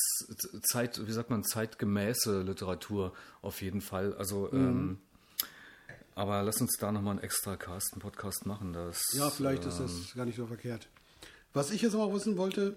Zeit, 0.62 1.04
wie 1.04 1.10
sagt 1.10 1.30
man, 1.30 1.42
zeitgemäße 1.42 2.42
Literatur 2.42 3.12
auf 3.42 3.60
jeden 3.60 3.80
Fall. 3.80 4.14
Also, 4.14 4.48
Mhm. 4.52 4.58
ähm, 4.58 4.98
aber 6.14 6.44
lass 6.44 6.60
uns 6.60 6.76
da 6.78 6.92
nochmal 6.92 7.14
einen 7.14 7.24
extra 7.24 7.56
Cast, 7.56 7.92
einen 7.94 8.02
Podcast 8.02 8.46
machen. 8.46 8.72
Das, 8.72 9.02
Ja, 9.14 9.30
vielleicht 9.30 9.64
ist 9.64 9.80
ähm, 9.80 9.86
das 9.88 10.14
gar 10.14 10.24
nicht 10.26 10.36
so 10.36 10.46
verkehrt. 10.46 10.88
Was 11.54 11.72
ich 11.72 11.82
jetzt 11.82 11.94
noch 11.94 12.12
wissen 12.14 12.36
wollte, 12.36 12.76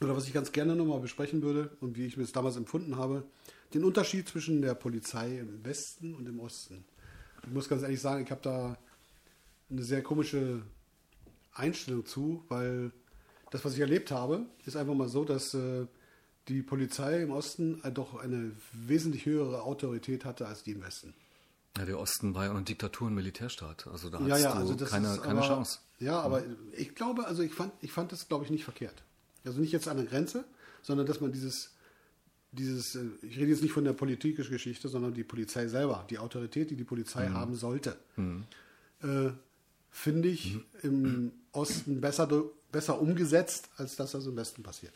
oder 0.00 0.16
was 0.16 0.28
ich 0.28 0.32
ganz 0.32 0.52
gerne 0.52 0.76
nochmal 0.76 1.00
besprechen 1.00 1.42
würde 1.42 1.76
und 1.80 1.96
wie 1.96 2.06
ich 2.06 2.16
mir 2.16 2.22
es 2.22 2.30
damals 2.32 2.54
empfunden 2.56 2.96
habe, 2.96 3.24
den 3.74 3.82
Unterschied 3.82 4.28
zwischen 4.28 4.62
der 4.62 4.74
Polizei 4.74 5.38
im 5.40 5.64
Westen 5.64 6.14
und 6.14 6.28
im 6.28 6.38
Osten. 6.38 6.84
Ich 7.42 7.50
muss 7.52 7.68
ganz 7.68 7.82
ehrlich 7.82 8.00
sagen, 8.00 8.22
ich 8.24 8.30
habe 8.30 8.42
da 8.42 8.78
eine 9.70 9.82
sehr 9.82 10.02
komische 10.04 10.62
Einstellung 11.52 12.06
zu, 12.06 12.44
weil 12.48 12.92
das, 13.54 13.64
was 13.64 13.74
ich 13.74 13.80
erlebt 13.80 14.10
habe, 14.10 14.46
ist 14.66 14.76
einfach 14.76 14.94
mal 14.94 15.08
so, 15.08 15.24
dass 15.24 15.54
äh, 15.54 15.86
die 16.48 16.60
Polizei 16.60 17.22
im 17.22 17.30
Osten 17.30 17.80
äh, 17.84 17.92
doch 17.92 18.16
eine 18.16 18.50
wesentlich 18.72 19.26
höhere 19.26 19.62
Autorität 19.62 20.24
hatte 20.24 20.48
als 20.48 20.64
die 20.64 20.72
im 20.72 20.82
Westen. 20.82 21.14
Ja, 21.78 21.84
der 21.84 22.00
Osten 22.00 22.34
war 22.34 22.46
ja 22.46 22.50
eine 22.50 22.62
Diktatur 22.62 23.06
und 23.06 23.14
Militärstaat. 23.14 23.86
Also 23.86 24.10
da 24.10 24.18
hast 24.18 24.26
Ja, 24.26 24.38
ja, 24.38 24.52
du 24.54 24.58
also 24.58 24.76
keine, 24.84 25.18
keine 25.18 25.38
aber, 25.38 25.46
Chance. 25.46 25.78
Ja, 26.00 26.20
aber 26.20 26.42
ich 26.76 26.96
glaube, 26.96 27.26
also 27.28 27.42
ich 27.44 27.54
fand, 27.54 27.72
ich 27.80 27.92
fand 27.92 28.10
das, 28.10 28.26
glaube 28.26 28.44
ich, 28.44 28.50
nicht 28.50 28.64
verkehrt. 28.64 29.04
Also 29.44 29.60
nicht 29.60 29.70
jetzt 29.70 29.86
an 29.86 29.98
der 29.98 30.06
Grenze, 30.06 30.44
sondern 30.82 31.06
dass 31.06 31.20
man 31.20 31.30
dieses, 31.30 31.70
dieses, 32.50 32.96
äh, 32.96 33.04
ich 33.22 33.36
rede 33.38 33.50
jetzt 33.50 33.62
nicht 33.62 33.72
von 33.72 33.84
der 33.84 33.92
politischen 33.92 34.50
Geschichte, 34.50 34.88
sondern 34.88 35.14
die 35.14 35.22
Polizei 35.22 35.68
selber, 35.68 36.04
die 36.10 36.18
Autorität, 36.18 36.70
die 36.70 36.76
die 36.76 36.82
Polizei 36.84 37.28
Mhm. 37.28 37.34
haben 37.34 37.54
sollte, 37.54 37.96
äh, 39.02 39.30
finde 39.92 40.28
ich 40.28 40.58
im 40.82 41.30
Osten 41.52 42.00
besser, 42.00 42.26
besser 42.74 43.00
umgesetzt, 43.00 43.70
als 43.78 43.96
dass 43.96 44.12
das 44.12 44.26
im 44.26 44.36
Westen 44.36 44.62
passiert. 44.62 44.92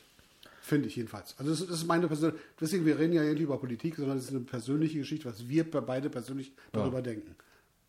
Finde 0.60 0.88
ich 0.88 0.96
jedenfalls. 0.96 1.34
Also 1.38 1.50
das, 1.52 1.60
das 1.60 1.78
ist 1.78 1.86
meine 1.86 2.08
persönliche, 2.08 2.42
deswegen, 2.60 2.84
wir 2.84 2.98
reden 2.98 3.14
ja 3.14 3.22
hier 3.22 3.32
nicht 3.32 3.40
über 3.40 3.58
Politik, 3.58 3.96
sondern 3.96 4.18
es 4.18 4.24
ist 4.24 4.30
eine 4.30 4.40
persönliche 4.40 4.98
Geschichte, 4.98 5.24
was 5.26 5.48
wir 5.48 5.64
beide 5.70 6.10
persönlich 6.10 6.52
darüber 6.72 7.00
denken. 7.00 7.34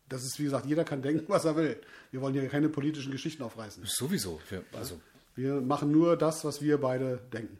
Das 0.08 0.24
ist, 0.24 0.38
wie 0.38 0.44
gesagt, 0.44 0.64
jeder 0.64 0.84
kann 0.84 1.02
denken, 1.02 1.24
was 1.28 1.44
er 1.44 1.56
will. 1.56 1.76
Wir 2.10 2.22
wollen 2.22 2.32
hier 2.32 2.48
keine 2.48 2.70
politischen 2.70 3.12
Geschichten 3.12 3.42
aufreißen. 3.42 3.82
Sowieso. 3.84 4.40
Wir, 4.48 4.64
also 4.72 4.98
Wir 5.34 5.60
machen 5.60 5.90
nur 5.90 6.16
das, 6.16 6.44
was 6.44 6.62
wir 6.62 6.78
beide 6.78 7.20
denken. 7.32 7.58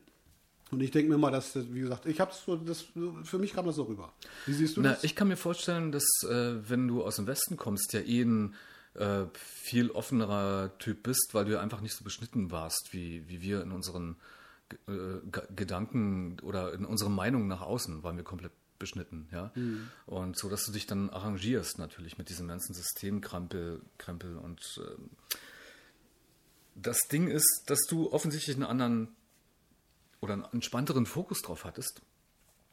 Und 0.71 0.81
ich 0.81 0.93
denke 0.93 1.11
mir 1.11 1.19
mal, 1.19 1.33
dass, 1.33 1.53
das, 1.53 1.65
wie 1.73 1.81
gesagt, 1.81 2.07
ich 2.07 2.21
habe 2.21 2.33
so, 2.33 2.57
das, 2.57 2.87
für 3.25 3.39
mich 3.39 3.53
kam 3.53 3.67
das 3.67 3.75
so 3.75 3.83
rüber. 3.83 4.13
Wie 4.47 4.53
siehst 4.53 4.77
du 4.77 4.83
Na, 4.83 4.93
das? 4.93 5.05
ich 5.05 5.17
kann 5.17 5.29
mir 5.29 5.37
vorstellen, 5.37 5.91
dass 5.91 6.05
äh, 6.29 6.69
wenn 6.69 6.87
du 6.87 7.03
aus 7.03 7.17
dem 7.17 7.27
Westen 7.27 7.57
kommst, 7.57 7.93
ja 7.93 8.01
eh 8.01 8.23
ein 8.23 8.55
äh, 8.95 9.27
viel 9.35 9.91
offenerer 9.91 10.77
Typ 10.79 11.03
bist, 11.03 11.31
weil 11.33 11.45
du 11.45 11.53
ja 11.53 11.61
einfach 11.61 11.81
nicht 11.81 11.95
so 11.95 12.05
beschnitten 12.05 12.51
warst, 12.51 12.93
wie, 12.93 13.29
wie 13.29 13.41
wir 13.41 13.63
in 13.63 13.73
unseren 13.73 14.17
äh, 14.89 15.41
Gedanken 15.55 16.39
oder 16.41 16.73
in 16.73 16.85
unseren 16.85 17.15
Meinungen 17.15 17.49
nach 17.49 17.63
außen 17.63 18.03
waren 18.03 18.17
wir 18.17 18.25
komplett 18.25 18.53
beschnitten, 18.79 19.29
ja. 19.31 19.53
Und 20.07 20.39
so, 20.39 20.49
dass 20.49 20.65
du 20.65 20.73
dich 20.73 20.87
dann 20.87 21.11
arrangierst 21.11 21.79
natürlich 21.79 22.17
mit 22.17 22.31
diesem 22.31 22.49
ganzen 22.49 22.73
Systemkrempel 22.73 23.83
Krempel 23.99 24.39
und 24.39 24.63
ähm, 24.79 25.11
das 26.75 26.99
Ding 27.13 27.29
ist, 27.29 27.65
dass 27.67 27.81
du 27.91 28.11
offensichtlich 28.11 28.57
einen 28.57 28.65
anderen 28.65 29.09
oder 30.21 30.33
einen 30.33 30.45
entspannteren 30.45 31.05
Fokus 31.05 31.43
drauf 31.43 31.65
hattest 31.65 32.01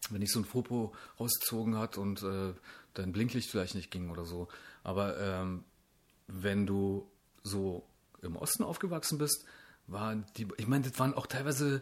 wenn 0.10 0.21
ich 0.21 0.32
so 0.32 0.39
ein 0.39 0.45
Foto 0.45 0.93
rausgezogen 1.19 1.77
hat 1.77 1.97
und 1.97 2.23
äh, 2.23 2.53
dein 2.93 3.12
Blinklicht 3.12 3.49
vielleicht 3.49 3.75
nicht 3.75 3.91
ging 3.91 4.10
oder 4.10 4.25
so. 4.25 4.47
Aber 4.84 5.19
ähm, 5.19 5.63
wenn 6.27 6.65
du 6.65 7.09
so 7.43 7.87
im 8.21 8.35
Osten 8.35 8.63
aufgewachsen 8.63 9.17
bist, 9.17 9.45
waren 9.87 10.25
die, 10.37 10.47
ich 10.57 10.67
meine, 10.67 10.89
das 10.89 10.99
waren 10.99 11.13
auch 11.13 11.27
teilweise 11.27 11.81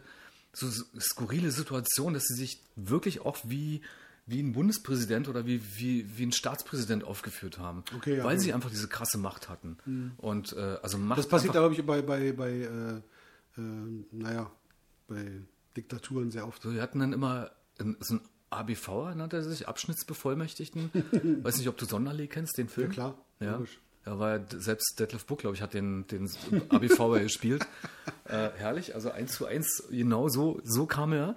so 0.52 0.68
skurrile 0.98 1.50
Situationen, 1.50 2.14
dass 2.14 2.24
sie 2.24 2.34
sich 2.34 2.62
wirklich 2.76 3.20
auch 3.20 3.38
wie, 3.44 3.82
wie 4.26 4.42
ein 4.42 4.52
Bundespräsident 4.52 5.28
oder 5.28 5.46
wie, 5.46 5.60
wie, 5.76 6.18
wie 6.18 6.24
ein 6.24 6.32
Staatspräsident 6.32 7.04
aufgeführt 7.04 7.58
haben. 7.58 7.84
Okay, 7.96 8.16
ja, 8.16 8.24
weil 8.24 8.36
gut. 8.36 8.44
sie 8.44 8.52
einfach 8.52 8.70
diese 8.70 8.88
krasse 8.88 9.18
Macht 9.18 9.48
hatten. 9.48 9.76
Und 10.16 10.52
äh, 10.54 10.78
also 10.82 10.98
Macht 10.98 11.18
Das 11.18 11.28
passiert, 11.28 11.52
glaube 11.52 11.74
ich, 11.74 11.84
bei, 11.84 12.00
bei, 12.02 12.32
bei 12.32 12.50
äh, 12.50 12.96
äh, 13.58 14.04
naja, 14.12 14.50
bei 15.08 15.42
Diktaturen 15.76 16.30
sehr 16.30 16.46
oft. 16.46 16.62
So, 16.62 16.72
wir 16.72 16.82
hatten 16.82 17.00
dann 17.00 17.12
immer 17.12 17.50
ein, 17.78 17.96
so 18.00 18.14
ein 18.14 18.20
ABV, 18.50 19.14
nannte 19.14 19.36
er 19.36 19.42
sich, 19.42 19.68
Abschnittsbevollmächtigten. 19.68 20.90
Weiß 21.42 21.58
nicht, 21.58 21.68
ob 21.68 21.76
du 21.76 21.84
Sonderlee 21.84 22.28
kennst, 22.28 22.56
den 22.58 22.68
Film. 22.68 22.88
Ja, 22.88 22.92
klar, 22.92 23.18
Ja, 23.40 23.52
logisch. 23.52 23.78
Ja 24.06 24.18
war 24.18 24.40
selbst 24.50 24.98
Detlef 24.98 25.26
Buck, 25.26 25.40
glaube 25.40 25.56
ich, 25.56 25.62
hat 25.62 25.74
den, 25.74 26.06
den 26.06 26.30
ABV 26.68 27.20
gespielt. 27.20 27.66
Äh, 28.28 28.50
herrlich, 28.56 28.96
also 28.96 29.12
eins 29.12 29.34
zu 29.34 29.46
eins, 29.46 29.84
genau 29.88 30.28
so, 30.28 30.60
so 30.64 30.86
kam 30.86 31.12
er. 31.12 31.36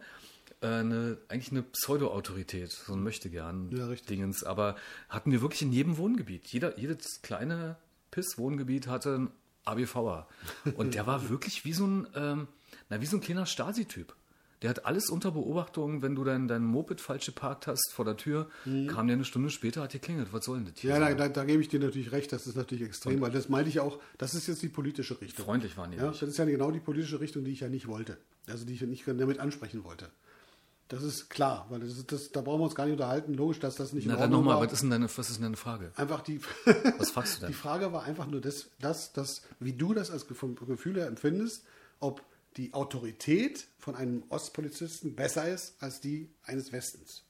Äh, 0.62 0.68
eine, 0.68 1.18
eigentlich 1.28 1.52
eine 1.52 1.62
Pseudo-Autorität, 1.62 2.72
so 2.72 2.94
ein 2.94 3.04
möchte 3.04 3.30
gern 3.30 3.70
Ja. 3.72 4.48
Aber 4.48 4.76
hatten 5.08 5.32
wir 5.32 5.42
wirklich 5.42 5.62
in 5.62 5.72
jedem 5.72 5.98
Wohngebiet. 5.98 6.48
Jeder, 6.48 6.80
jedes 6.80 7.22
kleine 7.22 7.78
Piss-Wohngebiet 8.10 8.88
hatte 8.88 9.14
einen 9.14 9.32
ABVer. 9.66 10.28
Und 10.76 10.96
der 10.96 11.06
war 11.06 11.30
wirklich 11.30 11.64
wie 11.64 11.74
so 11.74 11.86
ein, 11.86 12.08
ähm, 12.16 12.48
na, 12.90 13.02
wie 13.02 13.06
so 13.06 13.18
ein 13.18 13.22
kleiner 13.22 13.46
Stasi-Typ. 13.46 14.16
Der 14.62 14.72
hat 14.72 14.86
alles 14.86 15.10
unter 15.10 15.32
Beobachtung, 15.32 16.02
wenn 16.02 16.16
du 16.16 16.26
dein, 16.26 16.50
dein 16.50 16.64
Moped 16.66 17.00
falsch 17.00 17.28
geparkt 17.28 17.68
hast 17.68 17.94
vor 17.94 18.04
der 18.04 18.18
Tür, 18.18 18.50
kam 18.88 19.08
der 19.08 19.16
eine 19.16 19.24
Stunde 19.24 19.50
später, 19.50 19.82
hat 19.84 19.94
geklingelt. 19.94 20.34
Was 20.34 20.46
soll 20.46 20.58
denn 20.58 20.66
das 20.74 20.80
hier 20.82 20.96
Mhm. 20.96 21.02
Ja, 21.02 21.10
da, 21.10 21.16
da, 21.16 21.30
da 21.30 21.46
gebe 21.46 21.62
ich 21.62 21.70
dir 21.70 21.80
natürlich 21.80 22.12
recht, 22.12 22.34
das 22.34 22.46
ist 22.46 22.56
natürlich 22.58 22.84
extrem, 22.86 23.22
weil 23.22 23.32
das 23.32 23.48
meinte 23.48 23.70
ich 23.70 23.80
auch, 23.80 24.00
das 24.18 24.36
ist 24.36 24.48
jetzt 24.48 24.62
die 24.62 24.68
politische 24.68 25.20
Richtung. 25.22 25.46
Freundlich 25.46 25.78
waren 25.78 25.92
die 25.92 25.98
Ja, 25.98 26.10
nicht. 26.10 26.22
das 26.22 26.30
ist 26.30 26.38
ja 26.38 26.46
genau 26.46 26.72
die 26.72 26.82
politische 26.82 27.22
Richtung, 27.22 27.46
die 27.46 27.52
ich 27.52 27.62
ja 27.62 27.70
nicht 27.70 27.88
wollte. 27.88 28.18
Also 28.48 28.66
die 28.66 28.74
ich 28.74 28.82
nicht 28.82 29.08
damit 29.08 29.40
ansprechen 29.40 29.84
wollte. 29.86 30.10
Das 30.90 31.04
ist 31.04 31.30
klar, 31.30 31.68
weil 31.70 31.80
das 31.82 31.92
ist, 31.92 32.12
das, 32.12 32.32
da 32.32 32.42
brauchen 32.42 32.62
wir 32.62 32.64
uns 32.66 32.74
gar 32.74 32.86
nicht 32.86 32.94
unterhalten. 32.94 33.36
Logisch, 33.36 33.60
dass 33.60 33.76
das 33.76 33.94
nicht 33.94 34.08
Na 34.08 34.16
dann 34.16 34.32
nochmal, 34.32 34.60
was 34.60 34.74
ist 34.74 34.82
denn 34.82 34.90
deine, 34.90 35.06
was 35.06 35.30
ist 35.30 35.36
denn 35.36 35.44
deine 35.44 35.56
Frage? 35.56 35.92
Einfach 35.96 36.22
die, 36.22 36.42
Was 36.98 37.12
fragst 37.12 37.38
du 37.38 37.40
denn? 37.42 37.48
die 37.52 37.54
Frage 37.54 37.94
war 37.94 38.04
einfach 38.04 38.26
nur 38.26 38.42
das, 38.42 38.72
das, 38.80 39.14
das, 39.14 39.44
wie 39.60 39.74
du 39.74 39.94
das 39.94 40.10
als 40.10 40.24
vom 40.24 40.56
Gefühl 40.56 40.96
her 40.98 41.06
empfindest, 41.06 41.64
ob 42.00 42.24
die 42.60 42.74
Autorität 42.74 43.68
von 43.80 43.96
einem 43.96 44.24
Ostpolizisten 44.30 45.16
besser 45.16 45.48
ist 45.48 45.76
als 45.80 46.02
die 46.02 46.30
eines 46.44 46.72
Westens. 46.74 47.24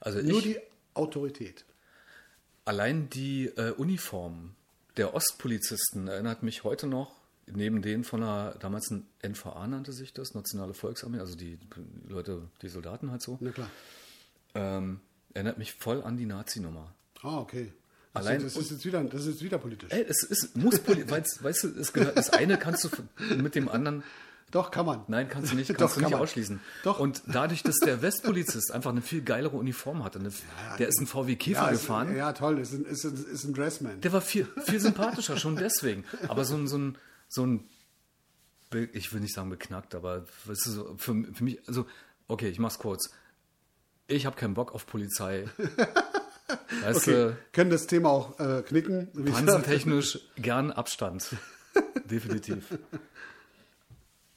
Also 0.00 0.20
Nur 0.22 0.40
die 0.42 0.58
Autorität. 0.94 1.64
allein 2.64 3.10
die 3.10 3.46
äh, 3.46 3.72
Uniform 3.72 4.54
der 4.96 5.12
Ostpolizisten 5.14 6.08
erinnert 6.08 6.42
mich 6.42 6.64
heute 6.64 6.86
noch, 6.86 7.14
neben 7.46 7.82
denen 7.82 8.04
von 8.04 8.22
einer, 8.22 8.54
damals 8.60 8.90
ein 8.90 9.06
NVA 9.22 9.66
nannte 9.66 9.92
sich 9.92 10.12
das, 10.14 10.34
Nationale 10.34 10.72
Volksarmee, 10.72 11.18
also 11.18 11.36
die 11.36 11.58
Leute, 12.08 12.48
die 12.62 12.68
Soldaten 12.68 13.10
halt 13.10 13.20
so, 13.22 13.36
Na 13.40 13.50
klar. 13.50 13.70
ähm, 14.54 15.00
erinnert 15.34 15.58
mich 15.58 15.74
voll 15.74 16.02
an 16.02 16.16
die 16.16 16.26
Nazi-Nummer. 16.26 16.94
Ah, 17.22 17.38
okay. 17.40 17.72
Das, 18.14 18.24
Allein- 18.26 18.42
das, 18.42 18.56
ist 18.56 18.70
jetzt 18.70 18.84
wieder, 18.86 19.02
das 19.02 19.26
ist 19.26 19.42
wieder 19.42 19.58
politisch. 19.58 19.90
Ey, 19.90 20.06
es 20.08 20.22
ist, 20.22 20.56
muss, 20.56 20.78
poli- 20.78 21.10
weißt, 21.10 21.42
weißt 21.42 21.64
du, 21.64 21.68
es 21.80 21.92
gehört, 21.92 22.16
das 22.16 22.30
eine 22.30 22.56
kannst 22.56 22.84
du 22.84 22.88
mit 23.34 23.56
dem 23.56 23.68
anderen 23.68 24.04
Doch, 24.54 24.70
kann 24.70 24.86
man. 24.86 25.02
Nein, 25.08 25.28
kannst 25.28 25.50
du 25.50 25.56
nicht, 25.56 25.68
Doch, 25.70 25.76
kannst 25.76 25.96
du 25.96 26.00
kann 26.00 26.10
nicht 26.10 26.12
man. 26.12 26.22
ausschließen. 26.22 26.60
Doch. 26.84 27.00
Und 27.00 27.22
dadurch, 27.26 27.64
dass 27.64 27.80
der 27.80 28.02
Westpolizist 28.02 28.70
einfach 28.70 28.92
eine 28.92 29.02
viel 29.02 29.22
geilere 29.22 29.56
Uniform 29.56 30.04
hatte, 30.04 30.20
eine, 30.20 30.30
der 30.78 30.86
ist 30.86 31.00
ein 31.00 31.08
VW 31.08 31.34
Käfer 31.34 31.62
ja, 31.62 31.68
ist, 31.70 31.80
gefahren, 31.80 32.16
ja, 32.16 32.32
toll, 32.32 32.60
ist 32.60 32.72
ein, 32.72 32.84
ist, 32.84 33.04
ein, 33.04 33.26
ist 33.32 33.42
ein 33.42 33.52
Dressman. 33.52 34.00
der 34.00 34.12
war 34.12 34.20
viel, 34.20 34.46
viel 34.64 34.78
sympathischer, 34.78 35.36
schon 35.38 35.56
deswegen. 35.56 36.04
Aber 36.28 36.44
so 36.44 36.54
ein, 36.54 36.68
so 36.68 36.78
ein, 36.78 36.96
so 37.28 37.44
ein, 37.44 37.64
ich 38.92 39.12
will 39.12 39.20
nicht 39.20 39.34
sagen 39.34 39.50
beknackt, 39.50 39.96
aber 39.96 40.24
weißt 40.44 40.66
du, 40.66 40.70
so, 40.70 40.94
für, 40.98 41.24
für 41.34 41.42
mich, 41.42 41.58
also, 41.66 41.86
okay, 42.28 42.48
ich 42.48 42.60
mach's 42.60 42.78
kurz. 42.78 43.10
Ich 44.06 44.24
habe 44.24 44.36
keinen 44.36 44.54
Bock 44.54 44.72
auf 44.72 44.86
Polizei. 44.86 45.48
Weißt 46.82 47.08
Okay, 47.08 47.32
können 47.52 47.70
das 47.70 47.86
Thema 47.86 48.10
auch 48.10 48.38
äh, 48.38 48.62
knicken. 48.62 49.08
du, 49.14 49.24
pansentechnisch 49.24 50.20
gern 50.36 50.70
Abstand. 50.70 51.34
Definitiv. 52.04 52.66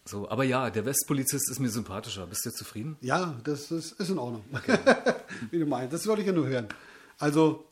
So, 0.08 0.30
aber 0.30 0.46
ja, 0.46 0.70
der 0.70 0.86
Westpolizist 0.86 1.52
ist 1.52 1.60
mir 1.60 1.70
sympathischer. 1.70 2.26
Bist 2.28 2.46
du 2.46 2.52
zufrieden? 2.52 2.98
Ja, 3.02 3.36
das 3.44 3.72
ist, 3.72 3.92
ist 4.00 4.10
in 4.10 4.18
Ordnung. 4.18 4.44
Wie 5.52 5.60
du 5.60 5.66
meinst. 5.66 5.94
Das 5.94 6.08
wollte 6.08 6.22
ich 6.22 6.28
ja 6.28 6.34
nur 6.34 6.48
hören. 6.48 6.70
Also, 7.18 7.66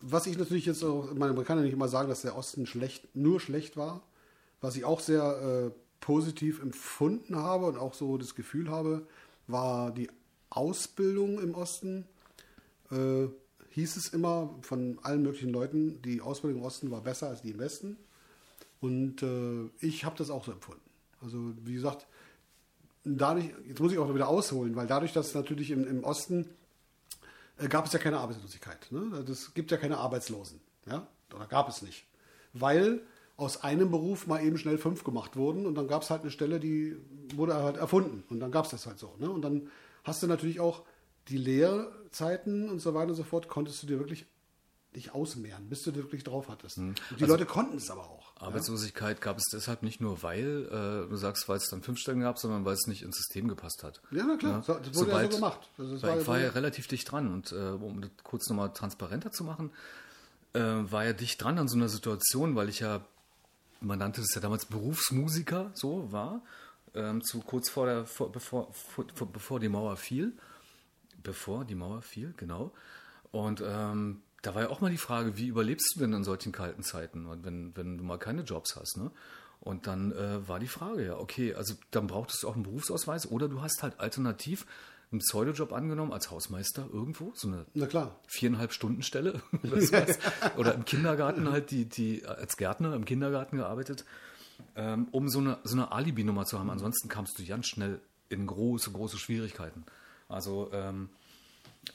was 0.00 0.26
ich 0.26 0.38
natürlich 0.38 0.64
jetzt 0.64 0.82
auch, 0.82 1.12
man 1.12 1.44
kann 1.44 1.58
ja 1.58 1.64
nicht 1.64 1.74
immer 1.74 1.88
sagen, 1.88 2.08
dass 2.08 2.22
der 2.22 2.36
Osten 2.36 2.66
schlecht, 2.66 3.14
nur 3.14 3.40
schlecht 3.40 3.76
war. 3.76 4.02
Was 4.62 4.76
ich 4.76 4.84
auch 4.86 5.00
sehr 5.00 5.70
äh, 5.70 5.70
positiv 6.00 6.62
empfunden 6.62 7.36
habe 7.36 7.66
und 7.66 7.76
auch 7.76 7.92
so 7.92 8.16
das 8.16 8.34
Gefühl 8.34 8.70
habe, 8.70 9.06
war 9.46 9.90
die 9.90 10.10
Ausbildung 10.48 11.40
im 11.40 11.54
Osten. 11.54 12.06
Äh, 12.90 13.26
hieß 13.70 13.96
es 13.96 14.08
immer 14.08 14.54
von 14.62 14.98
allen 15.02 15.22
möglichen 15.22 15.50
Leuten, 15.50 16.00
die 16.02 16.22
Ausbildung 16.22 16.60
im 16.60 16.66
Osten 16.66 16.90
war 16.90 17.02
besser 17.02 17.28
als 17.28 17.42
die 17.42 17.50
im 17.50 17.58
Westen. 17.58 17.98
Und 18.80 19.22
äh, 19.22 19.68
ich 19.80 20.04
habe 20.04 20.16
das 20.16 20.30
auch 20.30 20.44
so 20.44 20.52
empfunden. 20.52 20.83
Also, 21.24 21.52
wie 21.64 21.74
gesagt, 21.74 22.06
dadurch, 23.04 23.46
jetzt 23.66 23.80
muss 23.80 23.92
ich 23.92 23.98
auch 23.98 24.14
wieder 24.14 24.28
ausholen, 24.28 24.76
weil 24.76 24.86
dadurch, 24.86 25.12
dass 25.12 25.34
natürlich 25.34 25.70
im, 25.70 25.86
im 25.86 26.04
Osten 26.04 26.48
äh, 27.58 27.68
gab 27.68 27.86
es 27.86 27.92
ja 27.92 27.98
keine 27.98 28.18
Arbeitslosigkeit. 28.18 28.90
Ne? 28.90 29.24
Es 29.28 29.54
gibt 29.54 29.70
ja 29.70 29.76
keine 29.76 29.98
Arbeitslosen. 29.98 30.60
Ja? 30.86 31.06
Oder 31.34 31.46
gab 31.46 31.68
es 31.68 31.82
nicht. 31.82 32.06
Weil 32.52 33.02
aus 33.36 33.62
einem 33.62 33.90
Beruf 33.90 34.26
mal 34.26 34.44
eben 34.44 34.58
schnell 34.58 34.78
fünf 34.78 35.02
gemacht 35.02 35.36
wurden 35.36 35.66
und 35.66 35.74
dann 35.74 35.88
gab 35.88 36.02
es 36.02 36.10
halt 36.10 36.22
eine 36.22 36.30
Stelle, 36.30 36.60
die 36.60 36.96
wurde 37.34 37.54
halt 37.54 37.76
erfunden 37.76 38.22
und 38.30 38.38
dann 38.38 38.52
gab 38.52 38.64
es 38.64 38.70
das 38.70 38.86
halt 38.86 38.98
so. 38.98 39.14
Ne? 39.18 39.28
Und 39.28 39.42
dann 39.42 39.70
hast 40.04 40.22
du 40.22 40.28
natürlich 40.28 40.60
auch 40.60 40.84
die 41.28 41.38
Lehrzeiten 41.38 42.68
und 42.68 42.80
so 42.80 42.94
weiter 42.94 43.08
und 43.08 43.16
so 43.16 43.24
fort, 43.24 43.48
konntest 43.48 43.82
du 43.82 43.86
dir 43.86 43.98
wirklich 43.98 44.26
dich 44.94 45.12
ausmehren, 45.14 45.68
bis 45.68 45.82
du 45.82 45.94
wirklich 45.94 46.24
drauf 46.24 46.48
hattest. 46.48 46.78
Und 46.78 47.00
die 47.18 47.24
Leute 47.24 47.46
konnten 47.46 47.76
es 47.76 47.90
aber 47.90 48.02
auch. 48.08 48.32
Arbeitslosigkeit 48.40 49.20
gab 49.20 49.38
es 49.38 49.44
deshalb 49.52 49.82
nicht 49.82 50.00
nur, 50.00 50.22
weil 50.22 50.66
äh, 51.06 51.08
du 51.08 51.16
sagst, 51.16 51.48
weil 51.48 51.56
es 51.56 51.68
dann 51.68 51.82
fünf 51.82 51.98
Stellen 51.98 52.20
gab, 52.20 52.38
sondern 52.38 52.64
weil 52.64 52.74
es 52.74 52.86
nicht 52.86 53.02
ins 53.02 53.16
System 53.16 53.48
gepasst 53.48 53.82
hat. 53.84 54.00
Ja, 54.10 54.24
na 54.26 54.36
klar, 54.36 54.52
Ja. 54.58 54.62
so- 54.62 54.74
das 54.74 54.94
wurde 54.94 55.10
ja 55.10 55.16
Sobald- 55.16 55.32
so 55.32 55.38
gemacht. 55.38 55.70
Also 55.78 56.02
war 56.02 56.10
ich 56.14 56.20
ja 56.22 56.26
war 56.26 56.40
ja 56.40 56.50
relativ 56.50 56.86
dicht 56.88 57.10
dran 57.10 57.32
und 57.32 57.52
äh, 57.52 57.56
um 57.56 58.00
das 58.00 58.10
kurz 58.22 58.48
nochmal 58.48 58.72
transparenter 58.72 59.30
zu 59.32 59.44
machen, 59.44 59.70
äh, 60.52 60.60
war 60.60 61.04
ja 61.04 61.12
dicht 61.12 61.42
dran 61.42 61.58
an 61.58 61.68
so 61.68 61.76
einer 61.76 61.88
Situation, 61.88 62.54
weil 62.54 62.68
ich 62.68 62.80
ja, 62.80 63.04
man 63.80 63.98
nannte 63.98 64.20
es 64.20 64.34
ja 64.34 64.40
damals 64.40 64.66
Berufsmusiker, 64.66 65.70
so 65.74 66.10
war, 66.12 66.42
ähm, 66.94 67.22
zu 67.24 67.40
kurz 67.40 67.68
vor 67.70 67.86
der, 67.86 68.04
vor, 68.06 68.30
bevor, 68.30 68.72
vor, 68.72 69.04
vor, 69.14 69.26
bevor 69.32 69.58
die 69.60 69.68
Mauer 69.68 69.96
fiel, 69.96 70.32
bevor 71.22 71.64
die 71.64 71.74
Mauer 71.74 72.02
fiel, 72.02 72.34
genau. 72.36 72.72
Und 73.32 73.62
ähm, 73.66 74.22
da 74.44 74.54
war 74.54 74.62
ja 74.62 74.68
auch 74.68 74.80
mal 74.80 74.90
die 74.90 74.98
Frage, 74.98 75.36
wie 75.38 75.46
überlebst 75.46 75.94
du 75.94 76.00
denn 76.00 76.12
in 76.12 76.24
solchen 76.24 76.52
kalten 76.52 76.82
Zeiten, 76.82 77.26
wenn, 77.42 77.76
wenn 77.76 77.98
du 77.98 78.04
mal 78.04 78.18
keine 78.18 78.42
Jobs 78.42 78.76
hast, 78.76 78.96
ne? 78.96 79.10
Und 79.60 79.86
dann 79.86 80.12
äh, 80.12 80.46
war 80.46 80.58
die 80.58 80.68
Frage, 80.68 81.06
ja, 81.06 81.16
okay, 81.16 81.54
also 81.54 81.74
dann 81.90 82.06
brauchtest 82.06 82.42
du 82.42 82.48
auch 82.48 82.54
einen 82.54 82.64
Berufsausweis 82.64 83.30
oder 83.30 83.48
du 83.48 83.62
hast 83.62 83.82
halt 83.82 83.98
alternativ 83.98 84.66
einen 85.10 85.20
Pseudojob 85.20 85.72
angenommen 85.72 86.12
als 86.12 86.30
Hausmeister 86.30 86.86
irgendwo, 86.92 87.32
so 87.34 87.48
eine 87.48 87.64
Na 87.72 87.86
klar. 87.86 88.20
viereinhalb 88.26 88.74
Stunden 88.74 89.02
Stelle 89.02 89.40
oder 90.58 90.74
im 90.74 90.84
Kindergarten 90.84 91.50
halt 91.50 91.70
die, 91.70 91.86
die 91.88 92.26
als 92.26 92.58
Gärtner 92.58 92.94
im 92.94 93.06
Kindergarten 93.06 93.56
gearbeitet, 93.56 94.04
ähm, 94.76 95.08
um 95.12 95.30
so 95.30 95.38
eine, 95.38 95.58
so 95.64 95.76
eine 95.76 95.92
Alibi-Nummer 95.92 96.44
zu 96.44 96.58
haben. 96.58 96.68
Ansonsten 96.68 97.08
kamst 97.08 97.38
du 97.38 97.46
ganz 97.46 97.66
schnell 97.66 98.00
in 98.28 98.46
große, 98.46 98.90
große 98.90 99.16
Schwierigkeiten. 99.16 99.84
Also 100.28 100.68
ähm, 100.72 101.08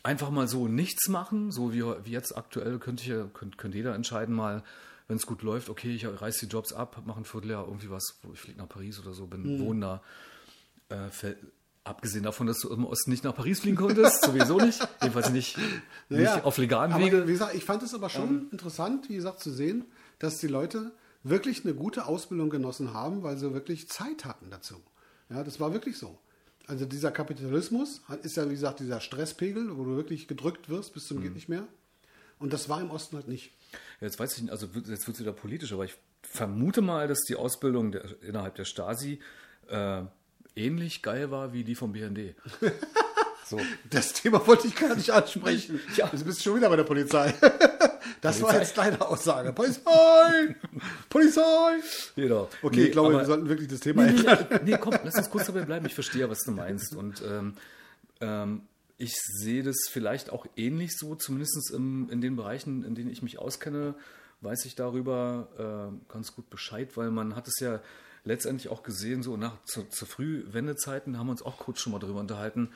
einfach 0.03 0.29
mal 0.29 0.47
so 0.47 0.67
nichts 0.67 1.07
machen, 1.07 1.51
so 1.51 1.73
wie, 1.73 1.83
wie 2.05 2.11
jetzt 2.11 2.37
aktuell 2.37 2.79
könnte 2.79 3.03
ich 3.03 3.09
ja, 3.09 3.25
könnte, 3.33 3.57
könnte 3.57 3.77
jeder 3.77 3.95
entscheiden 3.95 4.35
mal, 4.35 4.63
wenn 5.07 5.17
es 5.17 5.25
gut 5.25 5.41
läuft, 5.41 5.69
okay, 5.69 5.93
ich 5.95 6.05
reiße 6.05 6.45
die 6.45 6.51
Jobs 6.51 6.73
ab, 6.73 7.01
mache 7.05 7.19
ein 7.21 7.25
Vierteljahr 7.25 7.65
irgendwie 7.65 7.89
was, 7.89 8.19
wo 8.23 8.31
ich 8.33 8.39
fliege 8.39 8.59
nach 8.59 8.69
Paris 8.69 8.99
oder 8.99 9.13
so, 9.13 9.25
bin 9.27 9.59
wohne 9.59 9.79
da. 9.79 10.95
Äh, 10.95 11.09
fäll- 11.09 11.37
abgesehen 11.85 12.23
davon, 12.23 12.45
dass 12.45 12.59
du 12.59 12.69
im 12.69 12.85
Osten 12.85 13.09
nicht 13.09 13.23
nach 13.23 13.33
Paris 13.35 13.61
fliegen 13.61 13.77
konntest, 13.77 14.21
sowieso 14.25 14.59
nicht, 14.59 14.87
jedenfalls 15.01 15.31
nicht, 15.31 15.57
nicht 16.09 16.43
auf 16.43 16.57
legalen 16.59 16.91
aber 16.91 17.03
Wege. 17.03 17.27
Wie 17.27 17.31
gesagt, 17.31 17.55
ich 17.55 17.63
fand 17.65 17.81
es 17.81 17.95
aber 17.95 18.09
schon 18.09 18.29
Ähm. 18.29 18.47
interessant, 18.51 19.09
wie 19.09 19.15
gesagt, 19.15 19.39
zu 19.39 19.49
sehen, 19.51 19.85
dass 20.19 20.37
die 20.37 20.47
Leute 20.47 20.91
wirklich 21.23 21.65
eine 21.65 21.73
gute 21.73 22.05
Ausbildung 22.05 22.49
genossen 22.51 22.93
haben, 22.93 23.23
weil 23.23 23.37
sie 23.37 23.53
wirklich 23.53 23.89
Zeit 23.89 24.25
hatten 24.25 24.51
dazu. 24.51 24.75
Ja, 25.29 25.43
das 25.43 25.59
war 25.59 25.73
wirklich 25.73 25.97
so. 25.97 26.19
Also 26.69 26.85
dieser 26.85 27.11
Kapitalismus 27.11 28.01
ist 28.21 28.37
ja, 28.37 28.45
wie 28.47 28.53
gesagt, 28.53 28.79
dieser 28.79 29.01
Stresspegel, 29.01 29.75
wo 29.75 29.83
du 29.85 29.95
wirklich 29.95 30.27
gedrückt 30.27 30.69
wirst 30.69 30.93
bis 30.93 31.07
zum 31.07 31.17
Mhm. 31.17 31.23
geht 31.23 31.33
nicht 31.33 31.49
mehr. 31.49 31.67
Und 32.37 32.53
das 32.53 32.69
war 32.69 32.79
im 32.79 32.91
Osten 32.91 33.15
halt 33.15 33.27
nicht. 33.27 33.51
Jetzt 33.99 34.19
weiß 34.19 34.35
ich 34.37 34.43
nicht, 34.43 34.51
also 34.51 34.73
wird- 34.75 34.87
jetzt 34.87 35.07
wird 35.07 35.15
es 35.15 35.21
wieder 35.21 35.33
politisch, 35.33 35.73
aber 35.73 35.83
ich 35.85 35.95
vermute 36.21 36.81
mal, 36.81 37.07
dass 37.07 37.21
die 37.27 37.35
Ausbildung 37.35 37.91
der, 37.91 38.21
innerhalb 38.21 38.53
der 38.55 38.65
Stasi 38.65 39.19
äh, 39.67 40.03
ähnlich 40.55 41.01
geil 41.01 41.31
war 41.31 41.53
wie 41.53 41.63
die 41.63 41.75
vom 41.75 41.91
BND. 41.91 42.35
So. 43.49 43.59
Das 43.89 44.13
Thema 44.13 44.45
wollte 44.45 44.67
ich 44.67 44.75
gar 44.75 44.95
nicht 44.95 45.09
ansprechen. 45.11 45.79
Ja. 45.95 46.07
Du 46.07 46.23
bist 46.23 46.43
schon 46.43 46.55
wieder 46.55 46.69
bei 46.69 46.75
der 46.75 46.83
Polizei. 46.83 47.33
Das 48.21 48.41
war 48.41 48.49
Polizei. 48.49 48.63
jetzt 48.65 48.77
deine 48.77 49.01
Aussage. 49.07 49.53
Polizei! 49.53 50.55
Polizei! 51.09 51.79
Genau. 52.15 52.49
Okay, 52.61 52.75
Nee, 52.77 52.83
ich 52.87 52.91
glaube, 52.91 53.09
aber- 53.09 53.19
wir 53.19 53.25
sollten 53.25 53.47
wirklich 53.47 53.67
das 53.69 53.79
Thema 53.79 54.03
Nee, 54.03 54.09
ändern. 54.17 54.45
nee, 54.49 54.59
nee, 54.71 54.77
komm, 54.77 54.93
lass 55.05 55.15
uns 55.15 55.29
kurz 55.29 55.45
dabei 55.45 55.61
bleiben. 55.61 55.85
Ich 55.85 55.93
verstehe, 55.93 56.29
was 56.29 56.39
du 56.39 56.51
meinst. 56.51 56.95
Und 56.95 57.21
ähm, 57.25 57.53
ähm, 58.19 58.63
ich 58.97 59.13
sehe 59.15 59.63
das 59.63 59.77
vielleicht 59.89 60.31
auch 60.31 60.45
ähnlich 60.57 60.97
so, 60.97 61.15
zumindest 61.15 61.71
im, 61.73 62.09
in 62.09 62.19
den 62.19 62.35
Bereichen, 62.35 62.83
in 62.83 62.93
denen 62.95 63.09
ich 63.09 63.21
mich 63.21 63.39
auskenne, 63.39 63.95
weiß 64.41 64.65
ich 64.65 64.75
darüber 64.75 65.47
äh, 65.97 66.11
ganz 66.11 66.35
gut 66.35 66.49
Bescheid, 66.49 66.97
weil 66.97 67.11
man 67.11 67.35
hat 67.37 67.47
es 67.47 67.59
ja 67.61 67.79
letztendlich 68.25 68.69
auch 68.69 68.83
gesehen, 68.83 69.23
so 69.23 69.37
nach 69.37 69.63
zu, 69.63 69.83
zu 69.83 70.05
Frühwendezeiten 70.05 71.17
haben 71.17 71.27
wir 71.27 71.31
uns 71.31 71.41
auch 71.43 71.57
kurz 71.57 71.79
schon 71.79 71.93
mal 71.93 71.99
darüber 71.99 72.19
unterhalten, 72.19 72.69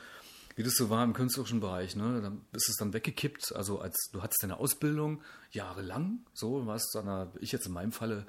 wie 0.56 0.62
das 0.62 0.74
so 0.74 0.90
war 0.90 1.02
im 1.04 1.12
künstlerischen 1.12 1.60
Bereich. 1.60 1.96
Ne? 1.96 2.20
Dann 2.22 2.42
ist 2.52 2.68
es 2.68 2.76
dann 2.76 2.92
weggekippt. 2.92 3.54
Also 3.54 3.80
als 3.80 4.10
du 4.12 4.22
hattest 4.22 4.42
deine 4.42 4.58
Ausbildung 4.58 5.22
jahrelang, 5.50 6.20
so 6.32 6.66
warst 6.66 6.94
du 6.94 7.00
an 7.00 7.08
einer, 7.08 7.32
ich 7.40 7.52
jetzt 7.52 7.66
in 7.66 7.72
meinem 7.72 7.92
Falle, 7.92 8.26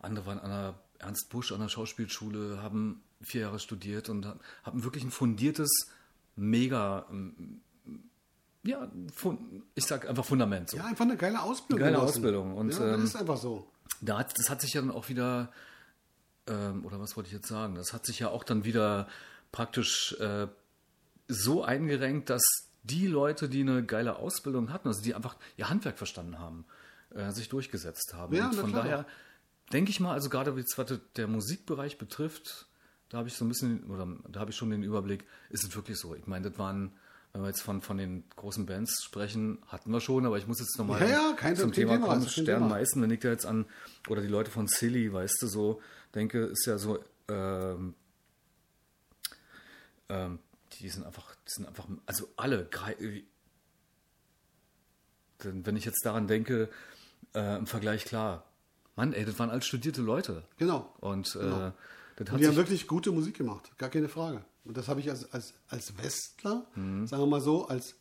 andere 0.00 0.26
waren 0.26 0.38
an 0.38 0.50
einer 0.50 0.74
Ernst 0.98 1.28
Busch 1.30 1.52
an 1.52 1.60
der 1.60 1.68
Schauspielschule, 1.68 2.62
haben 2.62 3.02
vier 3.22 3.42
Jahre 3.42 3.58
studiert 3.58 4.08
und 4.08 4.26
haben 4.62 4.84
wirklich 4.84 5.04
ein 5.04 5.10
fundiertes, 5.10 5.90
mega, 6.36 7.06
ähm, 7.10 7.60
ja, 8.62 8.90
ich 9.74 9.84
sag 9.84 10.08
einfach 10.08 10.24
Fundament. 10.24 10.70
So. 10.70 10.76
Ja, 10.76 10.86
einfach 10.86 11.04
eine 11.04 11.16
geile 11.16 11.42
Ausbildung. 11.42 11.80
Geile 11.84 11.96
genossen. 11.96 12.16
Ausbildung. 12.16 12.56
Und, 12.56 12.72
ja, 12.72 12.78
das 12.78 12.98
ähm, 12.98 13.04
ist 13.04 13.16
einfach 13.16 13.36
so. 13.36 13.70
Da 14.00 14.18
hat, 14.18 14.36
das 14.38 14.50
hat 14.50 14.60
sich 14.60 14.74
ja 14.74 14.80
dann 14.80 14.90
auch 14.90 15.08
wieder, 15.08 15.52
ähm, 16.46 16.84
oder 16.84 17.00
was 17.00 17.16
wollte 17.16 17.28
ich 17.28 17.34
jetzt 17.34 17.48
sagen? 17.48 17.74
Das 17.74 17.92
hat 17.92 18.04
sich 18.06 18.18
ja 18.18 18.28
auch 18.28 18.44
dann 18.44 18.64
wieder 18.64 19.08
praktisch 19.52 20.16
äh, 20.18 20.48
so 21.28 21.64
eingerenkt, 21.64 22.30
dass 22.30 22.42
die 22.82 23.06
Leute, 23.06 23.48
die 23.48 23.62
eine 23.62 23.84
geile 23.84 24.16
Ausbildung 24.16 24.72
hatten, 24.72 24.88
also 24.88 25.02
die 25.02 25.14
einfach 25.14 25.36
ihr 25.56 25.68
Handwerk 25.68 25.98
verstanden 25.98 26.38
haben, 26.38 26.64
äh, 27.10 27.32
sich 27.32 27.48
durchgesetzt 27.48 28.14
haben. 28.14 28.34
Ja, 28.34 28.48
Und 28.48 28.54
von 28.54 28.70
klar 28.70 28.82
daher 28.84 29.06
denke 29.72 29.90
ich 29.90 30.00
mal, 30.00 30.12
also 30.12 30.28
gerade 30.28 30.56
was 30.56 31.00
der 31.16 31.26
Musikbereich 31.26 31.98
betrifft, 31.98 32.66
da 33.08 33.18
habe 33.18 33.28
ich 33.28 33.34
so 33.34 33.44
ein 33.44 33.48
bisschen, 33.48 33.84
oder 33.84 34.06
da 34.28 34.40
habe 34.40 34.50
ich 34.50 34.56
schon 34.56 34.70
den 34.70 34.82
Überblick, 34.82 35.24
ist 35.50 35.64
es 35.64 35.74
wirklich 35.74 35.98
so. 35.98 36.14
Ich 36.14 36.26
meine, 36.26 36.50
das 36.50 36.58
waren, 36.58 36.92
wenn 37.32 37.42
wir 37.42 37.48
jetzt 37.48 37.62
von, 37.62 37.80
von 37.80 37.98
den 37.98 38.24
großen 38.34 38.66
Bands 38.66 39.02
sprechen, 39.04 39.58
hatten 39.68 39.90
wir 39.90 40.00
schon, 40.00 40.26
aber 40.26 40.38
ich 40.38 40.46
muss 40.46 40.60
jetzt 40.60 40.78
nochmal 40.78 41.00
Ja, 41.02 41.34
ja, 41.40 41.54
zum 41.54 41.72
Thema 41.72 41.94
Thema, 41.94 42.06
kommen. 42.06 42.28
Stern 42.28 42.68
meisten, 42.68 43.02
wenn 43.02 43.10
ich 43.10 43.20
da 43.20 43.28
jetzt 43.28 43.46
an, 43.46 43.66
oder 44.08 44.22
die 44.22 44.28
Leute 44.28 44.50
von 44.50 44.66
Silly, 44.66 45.12
weißt 45.12 45.42
du, 45.42 45.46
so 45.46 45.80
denke, 46.14 46.44
ist 46.46 46.66
ja 46.66 46.78
so, 46.78 46.98
ähm, 47.28 47.94
ähm, 50.08 50.38
die 50.78 50.88
sind 50.88 51.04
einfach, 51.04 51.34
die 51.46 51.50
sind 51.52 51.66
einfach, 51.66 51.86
also 52.06 52.28
alle, 52.36 52.68
wenn 55.42 55.76
ich 55.76 55.84
jetzt 55.84 56.04
daran 56.04 56.26
denke, 56.26 56.68
äh, 57.34 57.56
im 57.58 57.66
Vergleich 57.66 58.04
klar, 58.04 58.44
Mann, 58.96 59.12
ey, 59.12 59.24
das 59.24 59.38
waren 59.38 59.50
alles 59.50 59.66
studierte 59.66 60.00
Leute. 60.02 60.42
Genau. 60.56 60.94
Und 61.00 61.36
äh, 61.36 61.40
Genau. 61.40 61.72
das 62.16 62.28
Und 62.28 62.32
hat 62.32 62.40
die 62.40 62.46
haben 62.46 62.56
wirklich 62.56 62.86
gute 62.86 63.12
Musik 63.12 63.36
gemacht, 63.36 63.76
gar 63.76 63.90
keine 63.90 64.08
Frage. 64.08 64.42
Und 64.64 64.76
das 64.76 64.88
habe 64.88 65.00
ich 65.00 65.10
als, 65.10 65.30
als, 65.32 65.52
als 65.68 65.96
Westler, 65.98 66.66
Mhm. 66.74 67.06
sagen 67.06 67.22
wir 67.22 67.26
mal 67.26 67.40
so, 67.42 67.68
als 67.68 67.94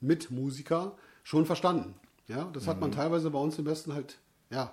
Mitmusiker 0.00 0.96
schon 1.22 1.44
verstanden. 1.44 1.94
Ja, 2.26 2.44
das 2.52 2.66
hat 2.66 2.76
Mhm. 2.76 2.80
man 2.82 2.92
teilweise 2.92 3.30
bei 3.30 3.38
uns 3.38 3.58
im 3.58 3.66
Westen 3.66 3.92
halt, 3.92 4.18
ja, 4.50 4.72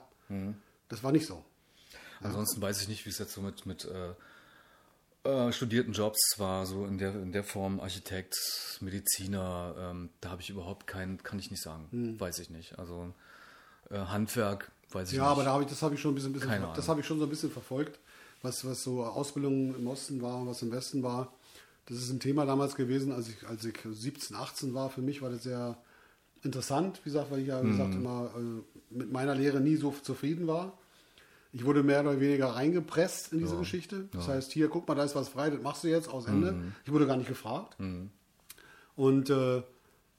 das 0.90 1.04
war 1.04 1.12
nicht 1.12 1.26
so. 1.26 1.44
ansonsten 2.22 2.62
weiß 2.62 2.82
ich 2.82 2.88
nicht, 2.88 3.06
wie 3.06 3.10
es 3.10 3.20
jetzt 3.20 3.34
so 3.34 3.42
mit, 3.42 3.66
mit 3.66 3.86
äh, 3.86 4.14
äh, 5.28 5.52
studierten 5.54 5.94
Jobs 5.94 6.20
war, 6.38 6.66
so 6.66 6.86
in 6.86 6.98
der, 6.98 7.14
in 7.16 7.32
der 7.32 7.44
Form 7.44 7.80
Architekt, 7.80 8.36
Mediziner, 8.82 9.76
ähm, 9.78 10.10
da 10.22 10.30
habe 10.32 10.42
ich 10.42 10.50
überhaupt 10.50 10.88
keinen, 10.88 11.22
kann 11.24 11.40
ich 11.40 11.52
nicht 11.52 11.62
sagen, 11.62 11.88
Hm. 11.92 12.20
weiß 12.20 12.40
ich 12.40 12.50
nicht. 12.50 12.78
Also 12.80 13.14
äh, 13.90 13.98
Handwerk, 13.98 14.72
weiß 14.92 15.10
ich 15.12 15.18
Ja, 15.18 15.24
nicht. 15.24 15.32
aber 15.32 15.44
da 15.44 15.54
habe 15.54 15.64
ich, 15.64 15.70
das 15.70 15.82
habe 15.82 15.96
ich 15.96 16.02
schon 16.02 16.12
ein 16.12 16.16
bisschen, 16.16 16.34
bisschen 16.34 16.50
Keine 16.50 16.72
das 16.76 16.88
habe 16.88 17.02
ich 17.02 17.06
schon 17.06 17.20
so 17.20 17.26
ein 17.26 17.30
bisschen 17.30 17.52
verfolgt, 17.52 18.00
was, 18.42 18.66
was 18.66 18.84
so 18.84 19.04
Ausbildung 19.04 19.76
im 19.76 19.88
Osten 19.88 20.22
war, 20.22 20.46
was 20.48 20.62
im 20.62 20.72
Westen 20.72 21.04
war. 21.04 21.34
Das 21.88 21.98
ist 21.98 22.10
ein 22.10 22.20
Thema 22.20 22.46
damals 22.46 22.76
gewesen, 22.76 23.12
als 23.14 23.30
ich, 23.30 23.48
als 23.48 23.64
ich 23.64 23.80
17, 23.90 24.36
18 24.36 24.74
war. 24.74 24.90
Für 24.90 25.02
mich 25.02 25.22
war 25.22 25.30
das 25.30 25.44
sehr 25.44 25.78
interessant, 26.44 27.00
wie 27.04 27.10
gesagt, 27.10 27.32
weil 27.32 27.40
ich 27.40 27.48
ja, 27.48 27.64
wie 27.64 27.70
gesagt, 27.70 27.96
immer 27.96 28.30
äh, 28.38 28.94
mit 28.94 29.12
meiner 29.12 29.36
Lehre 29.36 29.60
nie 29.62 29.76
so 29.78 29.92
zufrieden 30.04 30.48
war. 30.48 30.78
Ich 31.58 31.66
wurde 31.66 31.82
mehr 31.84 32.02
oder 32.02 32.20
weniger 32.20 32.48
reingepresst 32.56 33.34
in 33.34 33.40
diese 33.40 33.58
Geschichte. 33.58 34.08
Das 34.12 34.28
heißt, 34.28 34.52
hier, 34.52 34.70
guck 34.70 34.88
mal, 34.88 34.94
da 34.96 35.04
ist 35.04 35.16
was 35.16 35.30
frei, 35.30 35.50
das 35.50 35.62
machst 35.62 35.84
du 35.84 35.88
jetzt 35.88 36.08
aus 36.10 36.26
Ende. 36.28 36.52
Mhm. 36.54 36.74
Ich 36.86 36.92
wurde 36.92 37.08
gar 37.08 37.18
nicht 37.18 37.28
gefragt. 37.28 37.76
Und 38.96 39.30
äh, 39.30 39.64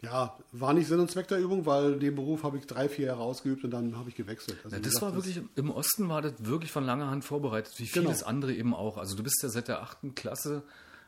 ja, 0.03 0.36
war 0.53 0.72
nicht 0.74 0.86
Sinn 0.89 1.01
und 1.01 1.11
Zweck 1.11 1.26
der 1.28 1.39
Übung, 1.39 1.66
weil 1.66 1.99
den 1.99 2.14
Beruf 2.14 2.45
habe 2.45 2.59
ich 2.59 2.66
drei, 2.66 2.89
vier 2.89 3.07
Jahre 3.07 3.20
ausgeübt 3.20 3.64
und 3.64 3.70
dann 3.70 3.97
habe 3.97 4.09
ich 4.11 4.14
gewechselt. 4.14 4.59
Also, 4.64 4.76
Ja, 4.76 4.80
das 4.82 4.95
gesagt, 4.95 5.07
war 5.07 5.14
wirklich, 5.14 5.41
im 5.57 5.70
Osten 5.70 6.09
war 6.09 6.22
das 6.22 6.34
wirklich 6.39 6.70
von 6.70 6.84
langer 6.84 7.11
Hand 7.11 7.24
vorbereitet, 7.24 7.72
wie 7.78 7.86
vieles 7.86 8.18
Genau. 8.18 8.28
andere 8.28 8.53
eben 8.55 8.74
auch. 8.74 8.97
Also 8.97 9.16
du 9.16 9.22
bist 9.22 9.43
ja 9.43 9.49
seit 9.49 9.68
der 9.68 9.82
achten 9.82 10.14
Klasse 10.14 10.62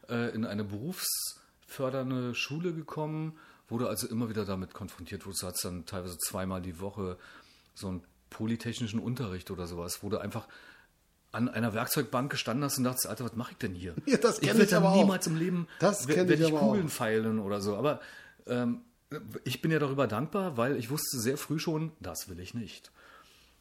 äh, 0.09 0.35
in 0.35 0.45
eine 0.45 0.65
berufsfördernde 0.65 2.35
Schule 2.35 2.73
gekommen, 2.73 3.37
wurde 3.69 3.89
also 3.89 4.09
immer 4.09 4.29
wieder 4.29 4.45
damit 4.45 4.75
konfrontiert, 4.75 5.27
wo 5.27 5.31
du 5.31 5.47
hast 5.47 5.65
dann 5.65 5.87
teilweise 5.87 6.19
zweimal 6.19 6.61
die 6.61 6.81
Woche 6.81 7.17
so 7.75 7.89
einen 7.89 8.03
polytechnischen 8.31 9.01
Unterricht 9.01 9.51
oder 9.51 9.67
sowas, 9.67 10.03
wo 10.03 10.09
du 10.09 10.19
einfach 10.19 10.47
an 11.33 11.49
einer 11.49 11.75
Werkzeugbank 11.75 12.31
gestanden 12.31 12.65
hast 12.65 12.79
und 12.79 12.85
dachtest, 12.85 13.07
Alter, 13.07 13.25
was 13.25 13.37
mache 13.37 13.53
ich 13.53 13.59
denn 13.59 13.75
hier? 13.75 13.95
Ja, 14.07 14.17
das 14.17 14.37
ich 14.39 14.49
kenn 14.49 14.57
werde 14.57 14.65
ich 14.65 14.71
dann 14.71 14.83
aber 14.83 14.93
auch. 14.93 14.97
niemals 14.97 15.27
im 15.27 15.37
Leben 15.37 15.69
Das 15.79 16.09
wer- 16.09 16.15
kenn 16.17 16.29
werd 16.29 16.41
ich 16.41 16.49
ich 16.49 16.55
Kugeln 16.55 16.87
auch. 16.87 16.91
feilen 16.91 17.39
oder 17.39 17.61
so. 17.61 17.77
Aber 17.77 18.01
ähm, 18.47 18.81
ich 19.45 19.61
bin 19.63 19.71
ja 19.71 19.79
darüber 19.79 20.07
dankbar, 20.07 20.57
weil 20.57 20.77
ich 20.77 20.91
wusste 20.91 21.19
sehr 21.21 21.37
früh 21.37 21.59
schon, 21.59 21.93
das 22.01 22.29
will 22.29 22.41
ich 22.41 22.55
nicht. 22.55 22.91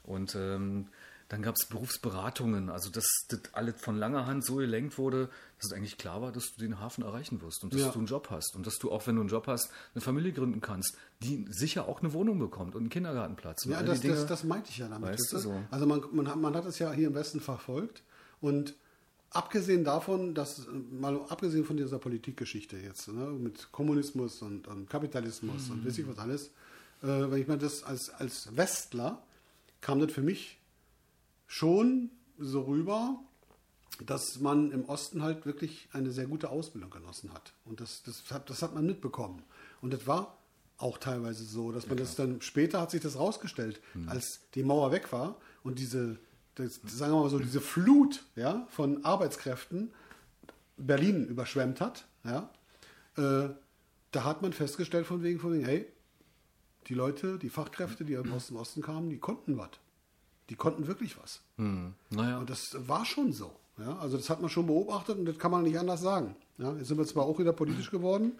Und 0.03 0.33
ähm, 0.35 0.87
Dann 1.29 1.43
gab 1.43 1.55
es 1.55 1.67
Berufsberatungen, 1.67 2.69
also 2.69 2.89
dass 2.89 3.05
das 3.27 3.39
alles 3.53 3.75
von 3.79 3.95
langer 3.97 4.25
Hand 4.25 4.43
so 4.43 4.55
gelenkt 4.55 4.97
wurde, 4.97 5.29
dass 5.57 5.67
es 5.67 5.73
eigentlich 5.73 5.97
klar 5.97 6.21
war, 6.23 6.31
dass 6.31 6.53
du 6.55 6.61
den 6.61 6.79
Hafen 6.79 7.03
erreichen 7.03 7.41
wirst 7.41 7.63
und 7.63 7.73
dass 7.73 7.81
Ja. 7.81 7.91
du 7.91 7.99
einen 7.99 8.07
Job 8.07 8.29
hast 8.31 8.55
und 8.55 8.65
dass 8.65 8.79
du 8.79 8.91
auch, 8.91 9.05
wenn 9.05 9.15
du 9.15 9.21
einen 9.21 9.29
Job 9.29 9.45
hast, 9.45 9.69
eine 9.93 10.01
Familie 10.01 10.33
gründen 10.33 10.59
kannst, 10.59 10.97
die 11.21 11.45
sicher 11.49 11.87
auch 11.87 12.01
eine 12.01 12.13
Wohnung 12.13 12.39
bekommt 12.39 12.73
und 12.75 12.81
einen 12.81 12.89
Kindergartenplatz. 12.89 13.65
Und 13.65 13.71
Ja, 13.71 13.83
das, 13.83 14.01
Dinge. 14.01 14.15
das, 14.15 14.25
das 14.25 14.43
meinte 14.43 14.69
ich 14.71 14.79
ja 14.79 14.89
damit. 14.89 15.11
Weißt 15.11 15.31
du, 15.33 15.37
so. 15.37 15.63
Also 15.69 15.85
man, 15.85 16.03
man, 16.11 16.27
hat, 16.27 16.37
man 16.37 16.55
hat 16.55 16.65
es 16.65 16.79
ja 16.79 16.91
hier 16.91 17.07
im 17.07 17.13
Westen 17.15 17.39
verfolgt 17.41 18.01
und 18.41 18.73
abgesehen 19.29 19.83
davon, 19.83 20.33
dass 20.33 20.65
mal 20.91 21.21
abgesehen 21.29 21.63
von 21.63 21.77
dieser 21.77 21.99
Politikgeschichte 21.99 22.77
jetzt, 22.77 23.07
ne, 23.07 23.25
mit 23.25 23.71
Kommunismus 23.71 24.41
und, 24.41 24.67
und 24.67 24.89
Kapitalismus 24.89 25.67
Mhm. 25.69 25.75
und 25.75 25.85
weiß 25.85 25.99
ich 25.99 26.07
was 26.07 26.17
alles, 26.17 26.47
äh, 27.03 27.07
wenn 27.29 27.39
ich 27.39 27.47
mir 27.47 27.59
das 27.59 27.83
als, 27.83 28.09
als 28.09 28.55
Westler 28.57 29.21
kam 29.81 29.99
das 29.99 30.11
für 30.11 30.21
mich 30.23 30.58
schon 31.49 32.11
so 32.37 32.61
rüber, 32.61 33.19
dass 34.05 34.39
man 34.39 34.71
im 34.71 34.85
Osten 34.85 35.23
halt 35.23 35.45
wirklich 35.45 35.89
eine 35.91 36.11
sehr 36.11 36.27
gute 36.27 36.49
Ausbildung 36.49 36.91
genossen 36.91 37.33
hat. 37.33 37.53
Und 37.65 37.81
das, 37.81 38.03
das, 38.03 38.23
hat, 38.31 38.49
das 38.49 38.61
hat 38.61 38.75
man 38.75 38.85
mitbekommen. 38.85 39.41
Und 39.81 39.91
das 39.91 40.07
war 40.07 40.37
auch 40.77 40.99
teilweise 40.99 41.43
so, 41.43 41.71
dass 41.71 41.87
man 41.87 41.97
das 41.97 42.15
dann 42.15 42.39
später 42.41 42.79
hat 42.79 42.91
sich 42.91 43.01
das 43.01 43.17
rausgestellt, 43.17 43.81
als 44.05 44.41
die 44.53 44.63
Mauer 44.63 44.93
weg 44.93 45.11
war 45.11 45.35
und 45.63 45.79
diese, 45.79 46.19
das, 46.55 46.79
sagen 46.85 47.13
wir 47.13 47.21
mal 47.23 47.29
so, 47.29 47.39
diese 47.39 47.59
Flut 47.59 48.23
ja, 48.37 48.65
von 48.69 49.03
Arbeitskräften 49.03 49.91
Berlin 50.77 51.25
überschwemmt 51.27 51.81
hat, 51.81 52.07
ja, 52.23 52.49
äh, 53.17 53.49
da 54.11 54.23
hat 54.23 54.41
man 54.41 54.53
festgestellt 54.53 55.05
von 55.05 55.23
wegen, 55.23 55.39
von 55.39 55.51
wegen, 55.51 55.65
hey, 55.65 55.85
die 56.87 56.93
Leute, 56.93 57.37
die 57.39 57.49
Fachkräfte, 57.49 58.05
die 58.05 58.17
aus 58.17 58.47
dem 58.47 58.55
Osten 58.55 58.81
kamen, 58.81 59.09
die 59.09 59.17
konnten 59.17 59.57
was. 59.57 59.71
Die 60.49 60.55
konnten 60.55 60.87
wirklich 60.87 61.17
was. 61.21 61.41
Hm, 61.57 61.93
naja, 62.09 62.39
Und 62.39 62.49
das 62.49 62.75
war 62.87 63.05
schon 63.05 63.31
so. 63.33 63.55
Ja? 63.77 63.97
Also 63.99 64.17
das 64.17 64.29
hat 64.29 64.41
man 64.41 64.49
schon 64.49 64.65
beobachtet 64.67 65.17
und 65.17 65.25
das 65.25 65.37
kann 65.37 65.51
man 65.51 65.63
nicht 65.63 65.77
anders 65.77 66.01
sagen. 66.01 66.35
Ja? 66.57 66.73
Jetzt 66.73 66.87
sind 66.87 66.97
wir 66.97 67.05
zwar 67.05 67.25
auch 67.25 67.37
wieder 67.39 67.53
politisch 67.53 67.91
geworden, 67.91 68.33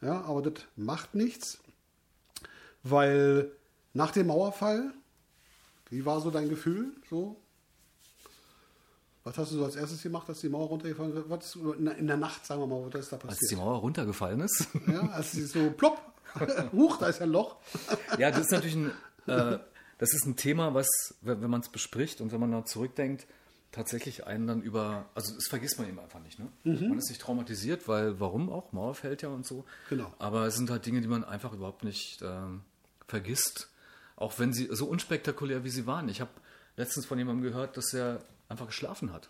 ja, 0.00 0.22
aber 0.22 0.42
das 0.42 0.64
macht 0.76 1.14
nichts, 1.14 1.58
weil 2.82 3.50
nach 3.92 4.10
dem 4.12 4.28
Mauerfall, 4.28 4.92
wie 5.90 6.04
war 6.06 6.20
so 6.20 6.30
dein 6.30 6.48
Gefühl? 6.48 6.92
So? 7.10 7.36
Was 9.24 9.36
hast 9.36 9.52
du 9.52 9.56
so 9.58 9.64
als 9.66 9.76
erstes 9.76 10.02
gemacht, 10.02 10.26
als 10.28 10.40
die 10.40 10.48
Mauer 10.48 10.68
runtergefallen 10.68 11.14
ist? 11.14 11.28
Was 11.28 11.44
ist 11.44 11.56
in 11.98 12.06
der- 12.06 12.16
Nacht, 12.16 12.46
sagen 12.46 12.62
wir 12.62 12.66
mal, 12.66 12.90
was 12.90 13.00
ist 13.00 13.12
da 13.12 13.16
als 13.16 13.22
die 13.38 13.44
passiert? 13.46 13.60
Mauer 13.60 13.78
runtergefallen 13.80 14.40
ist. 14.40 14.66
Ja, 14.86 15.00
als 15.10 15.32
sie 15.32 15.44
so 15.44 15.70
plopp, 15.72 16.00
huch, 16.72 16.96
da 16.96 17.08
ist 17.08 17.20
ein 17.20 17.30
Loch. 17.30 17.56
Ja, 18.18 18.30
das 18.30 18.40
ist 18.40 18.50
natürlich 18.52 18.76
ein, 18.76 18.90
äh, 19.26 19.58
das 20.00 20.14
ist 20.14 20.24
ein 20.24 20.34
Thema, 20.34 20.72
was, 20.72 20.88
wenn, 21.20 21.50
man 21.50 21.60
es 21.60 21.68
bespricht 21.68 22.22
und 22.22 22.32
wenn 22.32 22.40
man 22.40 22.50
da 22.50 22.64
zurückdenkt, 22.64 23.26
tatsächlich 23.70 24.26
einen 24.26 24.46
dann 24.46 24.62
über, 24.62 25.10
also 25.14 25.34
das 25.34 25.46
vergisst 25.46 25.78
man 25.78 25.88
eben 25.90 25.98
einfach 25.98 26.20
nicht. 26.20 26.38
Ne? 26.38 26.48
Man 26.64 26.98
ist 26.98 27.10
nicht 27.10 27.20
traumatisiert, 27.20 27.86
weil 27.86 28.18
warum 28.18 28.50
auch? 28.50 28.72
Mauer 28.72 28.94
fällt 28.94 29.20
ja 29.20 29.28
und 29.28 29.46
so. 29.46 29.66
Genau. 29.90 30.10
Aber 30.18 30.46
es 30.46 30.56
sind 30.56 30.70
halt 30.70 30.86
Dinge, 30.86 31.02
die 31.02 31.06
man 31.06 31.22
einfach 31.22 31.52
überhaupt 31.52 31.84
nicht 31.84 32.22
ähm, 32.22 32.62
vergisst, 33.08 33.68
auch 34.16 34.38
wenn 34.38 34.54
sie 34.54 34.68
so 34.72 34.86
unspektakulär 34.86 35.64
wie 35.64 35.70
sie 35.70 35.86
waren. 35.86 36.08
Ich 36.08 36.22
habe 36.22 36.30
letztens 36.78 37.04
von 37.04 37.18
jemandem 37.18 37.42
gehört, 37.42 37.76
dass 37.76 37.92
er 37.92 38.24
einfach 38.48 38.68
geschlafen 38.68 39.12
hat. 39.12 39.28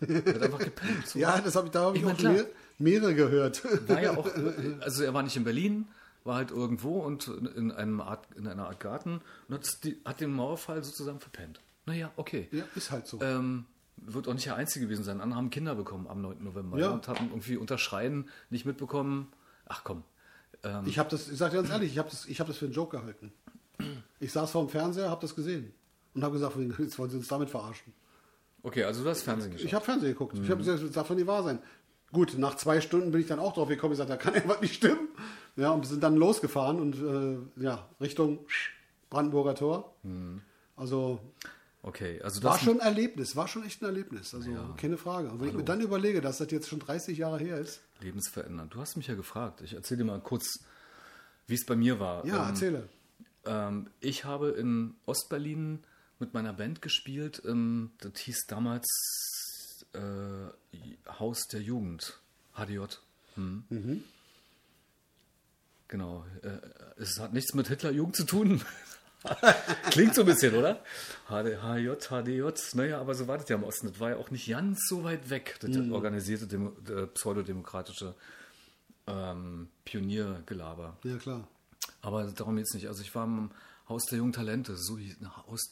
Er 0.00 0.34
hat 0.34 0.42
einfach 0.42 0.60
gepennt. 0.60 1.08
So. 1.08 1.18
Ja, 1.18 1.40
das 1.40 1.56
hab 1.56 1.64
ich, 1.64 1.72
da 1.72 1.80
habe 1.86 1.96
ich, 1.96 2.02
Ich 2.02 2.06
mein, 2.06 2.16
auch 2.16 2.32
mehr, 2.32 2.46
mehrere 2.78 3.14
gehört. 3.16 3.64
war 3.88 4.00
ja 4.00 4.16
auch, 4.16 4.30
also 4.80 5.02
er 5.02 5.12
war 5.12 5.24
nicht 5.24 5.36
in 5.36 5.42
Berlin, 5.42 5.88
war 6.30 6.36
halt 6.36 6.52
irgendwo 6.52 7.00
und 7.00 7.26
in, 7.26 7.72
einem 7.72 8.00
Art, 8.00 8.28
in 8.36 8.46
einer 8.46 8.68
Art 8.68 8.78
Garten 8.78 9.20
und 9.48 9.54
hat, 9.54 9.84
die, 9.84 10.00
hat 10.04 10.20
den 10.20 10.32
Mauerfall 10.32 10.82
sozusagen 10.84 11.18
verpennt. 11.18 11.60
Naja, 11.86 12.12
okay. 12.14 12.46
ja, 12.52 12.62
ist 12.76 12.92
halt 12.92 13.08
so. 13.08 13.20
Ähm, 13.20 13.64
wird 13.96 14.28
auch 14.28 14.34
nicht 14.34 14.46
der 14.46 14.54
Einzige 14.54 14.84
gewesen 14.86 15.02
sein. 15.02 15.20
Andere 15.20 15.36
haben 15.38 15.50
Kinder 15.50 15.74
bekommen 15.74 16.06
am 16.06 16.22
9. 16.22 16.42
November 16.44 16.78
Ja. 16.78 16.86
ja. 16.86 16.90
und 16.92 17.08
haben 17.08 17.26
irgendwie 17.30 17.56
unter 17.56 17.78
Schreien 17.78 18.28
nicht 18.48 18.64
mitbekommen. 18.64 19.32
Ach 19.66 19.82
komm. 19.82 20.04
Ähm, 20.62 20.84
Ich 20.86 21.00
habe 21.00 21.10
das, 21.10 21.28
ich 21.28 21.36
sage 21.36 21.50
dir 21.56 21.62
ganz 21.62 21.70
ehrlich, 21.70 21.90
ich 21.90 21.98
habe 21.98 22.08
das, 22.08 22.26
ich 22.26 22.38
hab 22.38 22.46
das 22.46 22.56
für 22.58 22.66
einen 22.66 22.74
Joke 22.74 22.96
gehalten. 22.96 23.32
Ich 24.20 24.30
saß 24.30 24.52
vor 24.52 24.64
dem 24.64 24.68
Fernseher, 24.70 25.10
habe 25.10 25.20
das 25.22 25.34
gesehen 25.34 25.72
und 26.14 26.22
habe 26.22 26.34
gesagt, 26.34 26.54
jetzt 26.78 26.96
wollen 26.98 27.10
sie 27.10 27.16
uns 27.16 27.28
damit 27.28 27.50
verarschen. 27.50 27.92
okay, 28.62 28.84
also 28.84 29.02
du 29.02 29.10
hast 29.10 29.22
Fernsehen 29.22 29.50
geschaut. 29.50 29.66
Ich 29.66 29.74
habe 29.74 29.84
Fernsehen 29.84 30.12
geguckt. 30.12 30.38
Ich 30.38 30.48
habe 30.48 30.58
gesagt, 30.58 30.82
das 30.82 30.92
darf 30.92 31.08
doch 31.08 31.16
nicht 31.16 31.26
wahr 31.26 31.42
sein. 31.42 31.58
Gut, 32.12 32.36
nach 32.38 32.56
zwei 32.56 32.80
Stunden 32.80 33.12
bin 33.12 33.20
ich 33.20 33.26
dann 33.28 33.38
auch 33.38 33.54
drauf 33.54 33.68
gekommen. 33.68 33.92
Ich 33.92 33.98
sagte, 33.98 34.12
da 34.12 34.16
kann 34.16 34.34
irgendwas 34.34 34.60
nicht 34.60 34.74
stimmen. 34.74 35.08
Ja, 35.56 35.70
und 35.70 35.82
wir 35.82 35.88
sind 35.88 36.02
dann 36.02 36.16
losgefahren 36.16 36.80
und 36.80 36.96
äh, 37.58 37.62
ja, 37.62 37.88
Richtung 38.00 38.38
Brandenburger 39.10 39.54
Tor. 39.54 39.94
Also 40.76 41.20
okay, 41.82 42.20
also 42.22 42.42
war 42.42 42.58
schon 42.58 42.80
ein 42.80 42.86
Erlebnis, 42.86 43.36
war 43.36 43.48
schon 43.48 43.64
echt 43.64 43.82
ein 43.82 43.86
Erlebnis. 43.86 44.34
Also 44.34 44.50
keine 44.76 44.96
Frage. 44.96 45.28
Und 45.30 45.40
wenn 45.40 45.48
ich 45.48 45.54
mir 45.54 45.64
dann 45.64 45.80
überlege, 45.80 46.20
dass 46.20 46.38
das 46.38 46.50
jetzt 46.50 46.68
schon 46.68 46.78
30 46.80 47.18
Jahre 47.18 47.38
her 47.38 47.58
ist. 47.58 47.80
lebensverändernd. 48.00 48.72
Du 48.74 48.80
hast 48.80 48.96
mich 48.96 49.06
ja 49.08 49.14
gefragt. 49.14 49.60
Ich 49.62 49.74
erzähle 49.74 49.98
dir 49.98 50.04
mal 50.04 50.20
kurz, 50.20 50.60
wie 51.46 51.54
es 51.54 51.66
bei 51.66 51.76
mir 51.76 51.98
war. 52.00 52.24
Ja, 52.24 52.42
Ähm, 52.44 52.48
erzähle. 52.48 52.88
Ähm, 53.44 53.90
ich 54.00 54.24
habe 54.24 54.50
in 54.50 54.94
Ostberlin 55.06 55.80
mit 56.18 56.32
meiner 56.34 56.52
Band 56.52 56.80
gespielt. 56.82 57.42
Ähm, 57.44 57.90
das 57.98 58.18
hieß 58.20 58.46
damals 58.46 58.86
äh, 59.92 61.10
Haus 61.18 61.46
der 61.48 61.60
Jugend, 61.60 62.18
HDJ. 62.54 62.84
Hm. 63.34 64.04
Genau. 65.88 66.24
Äh, 66.42 66.58
es 67.00 67.18
hat 67.18 67.32
nichts 67.32 67.54
mit 67.54 67.68
Hitlerjugend 67.68 68.16
zu 68.16 68.24
tun. 68.24 68.62
Klingt 69.90 70.14
so 70.14 70.22
ein 70.22 70.26
bisschen, 70.26 70.54
oder? 70.54 70.82
HD, 71.28 71.62
HJ, 71.62 72.08
HDJ. 72.08 72.42
Naja, 72.74 73.00
aber 73.00 73.14
so 73.14 73.28
war 73.28 73.38
das 73.38 73.48
ja 73.48 73.56
im 73.56 73.64
Osten. 73.64 73.88
Das 73.88 74.00
war 74.00 74.10
ja 74.10 74.16
auch 74.16 74.30
nicht 74.30 74.48
ganz 74.48 74.86
so 74.88 75.04
weit 75.04 75.30
weg, 75.30 75.56
das 75.60 75.76
organisierte 75.90 76.46
Demo 76.46 76.72
äh, 76.88 77.06
pseudodemokratische 77.08 78.14
ähm, 79.06 79.68
Pioniergelaber. 79.84 80.96
Ja, 81.04 81.16
klar. 81.16 81.48
Aber 82.02 82.24
darum 82.24 82.56
jetzt 82.58 82.74
nicht. 82.74 82.88
Also 82.88 83.02
ich 83.02 83.14
war 83.14 83.24
im 83.24 83.50
Haus 83.88 84.06
der 84.06 84.18
jungen 84.18 84.32
Talente, 84.32 84.76
so 84.76 84.96
hieß 84.96 85.16
na, 85.20 85.36
Haus 85.46 85.70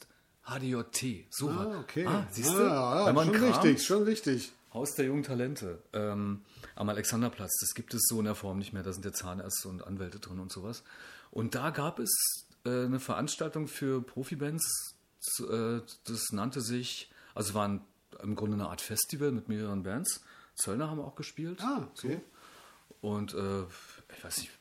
HDJT. 0.49 1.25
So 1.29 1.47
war. 1.47 1.67
Ah, 1.67 1.79
okay. 1.79 2.05
Ah, 2.05 2.27
siehst 2.29 2.49
du? 2.51 2.63
Ah, 2.63 3.11
ja, 3.11 3.23
schon 3.23 3.35
richtig, 3.35 3.85
schon 3.85 4.03
richtig. 4.03 4.51
Haus 4.73 4.93
der 4.95 5.05
jungen 5.05 5.23
Talente 5.23 5.81
ähm, 5.93 6.41
am 6.75 6.89
Alexanderplatz. 6.89 7.57
Das 7.59 7.73
gibt 7.73 7.93
es 7.93 8.01
so 8.07 8.19
in 8.19 8.25
der 8.25 8.35
Form 8.35 8.59
nicht 8.59 8.71
mehr. 8.71 8.83
Da 8.83 8.93
sind 8.93 9.03
ja 9.03 9.11
Zahnärzte 9.11 9.67
und 9.67 9.85
Anwälte 9.85 10.19
drin 10.19 10.39
und 10.39 10.51
sowas. 10.51 10.83
Und 11.31 11.55
da 11.55 11.71
gab 11.71 11.99
es 11.99 12.47
äh, 12.65 12.85
eine 12.85 12.99
Veranstaltung 12.99 13.67
für 13.67 14.01
Profibands. 14.01 14.95
Äh, 15.39 15.81
das 16.05 16.31
nannte 16.31 16.61
sich, 16.61 17.09
also 17.33 17.53
war 17.53 17.67
ein, 17.67 17.81
im 18.21 18.35
Grunde 18.35 18.55
eine 18.55 18.69
Art 18.69 18.81
Festival 18.81 19.31
mit 19.31 19.49
mehreren 19.49 19.83
Bands. 19.83 20.23
Zöllner 20.55 20.89
haben 20.89 20.99
auch 20.99 21.15
gespielt. 21.15 21.59
Ah, 21.61 21.87
okay. 21.95 22.21
Und 23.01 23.33
äh, 23.33 23.63
ich 24.15 24.23
weiß 24.23 24.39
nicht, 24.39 24.51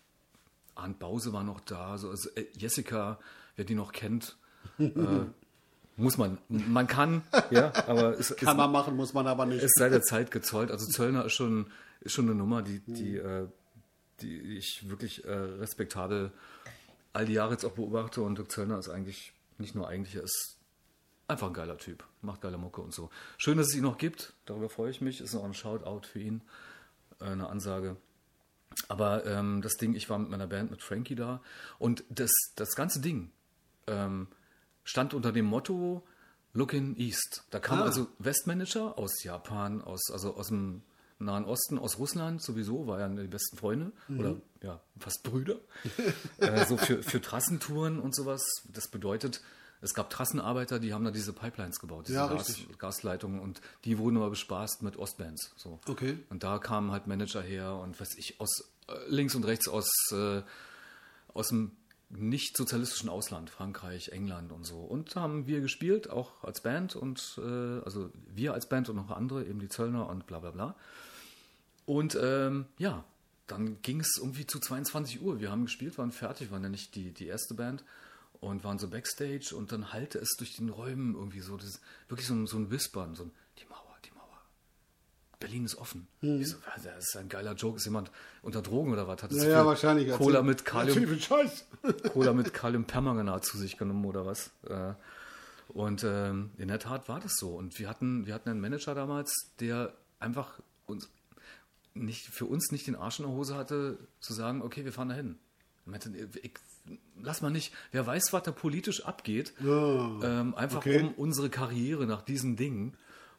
Arndt 0.74 0.98
Bause 0.98 1.32
war 1.32 1.42
noch 1.42 1.60
da, 1.60 1.98
so, 1.98 2.10
also, 2.10 2.30
äh, 2.30 2.46
Jessica, 2.56 3.18
wer 3.56 3.64
die 3.64 3.74
noch 3.74 3.92
kennt, 3.92 4.36
äh, 4.78 5.24
muss 5.98 6.16
man. 6.16 6.38
Man 6.48 6.86
kann, 6.86 7.22
ja, 7.50 7.72
aber 7.86 8.18
es, 8.18 8.34
Kann 8.36 8.48
es, 8.50 8.56
man 8.56 8.72
machen, 8.72 8.96
muss 8.96 9.12
man 9.14 9.26
aber 9.26 9.46
nicht. 9.46 9.62
es 9.62 9.72
sei 9.74 9.88
der 9.88 10.02
Zeit 10.02 10.30
gezollt. 10.30 10.70
Also 10.70 10.86
Zöllner 10.86 11.24
ist 11.24 11.34
schon, 11.34 11.66
ist 12.00 12.12
schon 12.12 12.26
eine 12.26 12.34
Nummer, 12.34 12.62
die, 12.62 12.80
die, 12.80 13.16
äh, 13.16 13.48
die 14.20 14.56
ich 14.56 14.88
wirklich 14.88 15.24
äh, 15.24 15.32
respektabel 15.32 16.32
all 17.12 17.26
die 17.26 17.32
Jahre 17.32 17.52
jetzt 17.52 17.64
auch 17.64 17.72
beobachte. 17.72 18.22
Und 18.22 18.38
Dirk 18.38 18.50
Zöllner 18.50 18.78
ist 18.78 18.88
eigentlich, 18.88 19.32
nicht 19.58 19.74
nur 19.74 19.88
eigentlich, 19.88 20.14
er 20.14 20.22
ist 20.22 20.56
einfach 21.26 21.48
ein 21.48 21.54
geiler 21.54 21.78
Typ. 21.78 22.04
Macht 22.22 22.40
geile 22.40 22.58
Mucke 22.58 22.80
und 22.80 22.94
so. 22.94 23.10
Schön, 23.36 23.58
dass 23.58 23.68
es 23.68 23.74
ihn 23.74 23.82
noch 23.82 23.98
gibt. 23.98 24.34
Darüber 24.46 24.68
freue 24.68 24.90
ich 24.90 25.00
mich. 25.00 25.20
Ist 25.20 25.34
noch 25.34 25.44
ein 25.44 25.54
Shoutout 25.54 26.06
für 26.06 26.20
ihn. 26.20 26.42
Äh, 27.20 27.24
eine 27.24 27.48
Ansage. 27.48 27.96
Aber 28.86 29.26
ähm, 29.26 29.62
das 29.62 29.74
Ding, 29.74 29.94
ich 29.94 30.08
war 30.08 30.18
mit 30.18 30.30
meiner 30.30 30.46
Band, 30.46 30.70
mit 30.70 30.82
Frankie 30.82 31.16
da. 31.16 31.42
Und 31.80 32.04
das, 32.08 32.30
das 32.54 32.76
ganze 32.76 33.00
Ding 33.00 33.32
ähm, 33.88 34.28
stand 34.88 35.12
unter 35.12 35.32
dem 35.32 35.44
Motto 35.44 36.02
Looking 36.54 36.96
East. 36.96 37.44
Da 37.50 37.60
kamen 37.60 37.82
Ah. 37.82 37.86
also 37.86 38.08
Westmanager 38.18 38.96
aus 38.98 39.22
Japan, 39.22 39.82
aus, 39.82 40.10
also 40.10 40.34
aus 40.36 40.48
dem 40.48 40.82
Nahen 41.18 41.44
Osten, 41.44 41.78
aus 41.78 41.98
Russland 41.98 42.40
sowieso, 42.42 42.86
war 42.86 43.00
ja 43.00 43.08
die 43.08 43.26
besten 43.26 43.56
Freunde 43.56 43.92
oder 44.08 44.36
ja, 44.62 44.80
fast 44.98 45.22
Brüder. 45.24 45.56
äh, 46.38 46.64
so 46.64 46.76
für, 46.76 47.02
für 47.02 47.20
Trassentouren 47.20 47.98
und 48.00 48.14
sowas. 48.14 48.40
Das 48.72 48.88
bedeutet, 48.88 49.42
es 49.80 49.94
gab 49.94 50.10
Trassenarbeiter, 50.10 50.78
die 50.78 50.94
haben 50.94 51.04
da 51.04 51.10
diese 51.10 51.32
Pipelines 51.32 51.80
gebaut, 51.80 52.06
diese 52.08 52.18
Ja, 52.18 52.28
Gas. 52.28 52.56
Gasleitungen 52.78 53.40
und 53.40 53.60
die 53.84 53.98
wurden 53.98 54.16
aber 54.16 54.30
bespaßt 54.30 54.82
mit 54.82 54.96
Ostbands. 54.96 55.52
So. 55.56 55.80
Okay. 55.88 56.18
Und 56.30 56.44
da 56.44 56.58
kamen 56.58 56.92
halt 56.92 57.06
Manager 57.08 57.42
her 57.42 57.74
und 57.74 58.00
weiß 58.00 58.14
ich, 58.16 58.40
aus 58.40 58.70
äh, 58.88 58.92
links 59.08 59.34
und 59.34 59.44
rechts 59.44 59.68
aus, 59.68 59.90
äh, 60.12 60.42
aus 61.34 61.48
dem 61.48 61.72
nicht 62.10 62.56
sozialistischen 62.56 63.08
Ausland, 63.08 63.50
Frankreich, 63.50 64.10
England 64.10 64.52
und 64.52 64.64
so. 64.64 64.78
Und 64.78 65.14
da 65.14 65.20
haben 65.20 65.46
wir 65.46 65.60
gespielt, 65.60 66.08
auch 66.08 66.42
als 66.42 66.62
Band 66.62 66.96
und 66.96 67.38
äh, 67.38 67.80
also 67.84 68.10
wir 68.34 68.54
als 68.54 68.68
Band 68.68 68.88
und 68.88 68.96
noch 68.96 69.10
andere, 69.10 69.44
eben 69.44 69.60
die 69.60 69.68
Zöllner 69.68 70.08
und 70.08 70.26
bla 70.26 70.38
bla 70.38 70.50
bla. 70.50 70.74
Und 71.84 72.18
ähm, 72.20 72.66
ja, 72.78 73.04
dann 73.46 73.80
ging 73.82 74.00
es 74.00 74.18
irgendwie 74.18 74.46
zu 74.46 74.58
22 74.58 75.22
Uhr. 75.22 75.40
Wir 75.40 75.50
haben 75.50 75.64
gespielt, 75.64 75.98
waren 75.98 76.12
fertig, 76.12 76.50
waren 76.50 76.62
ja 76.62 76.68
nicht 76.68 76.94
die, 76.94 77.12
die 77.12 77.26
erste 77.26 77.54
Band. 77.54 77.84
und 78.40 78.64
waren 78.64 78.78
so 78.78 78.88
Backstage 78.88 79.54
und 79.56 79.72
dann 79.72 79.92
hallte 79.92 80.18
es 80.18 80.36
durch 80.38 80.56
den 80.56 80.68
Räumen 80.68 81.14
irgendwie 81.14 81.40
so, 81.40 81.56
das, 81.56 81.80
wirklich 82.08 82.26
so 82.26 82.34
ein, 82.34 82.46
so 82.46 82.56
ein 82.56 82.70
Wispern, 82.70 83.14
so 83.14 83.24
ein, 83.24 83.32
die 83.58 83.64
Mauer. 83.66 83.87
Berlin 85.40 85.64
ist 85.64 85.76
offen. 85.76 86.08
Mhm. 86.20 86.40
Ich 86.40 86.48
so, 86.50 86.56
"Was, 86.74 86.82
das 86.84 87.08
ist 87.08 87.16
ein 87.16 87.28
geiler 87.28 87.54
Joke. 87.54 87.76
Ist 87.76 87.84
jemand 87.84 88.10
unter 88.42 88.60
Drogen 88.62 88.92
oder 88.92 89.06
was? 89.06 89.22
Hat 89.22 89.30
es 89.32 89.44
Ja, 89.44 89.64
wahrscheinlich. 89.64 90.10
Cola 90.16 90.42
mit 90.42 90.64
Kalium. 90.64 90.94
Cola 92.12 92.32
mit 92.32 92.52
Kaliumpermanganat 92.52 93.44
zu 93.44 93.56
sich 93.58 93.76
genommen 93.76 94.04
oder 94.04 94.26
was. 94.26 94.50
Äh, 94.68 94.94
Und 95.68 96.02
ähm, 96.04 96.50
in 96.58 96.68
der 96.68 96.78
Tat 96.78 97.08
war 97.08 97.20
das 97.20 97.36
so. 97.36 97.50
Und 97.50 97.78
wir 97.78 97.88
hatten, 97.88 98.26
wir 98.26 98.34
hatten 98.34 98.48
einen 98.48 98.60
Manager 98.60 98.94
damals, 98.94 99.32
der 99.60 99.92
einfach 100.18 100.58
uns 100.86 101.08
nicht, 101.94 102.26
für 102.26 102.46
uns 102.46 102.70
nicht 102.72 102.86
den 102.86 102.96
Arsch 102.96 103.18
in 103.20 103.26
der 103.26 103.34
Hose 103.34 103.54
hatte, 103.56 103.98
zu 104.20 104.32
sagen, 104.32 104.62
okay, 104.62 104.84
wir 104.84 104.92
fahren 104.92 105.08
dahin. 105.10 105.38
Ich, 106.42 106.52
lass 107.20 107.40
mal 107.42 107.50
nicht, 107.50 107.72
wer 107.92 108.06
weiß, 108.06 108.32
was 108.32 108.42
da 108.42 108.52
politisch 108.52 109.04
abgeht, 109.04 109.52
ähm, 110.22 110.54
einfach 110.54 110.78
okay. 110.78 111.00
um 111.02 111.12
unsere 111.14 111.48
Karriere 111.50 112.06
nach 112.06 112.22
diesen 112.22 112.56
Dingen 112.56 112.94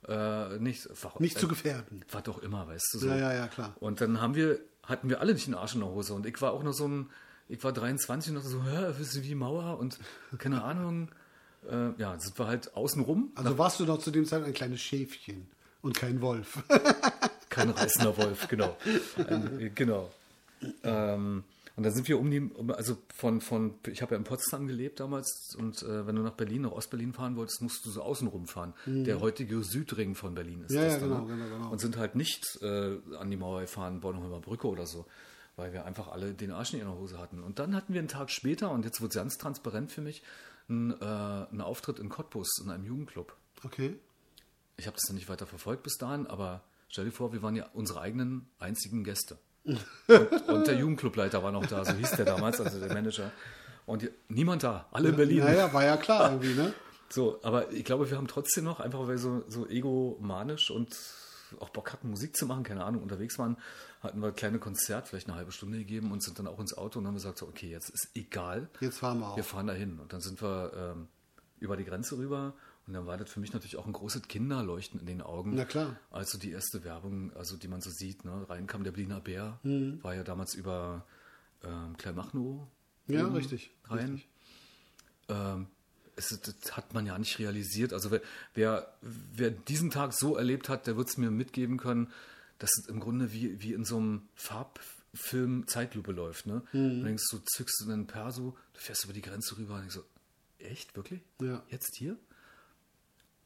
äh, 0.08 0.58
nicht, 0.60 0.88
war, 1.04 1.14
Nicht 1.20 1.40
zu 1.40 1.48
gefährden. 1.48 2.04
war 2.12 2.22
doch 2.22 2.42
immer, 2.42 2.68
weißt 2.68 2.94
du 2.94 3.00
so. 3.00 3.08
Ja, 3.08 3.18
ja, 3.18 3.34
ja, 3.34 3.48
klar. 3.48 3.76
Und 3.80 4.02
dann 4.02 4.22
haben 4.22 4.36
wir, 4.36 4.60
hatten 4.84 5.10
wir 5.10 5.20
alle 5.22 5.34
nicht 5.34 5.48
den 5.48 5.56
Arsch 5.56 5.74
in 5.76 5.82
der 5.82 5.90
Hose. 5.90 6.14
Und 6.14 6.26
ich 6.26 6.42
war 6.42 6.52
auch 6.54 6.64
noch 6.64 6.74
so 6.74 6.88
ein, 6.88 7.10
ich 7.48 7.64
war 7.64 7.74
23 7.74 8.32
und 8.32 8.36
dachte 8.38 8.50
so, 8.50 8.64
hä, 8.64 8.94
wisst 8.98 9.16
ihr 9.16 9.24
wie 9.24 9.36
Mauer 9.36 9.78
und 9.80 10.00
keine 10.38 10.64
Ahnung. 10.64 11.10
Äh, 11.70 11.90
ja, 11.98 12.18
sind 12.20 12.40
wir 12.40 12.48
halt 12.48 12.74
außen 12.76 13.02
rum, 13.04 13.32
Also 13.36 13.58
warst 13.58 13.80
du 13.82 13.86
doch 13.86 14.00
zu 14.00 14.12
dem 14.12 14.26
Zeitpunkt 14.26 14.50
ein 14.50 14.54
kleines 14.54 14.80
Schäfchen 14.82 15.46
und 15.82 15.94
kein 15.98 16.22
Wolf. 16.22 16.64
kein 17.50 17.70
reißender 17.72 18.16
Wolf, 18.18 18.48
genau. 18.48 18.78
Ein, 19.28 19.60
äh, 19.60 19.70
genau. 19.70 20.10
Ähm, 20.84 21.44
und 21.80 21.84
da 21.84 21.92
sind 21.92 22.10
wir 22.10 22.20
um 22.20 22.30
die, 22.30 22.52
also 22.74 22.98
von, 23.16 23.40
von 23.40 23.76
ich 23.88 24.02
habe 24.02 24.14
ja 24.14 24.18
in 24.18 24.26
Potsdam 24.26 24.68
gelebt 24.68 25.00
damals 25.00 25.56
und 25.58 25.82
äh, 25.82 26.06
wenn 26.06 26.18
du 26.18 26.22
nach 26.24 26.34
Berlin, 26.34 26.64
nach 26.64 26.74
Ostberlin 26.74 27.14
fahren 27.14 27.38
wolltest, 27.38 27.62
musst 27.62 27.86
du 27.86 27.90
so 27.90 28.02
außen 28.02 28.28
rumfahren. 28.28 28.74
Der 28.86 29.22
heutige 29.22 29.64
Südring 29.64 30.14
von 30.14 30.36
Berlin 30.36 30.66
ist 30.66 30.72
Mhm. 30.72 30.76
Ja, 30.76 30.84
das 30.84 30.94
ja, 30.96 31.00
genau, 31.00 31.22
ne? 31.22 31.38
genau, 31.38 31.56
genau. 31.56 31.72
Und 31.72 31.80
sind 31.80 31.96
halt 31.96 32.16
nicht 32.16 32.62
äh, 32.62 32.98
an 33.18 33.32
die 33.32 33.38
Mauer 33.38 33.62
gefahren, 33.62 34.02
Bornholmer 34.02 34.42
Brücke 34.42 34.68
oder 34.68 34.86
so, 34.86 35.06
weil 35.56 35.72
wir 35.72 35.86
einfach 35.86 36.10
alle 36.10 36.34
den 36.34 36.52
Arsch 36.52 36.74
in 36.74 36.80
der 36.80 36.94
Hose 36.94 37.18
hatten. 37.18 37.42
Und 37.42 37.60
dann 37.60 37.74
hatten 37.74 37.94
wir 37.94 38.00
einen 38.00 38.10
Tag 38.10 38.30
später, 38.30 38.72
und 38.72 38.84
jetzt 38.84 39.00
wird 39.00 39.14
es 39.14 39.16
ganz 39.16 39.38
transparent 39.38 39.90
für 39.90 40.02
mich, 40.02 40.22
einen, 40.68 40.92
äh, 40.92 41.06
einen 41.06 41.62
Auftritt 41.62 42.00
in 42.00 42.10
Cottbus 42.10 42.60
in 42.62 42.72
einem 42.72 42.84
Jugendclub. 42.84 43.34
Okay. 43.64 43.98
Ich 44.76 44.86
habe 44.86 44.96
das 44.98 45.06
dann 45.08 45.16
nicht 45.16 45.30
weiter 45.30 45.48
verfolgt 45.48 45.84
bis 45.84 45.98
dahin, 45.98 46.28
aber 46.28 46.62
stell 46.90 47.06
dir 47.06 47.12
vor, 47.14 47.32
wir 47.32 47.42
waren 47.42 47.56
ja 47.56 47.70
unsere 47.72 48.02
eigenen 48.02 48.50
einzigen 48.60 49.06
Gäste. 49.06 49.38
Und, 50.08 50.50
und 50.50 50.68
der 50.68 50.76
Jugendclubleiter 50.76 51.44
war 51.44 51.52
noch 51.52 51.66
da, 51.66 51.86
so 51.86 51.94
hieß 51.94 52.12
der 52.12 52.26
damals, 52.26 52.60
also 52.60 52.80
der 52.80 52.94
Manager. 52.94 53.32
Und 53.86 54.04
die, 54.04 54.10
niemand 54.28 54.64
da, 54.64 54.88
alle 54.92 55.10
in 55.10 55.16
Berlin. 55.16 55.40
Naja, 55.40 55.72
war 55.74 55.84
ja 55.84 55.98
klar 55.98 56.32
irgendwie, 56.32 56.54
ne? 56.54 56.74
So, 57.10 57.40
aber 57.44 57.72
ich 57.72 57.84
glaube, 57.86 58.10
wir 58.10 58.18
haben 58.18 58.28
trotzdem 58.28 58.64
noch, 58.64 58.80
einfach 58.80 59.00
weil 59.00 59.10
wir 59.10 59.18
so, 59.18 59.44
so 59.48 59.68
egomanisch 59.68 60.70
und 60.70 60.96
auch 61.60 61.70
Bock 61.70 61.92
hatten, 61.92 62.10
Musik 62.10 62.38
zu 62.38 62.46
machen, 62.46 62.64
keine 62.64 62.84
Ahnung, 62.84 63.02
unterwegs 63.02 63.40
waren, 63.40 63.58
hatten 64.02 64.22
wir 64.22 64.28
ein 64.28 64.36
kleines 64.36 64.62
Konzert, 64.62 65.08
vielleicht 65.08 65.28
eine 65.28 65.36
halbe 65.36 65.52
Stunde 65.52 65.80
gegeben 65.80 66.12
und 66.12 66.22
sind 66.22 66.38
dann 66.38 66.48
auch 66.48 66.60
ins 66.60 66.78
Auto 66.78 67.00
und 67.00 67.08
haben 67.08 67.16
gesagt, 67.16 67.40
so, 67.40 67.48
okay, 67.48 67.70
jetzt 67.70 67.90
ist 67.90 68.10
egal, 68.14 68.70
Jetzt 68.80 69.00
fahren 69.00 69.20
wir 69.20 69.30
auch. 69.30 69.36
wir 69.36 69.44
fahren 69.44 69.68
dahin. 69.68 70.00
Und 70.00 70.14
dann 70.14 70.22
sind 70.22 70.42
wir 70.42 70.72
ähm, 70.76 71.08
über 71.60 71.76
die 71.76 71.86
Grenze 71.86 72.18
rüber 72.18 72.54
und 72.90 72.94
dann 72.96 73.06
war 73.06 73.18
das 73.18 73.30
für 73.30 73.40
mich 73.40 73.54
natürlich 73.54 73.78
auch 73.78 73.86
ein 73.86 73.94
großes 73.94 74.24
Kinderleuchten 74.24 75.00
in 75.00 75.06
den 75.06 75.22
Augen. 75.22 75.54
Na 75.56 75.64
klar. 75.64 75.96
Also 76.10 76.38
die 76.40 76.50
erste 76.52 76.84
Werbung, 76.84 77.32
also 77.36 77.56
die 77.56 77.68
man 77.68 77.82
so 77.82 77.92
sieht, 77.92 78.26
ne, 78.26 78.50
reinkam 78.50 78.84
der 78.84 78.92
Berliner 78.92 79.20
Bär, 79.22 79.60
Mhm. 79.64 80.04
war 80.04 80.16
ja 80.16 80.24
damals 80.24 80.56
über 80.56 81.06
ähm, 81.64 81.96
Kleinmachnow 81.98 82.68
Ja, 83.08 83.28
richtig. 83.28 83.70
rein. 83.86 84.00
richtig. 84.14 84.28
Ähm, 85.30 85.68
es, 86.16 86.30
das 86.42 86.76
hat 86.76 86.94
man 86.96 87.06
ja 87.06 87.18
nicht 87.20 87.38
realisiert. 87.40 87.94
Also 87.94 88.10
wer, 88.12 88.22
wer, 88.56 88.92
wer 89.02 89.52
diesen 89.52 89.92
Tag 89.92 90.14
so 90.14 90.36
erlebt 90.36 90.68
hat, 90.68 90.88
der 90.88 90.98
wird 90.98 91.10
es 91.10 91.18
mir 91.18 91.30
mitgeben 91.32 91.78
können, 91.78 92.12
dass 92.58 92.72
es 92.78 92.88
im 92.88 93.00
Grunde 93.00 93.32
wie, 93.32 93.62
wie 93.62 93.74
in 93.74 93.86
so 93.86 93.98
einem 93.98 94.24
Farbfilm 94.34 95.68
Zeitlupe 95.68 96.12
läuft. 96.12 96.46
Ne? 96.48 96.64
Mhm. 96.74 97.00
Du 97.00 97.04
denkst, 97.06 97.24
du 97.30 97.38
zückst 97.38 97.84
einen 97.88 98.08
Perso, 98.08 98.58
du 98.74 98.80
fährst 98.80 99.04
über 99.06 99.14
die 99.14 99.22
Grenze 99.22 99.58
rüber 99.58 99.76
und 99.76 99.86
ich 99.86 99.94
so, 99.94 100.04
echt, 100.58 100.96
wirklich? 100.98 101.22
Ja. 101.42 101.64
Jetzt 101.70 101.96
hier? 101.96 102.18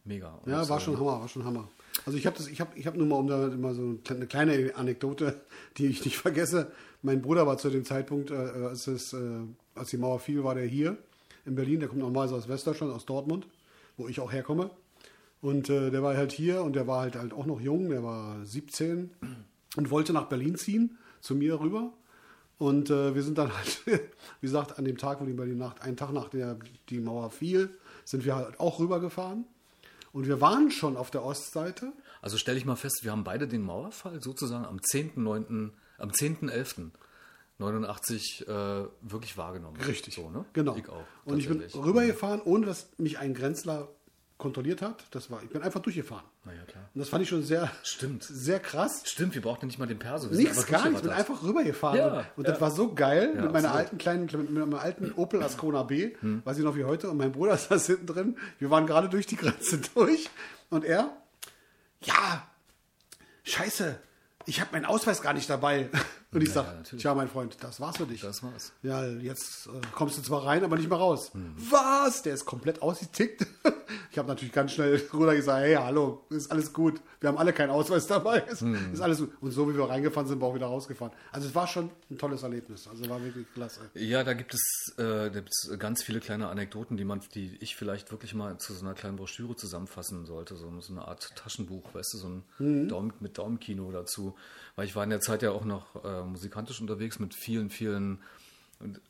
Mega. 0.06 0.34
Und 0.44 0.52
Ja, 0.52 0.68
war 0.68 0.80
schon 0.80 0.98
Hammer, 1.00 1.22
war 1.22 1.28
schon 1.28 1.46
Hammer. 1.46 1.70
Also 2.06 2.18
ich 2.18 2.26
habe 2.26 2.38
das, 2.38 2.48
ich 2.48 2.60
habe, 2.60 2.78
ich 2.78 2.88
habe 2.88 2.98
nur 2.98 3.08
mal 3.08 3.16
um 3.16 3.28
da 3.28 3.48
mal 3.56 3.74
so 3.74 3.98
eine 4.10 4.28
kleine 4.28 4.76
Anekdote, 4.76 5.42
die 5.78 5.88
ich 5.88 6.04
nicht 6.04 6.18
vergesse. 6.18 6.72
Mein 7.02 7.22
Bruder 7.22 7.48
war 7.48 7.58
zu 7.58 7.70
dem 7.70 7.86
Zeitpunkt, 7.86 8.32
äh, 8.32 8.36
als 8.36 8.88
es, 8.88 9.14
äh, 9.14 9.42
als 9.76 9.90
die 9.90 9.98
Mauer 9.98 10.20
fiel, 10.20 10.44
war 10.44 10.56
der 10.56 10.66
hier 10.66 10.98
in 11.46 11.56
Berlin. 11.56 11.80
Der 11.80 11.90
kommt 11.90 12.02
normalerweise 12.02 12.36
aus 12.36 12.48
Westdeutschland, 12.48 12.94
aus 12.94 13.06
Dortmund, 13.06 13.48
wo 13.98 14.08
ich 14.08 14.20
auch 14.20 14.32
herkomme. 14.32 14.72
Und 15.42 15.70
äh, 15.70 15.92
der 15.92 16.04
war 16.04 16.16
halt 16.16 16.32
hier 16.32 16.64
und 16.64 16.76
der 16.76 16.88
war 16.88 17.02
halt, 17.02 17.16
halt 17.16 17.34
auch 17.34 17.46
noch 17.46 17.60
jung, 17.60 17.90
der 17.90 18.04
war 18.04 18.46
17 18.46 19.12
und 19.78 19.92
wollte 19.92 20.14
nach 20.14 20.30
Berlin 20.30 20.56
ziehen, 20.56 20.98
zu 21.22 21.36
mir 21.36 21.60
rüber. 21.60 21.94
Und 22.58 22.90
äh, 22.90 23.14
wir 23.14 23.24
sind 23.24 23.38
dann 23.38 23.56
halt, 23.56 23.82
wie 23.86 24.00
gesagt, 24.48 24.78
an 24.78 24.86
dem 24.86 24.98
Tag, 24.98 25.20
wo 25.22 25.26
die 25.26 25.34
Berlin 25.34 25.58
Nacht, 25.58 25.82
einen 25.82 25.98
Tag 25.98 26.14
nach 26.14 26.30
der 26.30 26.58
die 26.90 27.00
Mauer 27.00 27.30
fiel, 27.30 27.70
sind 28.06 28.26
wir 28.26 28.36
halt 28.36 28.60
auch 28.60 28.80
rübergefahren. 28.80 29.46
Und 30.14 30.28
wir 30.28 30.40
waren 30.40 30.72
schon 30.72 30.96
auf 30.96 31.12
der 31.12 31.26
Ostseite. 31.26 31.92
Also 32.22 32.38
stelle 32.38 32.58
ich 32.58 32.66
mal 32.66 32.76
fest, 32.76 33.04
wir 33.04 33.12
haben 33.12 33.24
beide 33.24 33.48
den 33.48 33.64
Mauerfall 33.64 34.22
sozusagen 34.22 34.66
am 34.66 34.78
10.9., 34.78 35.72
am 35.98 36.10
10.11.89 36.10 38.44
äh, 38.44 38.88
wirklich 39.02 39.38
wahrgenommen. 39.38 39.82
Richtig. 39.82 40.16
So, 40.16 40.30
ne? 40.30 40.46
Genau. 40.54 40.78
Ich 40.78 40.88
auch. 40.88 41.04
Und 41.26 41.40
ich 41.40 41.48
bin 41.48 41.62
rübergefahren, 41.62 42.44
ohne 42.44 42.68
dass 42.68 42.90
mich 42.98 43.18
ein 43.18 43.34
Grenzler 43.34 43.90
kontrolliert 44.44 44.84
hat. 44.84 45.04
Das 45.10 45.32
war, 45.32 45.42
ich 45.42 45.50
bin 45.50 45.64
einfach 45.64 45.80
durchgefahren. 45.82 46.24
Na 46.46 46.54
ja, 46.54 46.62
klar. 46.66 46.84
Und 46.94 47.00
das 47.00 47.10
fand 47.10 47.24
ich 47.24 47.30
schon 47.30 47.42
sehr, 47.44 47.72
Stimmt. 47.82 48.24
sehr 48.24 48.60
krass. 48.60 49.02
Stimmt, 49.06 49.34
wir 49.34 49.42
brauchten 49.42 49.66
nicht 49.66 49.80
mal 49.80 49.88
den 49.88 49.98
Perso. 49.98 50.28
Nichts, 50.28 50.68
gar 50.68 50.84
nichts. 50.84 50.98
Ich 50.98 51.02
bin 51.08 51.12
einfach 51.12 51.42
rübergefahren. 51.42 51.98
Ja, 51.98 52.08
und 52.20 52.26
und 52.38 52.46
ja. 52.46 52.52
das 52.52 52.62
war 52.62 52.70
so 52.70 52.94
geil 52.94 53.32
Ja, 53.36 53.42
mit 53.42 53.52
meiner 53.54 53.70
absolut. 53.70 53.76
alten 53.86 53.98
kleinen, 53.98 54.26
mit 54.26 54.52
meinem 54.52 54.74
alten 54.76 55.12
Opel 55.14 55.42
Ascona 55.42 55.82
B, 55.84 56.12
Hm. 56.20 56.42
weiß 56.46 56.60
ich 56.60 56.64
noch 56.64 56.76
wie 56.76 56.84
heute. 56.84 57.10
Und 57.10 57.18
mein 57.18 57.32
Bruder 57.32 57.58
saß 57.58 57.88
hinten 57.88 58.06
drin. 58.06 58.38
Wir 58.60 58.70
waren 58.70 58.86
gerade 58.86 59.10
durch 59.10 59.26
die 59.26 59.38
Grenze 59.38 59.78
durch. 59.96 60.30
Und 60.70 60.86
er, 60.86 61.10
ja, 62.04 62.48
scheiße, 63.44 63.98
ich 64.46 64.60
habe 64.62 64.72
meinen 64.74 64.86
Ausweis 64.86 65.22
gar 65.22 65.34
nicht 65.34 65.50
dabei. 65.50 65.90
Und 66.34 66.42
ich 66.42 66.50
Ja, 66.50 66.54
sag, 66.56 66.92
ja, 66.92 66.98
tja, 66.98 67.16
mein 67.16 67.28
Freund, 67.28 67.58
das 67.62 67.80
war's 67.80 67.98
für 67.98 68.06
dich. 68.06 68.22
Das 68.22 68.42
war's. 68.44 68.72
Ja, 68.82 69.06
jetzt 69.06 69.68
äh, 69.68 69.72
kommst 69.94 70.18
du 70.18 70.22
zwar 70.22 70.46
rein, 70.46 70.64
aber 70.64 70.78
nicht 70.78 70.90
mehr 70.90 70.98
raus. 70.98 71.32
Hm. 71.34 71.54
Was? 71.70 72.22
Der 72.24 72.34
ist 72.34 72.46
komplett 72.46 72.82
ausgetickt. 72.82 73.46
Ich 74.12 74.18
habe 74.20 74.28
natürlich 74.28 74.54
ganz 74.54 74.72
schnell 74.74 74.98
Bruder 75.12 75.36
gesagt, 75.36 75.62
hey, 75.64 75.74
hallo, 75.76 76.24
ist 76.30 76.52
alles 76.52 76.72
gut. 76.72 77.02
Wir 77.20 77.30
haben 77.30 77.38
alle 77.38 77.52
keinen 77.52 77.70
Ausweis 77.72 78.06
dabei. 78.08 78.40
Ist, 78.42 78.62
Hm. 78.62 78.94
ist 78.94 79.02
alles 79.02 79.18
gut. 79.20 79.32
Und 79.42 79.52
so 79.52 79.68
wie 79.70 79.76
wir 79.76 79.90
reingefahren 79.90 80.28
sind, 80.28 80.36
sind 80.36 80.42
wir 80.42 80.48
auch 80.48 80.56
wieder 80.56 80.68
rausgefahren. 80.68 81.14
Also 81.32 81.48
es 81.48 81.56
war 81.56 81.68
schon 81.68 81.90
ein 82.12 82.18
tolles 82.18 82.44
Erlebnis. 82.44 82.88
Also 82.88 83.08
war 83.10 83.24
wirklich 83.24 83.46
klasse. 83.54 83.82
Ja, 83.96 84.24
da 84.24 84.34
gibt 84.34 84.54
es, 84.54 84.94
äh, 84.98 85.04
da 85.04 85.30
gibt's 85.30 85.70
ganz 85.80 86.04
viele 86.04 86.20
kleine 86.20 86.48
Anekdoten, 86.48 86.96
die 86.98 87.06
man, 87.06 87.22
die 87.36 87.58
ich 87.60 87.76
vielleicht 87.76 88.12
wirklich 88.12 88.34
mal 88.36 88.58
zu 88.60 88.74
so 88.74 88.86
einer 88.86 88.94
kleinen 88.94 89.18
Broschüre 89.18 89.56
zusammenfassen 89.56 90.26
sollte, 90.26 90.56
so, 90.56 90.72
so 90.80 90.94
eine 90.94 91.08
Art 91.08 91.30
Taschenbuch, 91.36 91.94
weißt 91.94 92.14
du, 92.14 92.18
so 92.20 92.28
ein 92.30 92.44
Mhm. 92.60 92.88
Daumen, 92.90 93.14
mit 93.20 93.38
Daumenkino 93.38 93.92
dazu. 93.92 94.36
Weil 94.76 94.86
ich 94.88 94.96
war 94.96 95.04
in 95.04 95.10
der 95.12 95.22
Zeit 95.22 95.42
ja 95.44 95.52
auch 95.52 95.66
noch 95.66 96.04
äh, 96.04 96.24
musikantisch 96.24 96.82
unterwegs 96.82 97.20
mit 97.20 97.36
vielen, 97.36 97.70
vielen, 97.70 98.20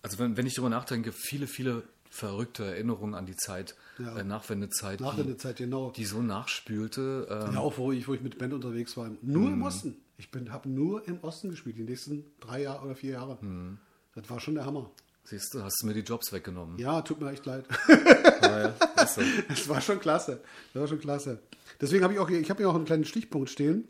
also 0.02 0.20
wenn, 0.20 0.36
wenn 0.38 0.46
ich 0.46 0.56
darüber 0.56 0.70
nachdenke, 0.70 1.12
viele, 1.14 1.48
viele 1.48 1.84
verrückte 2.10 2.66
Erinnerungen 2.66 3.16
an 3.16 3.26
die 3.26 3.36
Zeit, 3.36 3.76
Ja. 3.98 4.18
äh, 4.18 4.24
Nachwendezeit, 4.24 5.00
Nachwendezeit, 5.00 5.56
genau. 5.58 5.90
die, 5.92 6.02
die 6.02 6.06
so 6.06 6.22
nachspülte. 6.22 7.28
ähm, 7.30 7.54
Ja, 7.56 7.60
auch 7.60 7.78
wo 7.78 7.92
ich, 7.92 8.08
wo 8.08 8.14
ich 8.14 8.22
mit 8.22 8.38
Band 8.38 8.54
unterwegs 8.54 8.96
war. 8.98 9.10
Nur 9.22 9.48
Hm. 9.48 9.54
im 9.54 9.62
Osten. 9.64 9.98
Ich 10.18 10.30
habe 10.50 10.70
nur 10.70 11.08
im 11.08 11.20
Osten 11.24 11.50
gespielt, 11.50 11.78
die 11.78 11.84
nächsten 11.84 12.24
drei 12.40 12.62
Jahre 12.64 12.86
oder 12.86 12.96
vier 12.96 13.14
Jahre. 13.14 13.40
Hm. 13.42 13.78
Das 14.16 14.30
war 14.30 14.40
schon 14.40 14.54
der 14.56 14.66
Hammer. 14.66 14.92
Siehst 15.24 15.54
du, 15.54 15.64
hast 15.64 15.82
du 15.82 15.88
mir 15.88 15.94
die 15.94 16.02
Jobs 16.02 16.32
weggenommen. 16.34 16.78
Ja, 16.78 17.02
tut 17.02 17.20
mir 17.22 17.32
echt 17.32 17.46
leid. 17.46 17.66
Weil, 17.88 18.74
Das 18.96 19.18
war 19.70 19.82
schon 19.82 20.00
klasse. 20.00 20.42
Das 20.74 20.82
war 20.82 20.88
schon 20.88 21.00
klasse. 21.00 21.40
Deswegen 21.82 22.04
habe 22.04 22.14
ich 22.14 22.20
auch 22.20 22.30
ich 22.30 22.50
habe 22.50 22.60
hier 22.62 22.70
auch 22.70 22.76
einen 22.76 22.86
kleinen 22.86 23.06
Stichpunkt 23.06 23.50
stehen. 23.50 23.88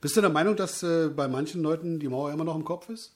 Bist 0.00 0.16
du 0.16 0.20
der 0.20 0.30
Meinung, 0.30 0.56
dass 0.56 0.82
äh, 0.82 1.08
bei 1.08 1.26
manchen 1.28 1.62
Leuten 1.62 1.98
die 1.98 2.08
Mauer 2.08 2.32
immer 2.32 2.44
noch 2.44 2.54
im 2.56 2.64
Kopf 2.64 2.88
ist? 2.88 3.14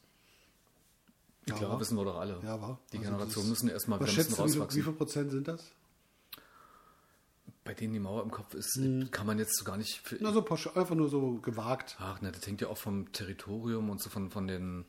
Ja, 1.48 1.54
klar, 1.56 1.72
wa? 1.72 1.80
wissen 1.80 1.96
wir 1.96 2.04
doch 2.04 2.16
alle. 2.18 2.40
Ja, 2.42 2.60
war. 2.60 2.78
Die 2.92 2.98
Also 2.98 3.10
Generationen 3.10 3.48
müssen 3.50 3.68
erstmal 3.68 3.98
bremsen 3.98 4.14
schätzt 4.14 4.32
du, 4.32 4.36
wie 4.38 4.40
rauswachsen. 4.42 4.78
wie 4.78 4.82
viel 4.84 4.92
Prozent 4.92 5.30
sind 5.30 5.48
das? 5.48 5.72
Bei 7.64 7.74
denen 7.74 7.92
die 7.92 7.98
Mauer 8.00 8.22
im 8.22 8.30
Kopf 8.30 8.54
ist, 8.54 8.76
Hm. 8.76 9.10
kann 9.10 9.26
man 9.26 9.38
jetzt 9.38 9.56
so 9.58 9.64
gar 9.64 9.76
nicht. 9.76 10.00
Na, 10.20 10.32
so 10.32 10.42
pauschal, 10.42 10.74
einfach 10.76 10.94
nur 10.94 11.08
so 11.08 11.34
gewagt. 11.40 11.96
Ach, 12.00 12.20
ne, 12.20 12.32
das 12.32 12.46
hängt 12.46 12.60
ja 12.60 12.68
auch 12.68 12.78
vom 12.78 13.12
Territorium 13.12 13.90
und 13.90 14.00
so 14.02 14.08
von, 14.10 14.30
von 14.30 14.46
den 14.46 14.86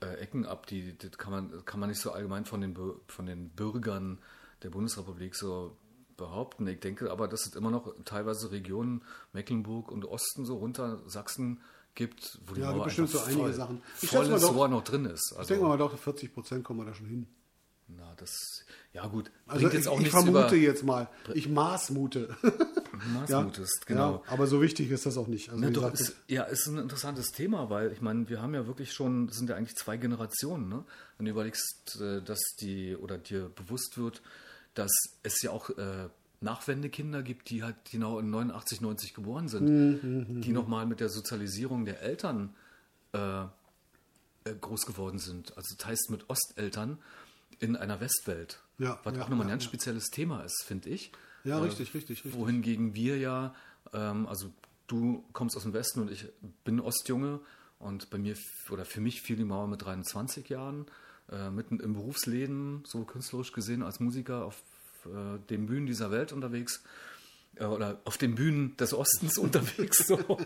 äh, 0.00 0.14
Ecken 0.16 0.46
ab. 0.46 0.66
Die, 0.66 0.96
das 0.96 1.12
kann 1.18 1.30
man, 1.32 1.64
kann 1.66 1.78
man 1.80 1.90
nicht 1.90 2.00
so 2.00 2.10
allgemein 2.12 2.44
von 2.46 2.60
den, 2.60 2.76
von 3.06 3.26
den 3.26 3.50
Bürgern 3.50 4.18
der 4.62 4.70
Bundesrepublik 4.70 5.34
so 5.34 5.76
behaupten. 6.16 6.66
Ich 6.66 6.80
denke 6.80 7.10
aber, 7.10 7.28
dass 7.28 7.46
es 7.46 7.54
immer 7.54 7.70
noch 7.70 7.92
teilweise 8.04 8.50
Regionen, 8.50 9.02
Mecklenburg 9.32 9.90
und 9.90 10.04
Osten, 10.04 10.44
so 10.44 10.56
runter 10.56 11.00
Sachsen 11.06 11.60
gibt, 11.94 12.38
wo 12.46 12.54
die 12.54 12.60
Ja, 12.60 12.72
Mauer 12.72 12.84
bestimmt 12.84 13.10
so 13.10 13.20
einige 13.20 13.40
voll, 13.42 13.52
Sachen. 13.54 13.82
Ich 14.02 14.10
volles 14.10 14.42
doch- 14.42 14.54
Rohr 14.54 14.68
noch 14.68 14.84
drin 14.84 15.06
ist. 15.06 15.30
Ich 15.32 15.38
Also, 15.38 15.48
denke 15.48 15.66
mal 15.66 15.78
doch, 15.78 15.96
40 15.96 16.32
Prozent 16.34 16.64
kommen 16.64 16.80
wir 16.80 16.86
da 16.86 16.94
schon 16.94 17.06
hin. 17.06 17.26
Na, 17.88 18.14
das, 18.16 18.64
ja 18.92 19.06
gut, 19.06 19.30
Also 19.46 19.68
ich, 19.68 19.74
ich 19.74 20.10
vermute 20.10 20.56
jetzt 20.56 20.82
mal, 20.84 21.08
ich 21.34 21.48
maßmute. 21.48 22.34
Maßmutest, 23.14 23.86
genau. 23.86 24.24
Ja, 24.26 24.32
aber 24.32 24.46
so 24.46 24.60
wichtig 24.60 24.90
ist 24.90 25.06
das 25.06 25.16
auch 25.16 25.28
nicht. 25.28 25.50
Also 25.50 25.60
Ne, 25.60 25.68
wie 25.68 25.72
doch, 25.72 25.92
gesagt, 25.92 26.00
ist, 26.00 26.16
ja, 26.28 26.42
ist 26.44 26.66
ein 26.66 26.78
interessantes 26.78 27.28
Thema, 27.30 27.70
weil 27.70 27.92
ich 27.92 28.00
meine, 28.00 28.28
wir 28.28 28.42
haben 28.42 28.54
ja 28.54 28.66
wirklich 28.66 28.92
schon, 28.92 29.28
sind 29.28 29.50
ja 29.50 29.56
eigentlich 29.56 29.76
zwei 29.76 29.96
Generationen, 29.98 30.68
ne? 30.68 30.84
Wenn 31.16 31.26
du 31.26 31.30
überlegst, 31.32 31.98
äh, 32.00 32.22
dass 32.22 32.40
die 32.60 32.96
oder 32.96 33.18
dir 33.18 33.50
bewusst 33.50 33.98
wird, 33.98 34.22
dass 34.76 34.92
es 35.22 35.42
ja 35.42 35.50
auch 35.50 35.70
äh, 35.70 36.08
Nachwendekinder 36.40 37.22
gibt, 37.22 37.50
die 37.50 37.62
halt 37.62 37.76
genau 37.90 38.18
in 38.18 38.30
89, 38.30 38.80
90 38.80 39.14
geboren 39.14 39.48
sind, 39.48 39.68
Mhm, 39.68 40.40
die 40.42 40.52
nochmal 40.52 40.86
mit 40.86 41.00
der 41.00 41.08
Sozialisierung 41.08 41.84
der 41.84 42.02
Eltern 42.02 42.54
äh, 43.12 43.42
äh, 43.42 43.46
groß 44.60 44.86
geworden 44.86 45.18
sind. 45.18 45.56
Also 45.56 45.74
das 45.76 45.86
heißt 45.86 46.10
mit 46.10 46.28
Osteltern 46.28 46.98
in 47.58 47.74
einer 47.74 48.00
Westwelt. 48.00 48.60
Ja, 48.78 49.00
was 49.02 49.16
ja, 49.16 49.22
auch 49.22 49.28
nochmal 49.28 49.46
ein 49.46 49.48
ja, 49.48 49.54
ganz 49.54 49.64
ja. 49.64 49.68
spezielles 49.70 50.10
Thema 50.10 50.42
ist, 50.42 50.62
finde 50.64 50.90
ich. 50.90 51.10
Ja, 51.44 51.58
Äh, 51.58 51.62
richtig, 51.62 51.94
richtig, 51.94 52.24
richtig. 52.24 52.34
Wohingegen 52.34 52.94
wir 52.94 53.16
ja, 53.18 53.54
ähm, 53.94 54.26
also 54.26 54.52
du 54.86 55.24
kommst 55.32 55.56
aus 55.56 55.62
dem 55.62 55.72
Westen 55.72 56.00
und 56.00 56.10
ich 56.10 56.26
bin 56.64 56.80
Ostjunge 56.80 57.40
und 57.78 58.10
bei 58.10 58.18
mir 58.18 58.36
oder 58.70 58.84
für 58.84 59.00
mich 59.00 59.22
fiel 59.22 59.36
die 59.36 59.44
Mauer 59.44 59.68
mit 59.68 59.82
23 59.82 60.48
Jahren, 60.48 60.86
äh, 61.30 61.50
mitten 61.50 61.80
im 61.80 61.94
Berufsleben, 61.94 62.82
so 62.86 63.04
künstlerisch 63.04 63.52
gesehen 63.52 63.82
als 63.82 64.00
Musiker 64.00 64.44
auf 64.44 64.62
äh, 65.06 65.38
den 65.50 65.66
Bühnen 65.66 65.86
dieser 65.86 66.10
Welt 66.10 66.32
unterwegs 66.32 66.82
äh, 67.56 67.64
oder 67.64 68.00
auf 68.04 68.18
den 68.18 68.34
Bühnen 68.34 68.76
des 68.76 68.94
Ostens 68.94 69.38
unterwegs, 69.38 70.06
so, 70.06 70.38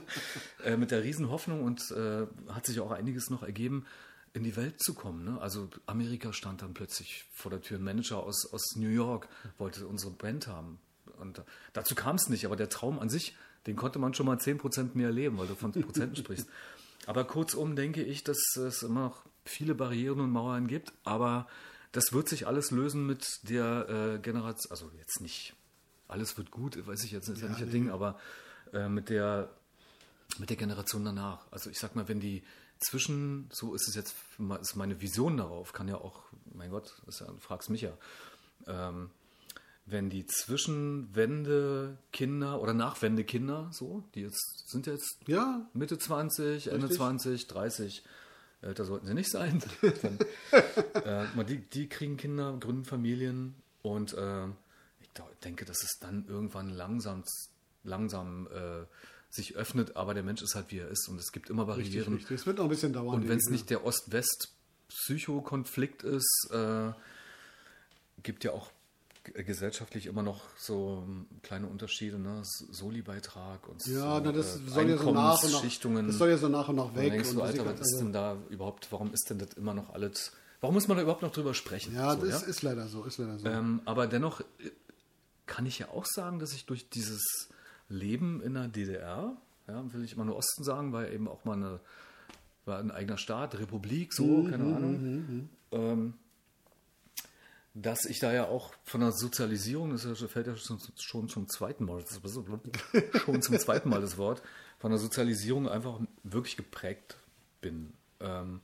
äh, 0.65 0.77
mit 0.77 0.91
der 0.91 1.03
Riesenhoffnung 1.03 1.63
und 1.63 1.91
äh, 1.91 2.27
hat 2.49 2.67
sich 2.67 2.81
auch 2.81 2.91
einiges 2.91 3.31
noch 3.31 3.43
ergeben, 3.43 3.85
in 4.33 4.45
die 4.45 4.57
Welt 4.57 4.81
zu 4.81 4.95
kommen. 4.95 5.25
Ne? 5.25 5.41
Also 5.41 5.69
Amerika 5.87 6.33
stand 6.33 6.63
dann 6.63 6.73
plötzlich 6.73 7.27
vor 7.33 7.51
der 7.51 7.61
Tür. 7.61 7.79
Ein 7.79 7.85
Manager 7.85 8.23
aus, 8.23 8.47
aus 8.53 8.77
New 8.77 8.89
York 8.89 9.29
wollte 9.59 9.87
unsere 9.87 10.13
Band 10.13 10.47
haben. 10.47 10.79
Und 11.19 11.39
äh, 11.39 11.43
dazu 11.73 11.95
kam 11.95 12.17
es 12.17 12.29
nicht, 12.29 12.47
aber 12.47 12.57
der 12.57 12.69
Traum 12.69 12.99
an 12.99 13.11
sich, 13.11 13.37
den 13.67 13.77
konnte 13.77 13.99
man 13.99 14.15
schon 14.15 14.27
mal 14.27 14.37
10% 14.37 14.91
mehr 14.95 15.11
leben, 15.11 15.37
weil 15.39 15.47
du 15.47 15.55
von 15.55 15.73
Prozenten 15.73 16.17
sprichst. 16.17 16.49
Aber 17.07 17.25
kurzum 17.25 17.77
denke 17.77 18.03
ich, 18.03 18.25
dass 18.25 18.39
es 18.57 18.83
immer 18.83 19.01
noch 19.01 19.25
viele 19.51 19.75
Barrieren 19.75 20.21
und 20.21 20.31
Mauern 20.31 20.67
gibt, 20.67 20.93
aber 21.05 21.47
das 21.93 22.13
wird 22.13 22.29
sich 22.29 22.47
alles 22.47 22.71
lösen 22.71 23.07
mit 23.07 23.49
der 23.49 23.89
äh, 23.89 24.19
Generation, 24.19 24.71
also 24.71 24.91
jetzt 24.99 25.21
nicht, 25.21 25.55
alles 26.09 26.39
wird 26.39 26.51
gut, 26.51 26.87
weiß 26.87 27.05
ich 27.05 27.11
jetzt, 27.11 27.29
ist 27.29 27.43
ja, 27.43 27.49
nicht 27.49 27.61
das 27.61 27.71
Ding, 27.71 27.91
aber 27.91 28.19
äh, 28.73 28.89
mit 28.89 29.09
der 29.09 29.51
mit 30.39 30.51
der 30.51 30.57
Generation 30.57 31.05
danach. 31.05 31.47
Also 31.51 31.71
ich 31.71 31.79
sag 31.79 31.97
mal, 31.97 32.09
wenn 32.09 32.21
die 32.21 32.43
zwischen, 32.79 33.49
so 33.53 33.75
ist 33.75 33.89
es 33.89 33.95
jetzt, 33.95 34.15
ist 34.61 34.77
meine 34.77 35.01
Vision 35.01 35.37
darauf, 35.37 35.73
kann 35.73 35.89
ja 35.89 35.97
auch, 35.97 36.23
mein 36.55 36.71
Gott, 36.71 37.03
ist 37.07 37.21
ja, 37.21 37.27
du 37.27 37.39
fragst 37.39 37.69
mich 37.71 37.83
ja, 37.83 37.97
ähm, 38.67 39.11
wenn 39.87 40.09
die 40.09 40.27
Zwischenwende 40.27 41.99
Kinder 42.13 42.61
oder 42.61 42.75
Nachwende 42.75 43.25
Kinder, 43.25 43.69
so, 43.73 44.05
die 44.15 44.21
jetzt 44.21 44.69
sind 44.69 44.87
jetzt 44.87 45.19
Ja, 45.27 45.69
Mitte 45.75 45.99
20, 45.99 46.69
Ende 46.69 46.85
Richtig. 46.85 46.99
20, 46.99 47.47
30, 47.49 48.05
älter 48.63 48.85
sollten 48.85 49.07
sie 49.07 49.15
nicht 49.15 49.31
sein. 49.31 49.63
Dann, 50.03 50.19
äh, 51.05 51.27
die, 51.45 51.59
die 51.59 51.89
kriegen 51.89 52.17
Kinder, 52.17 52.57
gründen 52.59 52.85
Familien 52.85 53.55
und 53.83 54.15
äh, 54.15 54.47
ich 55.01 55.09
denke, 55.43 55.65
dass 55.65 55.83
es 55.83 55.99
dann 55.99 56.27
irgendwann 56.29 56.71
langsam, 56.71 57.25
langsam 57.83 58.47
äh, 58.49 58.85
sich 59.31 59.57
öffnet, 59.57 59.97
aber 59.97 60.15
der 60.15 60.23
Mensch 60.23 60.43
ist 60.43 60.55
halt 60.55 60.71
wie 60.71 60.79
er 60.79 60.89
ist 60.89 61.09
und 61.09 61.19
es 61.19 61.33
gibt 61.33 61.51
immer 61.51 61.67
richtig, 61.77 61.97
Barrieren. 61.97 62.15
richtig. 62.15 62.39
Es 62.39 62.47
wird 62.47 62.59
noch 62.59 62.65
ein 62.65 62.71
bisschen 62.71 62.93
dauern. 62.93 63.15
Und 63.15 63.29
wenn 63.29 63.39
es 63.39 63.49
nicht 63.49 63.71
der 63.71 63.85
Ost-West-Psychokonflikt 63.85 66.03
ist, 66.03 66.51
äh, 66.53 66.93
gibt 68.23 68.45
ja 68.45 68.53
auch 68.53 68.71
gesellschaftlich 69.25 70.07
immer 70.07 70.23
noch 70.23 70.43
so 70.57 71.05
ähm, 71.07 71.27
kleine 71.43 71.67
Unterschiede, 71.67 72.19
ne? 72.19 72.41
Soli-Beitrag 72.45 73.69
und 73.69 73.87
Ja, 73.87 74.17
so, 74.17 74.21
na, 74.25 74.33
das 74.33 74.57
äh, 74.57 74.59
soll 74.69 74.89
ja 74.89 74.97
so 74.97 75.03
nach 75.05 75.07
und 75.09 75.15
nach, 75.15 75.35
Einkommensschichtungen. 75.43 76.07
das 76.07 76.17
soll 76.19 76.31
ja 76.31 76.39
so 76.39 76.49
nach 76.49 76.69
und 76.69 76.77
nach 76.77 76.95
weg. 76.95 77.13
und 77.31 77.41
Alter, 77.41 77.65
das 77.65 77.73
was 77.73 77.81
ist 77.81 77.93
also- 77.95 77.99
denn 78.05 78.13
da 78.13 78.37
überhaupt, 78.49 78.91
warum 78.91 79.13
ist 79.13 79.29
denn 79.31 79.39
das 79.39 79.53
immer 79.55 79.75
noch 79.75 79.93
alles, 79.93 80.33
warum 80.61 80.75
muss 80.75 80.89
man 80.89 80.97
da 80.97 81.03
überhaupt 81.03 81.23
noch 81.23 81.33
drüber 81.33 81.55
sprechen? 81.55 81.95
Ja, 81.95 82.17
so, 82.17 82.27
das 82.27 82.43
ist 82.43 82.63
leider 82.63 82.89
so, 82.89 83.05
ist 83.05 83.19
leider 83.19 83.39
so. 83.39 83.47
ähm, 83.47 83.83
aber 83.85 84.07
dennoch 84.07 84.41
äh, 84.41 84.45
kann 85.47 85.67
ich 85.67 85.79
ja 85.79 85.89
auch 85.89 86.07
sagen, 86.07 86.39
dass 86.39 86.53
ich 86.53 86.65
durch 86.67 86.89
dieses 86.89 87.49
Leben 87.89 88.41
in 88.43 88.55
der 88.55 88.69
DDR, 88.69 89.37
ja, 89.69 89.93
will 89.93 90.05
ich 90.05 90.15
immer 90.15 90.25
nur 90.25 90.37
Osten 90.37 90.65
sagen, 90.65 90.93
war 90.93 91.05
ja 91.07 91.13
eben 91.13 91.29
auch 91.29 91.45
mal 91.45 91.55
eine, 91.55 91.81
war 92.65 92.79
ein 92.79 92.91
eigener 92.91 93.19
Staat, 93.19 93.59
Republik, 93.59 94.13
so, 94.15 94.25
Mhm, 94.25 94.51
keine 94.51 94.65
Ahnung. 94.77 95.49
Ähm, 95.73 96.15
dass 97.75 98.05
ich 98.05 98.19
da 98.19 98.33
ja 98.33 98.49
auch 98.49 98.73
von 98.85 99.01
der 99.01 99.13
Sozialisierung, 99.13 99.91
das 99.91 100.03
fällt 100.03 100.47
ja 100.47 100.57
schon, 100.57 100.79
schon 100.97 101.29
zum 101.29 101.49
zweiten 101.49 101.85
Mal, 101.85 102.03
das 102.03 102.13
ist 102.13 102.23
schon 103.25 103.43
zum 103.43 103.59
zweiten 103.59 103.89
Mal 103.89 104.01
das 104.01 104.19
Wort, 104.19 104.43
von 104.79 104.91
der 104.91 104.99
Sozialisierung 104.99 105.69
einfach 105.69 106.01
wirklich 106.23 106.57
geprägt 106.57 107.17
bin. 107.61 107.93
Ähm, 108.21 108.61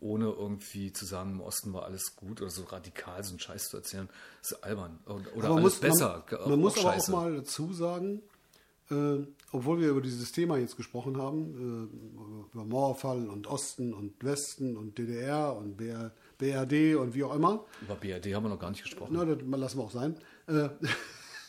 ohne 0.00 0.26
irgendwie 0.26 0.92
zu 0.92 1.04
sagen, 1.04 1.32
im 1.32 1.40
Osten 1.40 1.72
war 1.72 1.84
alles 1.84 2.14
gut 2.14 2.40
oder 2.40 2.50
so 2.50 2.64
radikal 2.64 3.22
so 3.24 3.30
einen 3.30 3.40
Scheiß 3.40 3.68
zu 3.68 3.78
erzählen, 3.78 4.08
ist 4.40 4.62
albern. 4.62 4.98
Oder, 5.06 5.36
oder 5.36 5.50
alles 5.50 5.62
muss, 5.62 5.80
besser. 5.80 6.24
Man, 6.30 6.50
man 6.50 6.60
muss 6.60 6.78
aber 6.78 6.92
scheiße. 6.92 7.12
auch 7.12 7.16
mal 7.16 7.36
dazu 7.36 7.72
sagen, 7.72 8.22
äh, 8.90 9.18
obwohl 9.52 9.80
wir 9.80 9.90
über 9.90 10.00
dieses 10.00 10.32
Thema 10.32 10.56
jetzt 10.56 10.76
gesprochen 10.76 11.16
haben, 11.18 11.90
äh, 12.52 12.54
über 12.54 12.64
Mauerfall 12.64 13.28
und 13.28 13.46
Osten 13.46 13.92
und 13.92 14.22
Westen 14.24 14.76
und 14.76 14.98
DDR 14.98 15.56
und 15.56 15.76
BR, 15.76 16.12
BRD 16.38 16.96
und 16.96 17.14
wie 17.14 17.24
auch 17.24 17.34
immer, 17.34 17.64
Über 17.82 17.96
BRD 17.96 18.34
haben 18.34 18.44
wir 18.44 18.48
noch 18.50 18.58
gar 18.60 18.70
nicht 18.70 18.82
gesprochen. 18.82 19.12
na, 19.14 19.24
das 19.24 19.38
lassen 19.46 19.78
wir 19.78 19.84
auch 19.84 19.90
sein, 19.90 20.16
äh, 20.46 20.68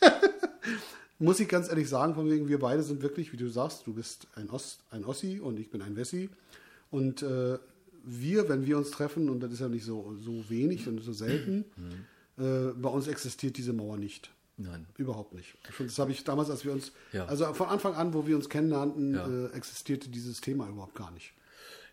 muss 1.20 1.40
ich 1.40 1.48
ganz 1.50 1.70
ehrlich 1.70 1.90
sagen, 1.90 2.16
von 2.16 2.30
wegen, 2.30 2.48
wir 2.48 2.60
beide 2.60 2.82
sind 2.84 3.02
wirklich, 3.02 3.34
wie 3.34 3.38
du 3.38 3.50
sagst, 3.50 3.86
du 3.88 3.94
bist 3.94 4.28
ein, 4.36 4.50
Ost, 4.50 4.82
ein 4.92 5.04
Ossi 5.06 5.40
und 5.40 5.60
ich 5.60 5.70
bin 5.70 5.82
ein 5.82 5.96
Wessi. 5.96 6.30
Und 6.92 7.22
äh, 7.22 7.58
wir, 8.04 8.48
wenn 8.50 8.66
wir 8.66 8.78
uns 8.78 8.92
treffen, 8.92 9.30
und 9.30 9.42
das 9.42 9.52
ist 9.52 9.60
ja 9.60 9.68
nicht 9.68 9.84
so, 9.86 10.16
so 10.24 10.50
wenig 10.50 10.88
und 10.88 11.02
so 11.02 11.12
selten, 11.14 11.66
äh, 12.38 12.72
bei 12.76 12.90
uns 12.90 13.08
existiert 13.08 13.58
diese 13.58 13.74
Mauer 13.74 13.98
nicht. 13.98 14.32
Nein. 14.58 14.86
Überhaupt 14.98 15.34
nicht. 15.34 15.56
Das 15.78 16.00
habe 16.00 16.12
ich 16.12 16.24
damals, 16.24 16.50
als 16.50 16.66
wir 16.66 16.74
uns, 16.74 16.92
Ja. 17.14 17.26
also 17.26 17.54
von 17.54 17.68
Anfang 17.68 17.94
an, 17.96 18.14
wo 18.14 18.26
wir 18.28 18.36
uns 18.36 18.50
kennenlernten, 18.50 19.14
Ja. 19.16 19.28
äh, 19.28 19.48
existierte 19.56 20.10
dieses 20.10 20.42
Thema 20.42 20.68
überhaupt 20.68 20.96
gar 20.96 21.12
nicht. 21.12 21.34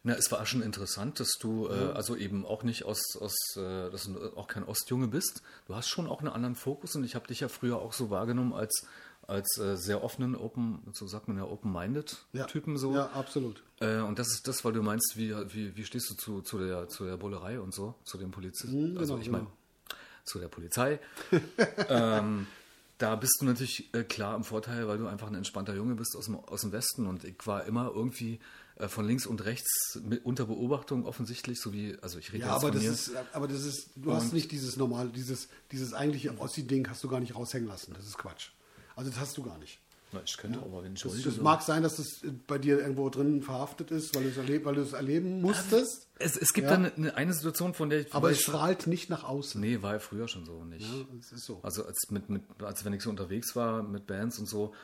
Na, 0.07 0.15
es 0.15 0.31
war 0.31 0.47
schon 0.47 0.63
interessant, 0.63 1.19
dass 1.19 1.33
du 1.33 1.67
äh, 1.67 1.91
also 1.93 2.15
eben 2.15 2.47
auch 2.47 2.63
nicht 2.63 2.85
aus, 2.85 3.17
aus 3.21 3.35
äh, 3.57 3.91
dass 3.91 4.05
du 4.05 4.37
auch 4.37 4.47
kein 4.47 4.63
Ostjunge 4.63 5.09
bist. 5.09 5.43
Du 5.67 5.75
hast 5.75 5.89
schon 5.89 6.07
auch 6.07 6.21
einen 6.21 6.29
anderen 6.29 6.55
Fokus 6.55 6.95
und 6.95 7.03
ich 7.03 7.17
habe 7.17 7.27
dich 7.27 7.41
ja 7.41 7.49
früher 7.49 7.79
auch 7.79 7.93
so 7.93 8.09
wahrgenommen 8.09 8.53
als 8.53 8.87
als 9.27 9.59
äh, 9.59 9.77
sehr 9.77 10.05
offenen, 10.05 10.37
open, 10.37 10.79
so 10.93 11.09
sagt 11.09 11.27
man 11.27 11.39
ja, 11.39 11.43
open-minded 11.43 12.25
Ja. 12.33 12.45
Typen 12.45 12.77
so. 12.77 12.95
Ja, 12.95 13.07
absolut. 13.07 13.65
Äh, 13.81 13.99
und 13.99 14.21
das 14.21 14.29
ist 14.29 14.47
das, 14.47 14.65
weil 14.65 14.75
du 14.75 14.83
meinst, 14.83 15.17
wie, 15.17 15.35
wie, 15.53 15.77
wie 15.77 15.85
stehst 15.85 16.09
du 16.09 16.15
zu, 16.15 16.43
zu, 16.43 16.61
der, 16.61 16.87
zu 16.87 17.05
der 17.05 17.17
Bullerei 17.17 17.59
und 17.59 17.75
so, 17.75 17.97
zu 18.05 18.17
den 18.17 18.31
Polizisten? 18.31 18.97
also 18.97 19.15
genau, 19.15 19.25
ich 19.25 19.31
meine, 19.31 19.45
genau. 19.47 19.57
zu 20.23 20.39
der 20.39 20.47
Polizei. 20.47 21.01
ähm, 21.89 22.47
da 22.99 23.17
bist 23.17 23.39
du 23.41 23.47
natürlich 23.47 23.93
äh, 23.93 24.05
klar 24.05 24.37
im 24.37 24.45
Vorteil, 24.45 24.87
weil 24.87 24.99
du 24.99 25.09
einfach 25.09 25.27
ein 25.27 25.35
entspannter 25.35 25.75
Junge 25.75 25.97
bist 25.97 26.17
aus 26.17 26.27
dem, 26.27 26.37
aus 26.37 26.61
dem 26.61 26.71
Westen 26.71 27.09
und 27.09 27.25
ich 27.25 27.45
war 27.47 27.65
immer 27.65 27.91
irgendwie 27.93 28.39
von 28.89 29.07
links 29.07 29.27
und 29.27 29.45
rechts 29.45 29.99
unter 30.25 30.47
Beobachtung 30.47 31.07
offensichtlich, 31.07 31.61
so 31.61 31.73
wie, 31.73 31.97
also 32.03 32.19
ich 32.19 32.33
rede 32.33 32.45
Ja, 32.45 32.53
jetzt 32.53 32.65
aber 32.65 32.73
von 32.73 32.73
das 32.73 32.83
mir. 32.83 32.91
ist, 32.93 33.11
aber 33.33 33.49
das 33.49 33.65
ist, 33.65 33.91
du 33.97 34.13
hast 34.13 34.33
nicht 34.33 34.53
dieses 34.53 34.77
normal, 34.77 35.09
dieses, 35.09 35.49
dieses 35.73 35.95
eigentliche 35.95 36.39
Ossi-Ding 36.39 36.89
hast 36.89 37.03
du 37.03 37.09
gar 37.09 37.21
nicht 37.21 37.35
raushängen 37.35 37.69
lassen. 37.69 37.95
Das 37.97 38.07
ist 38.07 38.19
Quatsch. 38.19 38.51
Also 38.95 39.11
das 39.11 39.19
hast 39.19 39.37
du 39.39 39.43
gar 39.43 39.59
nicht. 39.59 39.79
Na, 40.13 40.21
ich 40.25 40.37
könnte 40.37 40.61
aber, 40.61 40.85
wenn 40.85 40.95
ich 40.95 41.03
Das, 41.03 41.21
das 41.23 41.39
mag 41.39 41.63
sein, 41.63 41.83
dass 41.83 41.97
das 41.97 42.21
bei 42.47 42.59
dir 42.59 42.79
irgendwo 42.79 43.11
drin 43.11 43.43
verhaftet 43.43 43.91
ist, 43.91 44.15
weil 44.15 44.23
du 44.23 44.29
es 44.29 44.37
erleb, 44.37 44.65
weil 44.65 44.75
du 44.77 44.83
es 44.83 44.93
erleben 44.93 45.41
musstest. 45.43 46.07
es, 46.19 46.37
es 46.37 46.53
gibt 46.53 46.67
Ja. 46.67 46.77
dann 46.77 46.93
eine, 46.95 47.15
eine 47.17 47.33
Situation, 47.35 47.75
von 47.75 47.91
der 47.91 48.01
ich 48.07 48.15
Aber 48.15 48.31
es 48.31 48.41
strahlt 48.41 48.87
nicht 48.87 49.11
nach 49.11 49.25
außen. 49.25 49.61
Nee, 49.61 49.83
war 49.83 49.95
ja 49.95 49.99
früher 49.99 50.29
schon 50.29 50.45
so 50.47 50.63
nicht. 50.65 50.83
Ja, 50.89 51.05
das 51.19 51.33
ist 51.33 51.45
so. 51.45 51.59
Also 51.63 51.85
als, 51.85 52.11
mit, 52.11 52.31
mit, 52.31 52.43
als 52.63 52.85
wenn 52.85 52.93
ich 52.93 53.03
so 53.03 53.11
unterwegs 53.11 53.57
war 53.57 53.83
mit 53.83 54.07
Bands 54.07 54.39
und 54.39 54.47
so 54.47 54.75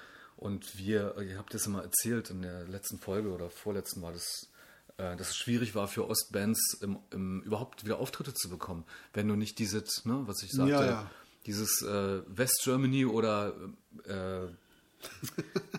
und 0.43 0.76
wir, 0.76 1.16
ihr 1.20 1.38
habt 1.38 1.55
das 1.55 1.66
immer 1.66 1.82
erzählt 1.82 2.30
in 2.30 2.43
der 2.43 2.66
letzten 2.66 2.99
Folge 2.99 3.30
oder 3.30 3.49
vorletzten 3.49 4.03
war 4.03 4.12
das, 4.12 4.51
äh, 4.97 5.16
dass 5.16 5.30
es 5.30 5.36
schwierig 5.36 5.74
war 5.74 5.88
für 5.88 6.09
Ostbands 6.09 6.78
im, 6.80 6.99
im, 7.11 7.43
überhaupt 7.43 7.84
wieder 7.84 7.99
Auftritte 7.99 8.34
zu 8.34 8.49
bekommen, 8.49 8.84
wenn 9.12 9.28
du 9.28 9.36
nicht 9.36 9.59
dieses, 9.59 10.05
ne, 10.05 10.22
was 10.26 10.43
ich 10.43 10.51
sagte, 10.51 10.72
Ja, 10.72 10.84
ja. 10.84 11.11
dieses 11.47 11.82
äh, 11.82 12.22
West 12.26 12.61
Germany 12.64 13.07
oder 13.07 13.55
äh, 14.05 14.49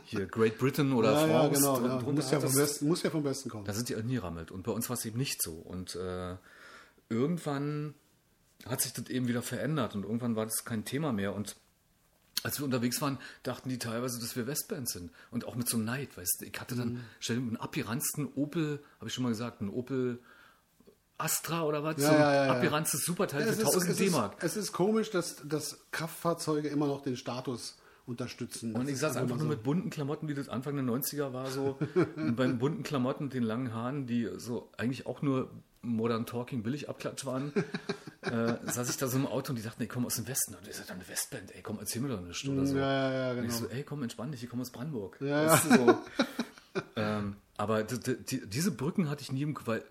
hier 0.06 0.26
Great 0.28 0.58
Britain 0.58 0.94
oder 0.94 1.12
ja, 1.14 1.28
ja, 1.28 1.28
France 1.28 1.60
genau. 1.60 1.86
Ja. 1.86 2.12
Muss, 2.12 2.32
ja 2.32 2.40
vom. 2.40 2.56
Westen, 2.56 2.88
muss 2.88 3.04
ja 3.04 3.10
vom 3.10 3.24
Westen 3.24 3.50
kommen. 3.50 3.66
Da 3.66 3.74
sind 3.74 3.90
die 3.90 3.96
nie 4.04 4.18
rammelt. 4.18 4.52
Und 4.52 4.64
bei 4.64 4.72
uns 4.72 4.90
war 4.90 4.96
es 4.96 5.06
eben 5.06 5.18
nicht 5.18 5.42
so. 5.42 5.54
Und 5.54 5.96
äh, 5.96 6.36
irgendwann 7.10 7.94
hat 8.66 8.82
sich 8.82 8.94
das 8.94 9.10
eben 9.10 9.28
wieder 9.28 9.42
verändert 9.42 9.96
und 9.96 10.04
irgendwann 10.04 10.36
war 10.36 10.46
das 10.46 10.64
kein 10.64 10.86
Thema 10.86 11.12
mehr. 11.12 11.36
Und 11.36 11.56
als 12.44 12.60
wir 12.60 12.66
unterwegs 12.66 13.02
waren, 13.02 13.18
dachten 13.44 13.70
die 13.70 13.80
teilweise, 13.80 14.20
dass 14.20 14.36
wir 14.36 14.46
Westbands 14.48 14.94
sind. 14.94 15.12
Und 15.32 15.46
auch 15.46 15.56
mit 15.56 15.68
so 15.70 15.78
Neid, 15.78 16.16
weißt 16.18 16.42
du. 16.42 16.46
Ich 16.46 16.60
hatte 16.60 16.76
dann, 16.76 17.04
stell 17.20 17.38
dir 17.38 17.42
einen 17.42 17.58
abgeranzten 17.58 18.28
Opel, 18.36 18.84
habe 19.00 19.08
ich 19.08 19.14
schon 19.14 19.24
mal 19.24 19.30
gesagt, 19.30 19.62
einen 19.62 19.70
Opel 19.70 20.20
Astra 21.18 21.64
oder 21.64 21.84
was? 21.84 21.98
Ja, 21.98 22.08
so 22.08 22.14
ein 22.14 22.20
ja, 22.20 22.46
ja, 22.46 22.52
abgeranztes 22.54 23.06
Superteil 23.06 23.44
für 23.44 23.50
ist, 23.50 23.60
1000 23.60 23.84
es, 23.84 23.90
ist, 23.90 24.00
D-Mark. 24.00 24.44
es 24.44 24.58
ist 24.58 24.72
komisch, 24.74 25.10
dass, 25.10 25.38
dass 25.46 25.80
Kraftfahrzeuge 25.92 26.68
immer 26.68 26.88
noch 26.88 27.02
den 27.02 27.16
Status 27.16 27.78
unterstützen. 28.06 28.74
Und 28.74 28.84
Das 28.84 28.92
ich 28.92 29.00
saß 29.00 29.16
einfach 29.16 29.38
nur 29.38 29.46
so. 29.46 29.50
mit 29.50 29.64
bunten 29.64 29.90
Klamotten, 29.90 30.28
wie 30.28 30.34
das 30.34 30.50
Anfang 30.50 30.76
der 30.76 30.84
90er 30.84 31.32
war, 31.32 31.50
so 31.50 31.78
und 32.16 32.36
beim 32.36 32.60
bunten 32.60 32.84
Klamotten, 32.84 33.30
den 33.30 33.44
langen 33.44 33.74
Haaren, 33.74 34.06
die 34.06 34.30
so 34.38 34.70
eigentlich 34.78 35.06
auch 35.06 35.22
nur 35.22 35.50
Modern 35.84 36.26
Talking 36.26 36.64
billig 36.64 36.90
abklatsch 36.90 37.26
waren, 37.26 37.54
äh, 38.22 38.56
saß 38.66 38.90
ich 38.90 38.98
da 38.98 39.08
so 39.08 39.18
im 39.18 39.28
Auto 39.28 39.52
und 39.52 39.58
die 39.58 39.62
dachten, 39.64 39.82
ey, 39.82 39.88
komm 39.88 40.06
aus 40.06 40.16
dem 40.16 40.28
Westen. 40.28 40.56
Und 40.56 40.68
ich 40.68 40.76
sagte, 40.76 40.94
eine 40.94 41.08
Westband, 41.08 41.54
ey, 41.56 41.62
komm, 41.62 41.78
erzähl 41.80 42.02
mir 42.02 42.08
doch 42.10 42.22
nichts 42.22 42.48
oder 42.48 42.66
so. 42.66 42.76
Ja, 42.78 42.82
ja, 43.12 43.12
ja, 43.12 43.32
Und 43.32 43.46
ich 43.46 43.52
genau. 43.52 43.68
so, 43.68 43.68
ey, 43.70 43.84
komm, 43.84 44.02
entspann 44.04 44.32
dich, 44.32 44.44
ich 44.44 44.50
komme 44.50 44.62
aus 44.62 44.72
Brandenburg. 44.72 45.18
Ja, 45.22 45.52
Weißt 45.52 45.66
du, 45.66 45.76
so. 45.76 45.98
ähm, 46.96 47.36
aber 47.58 47.84
die, 47.84 48.48
diese 48.50 48.72
Brücken 48.72 49.10
hatte 49.10 49.22
ich 49.22 49.32
nie 49.32 49.42
im, 49.44 49.58
weil, 49.66 49.84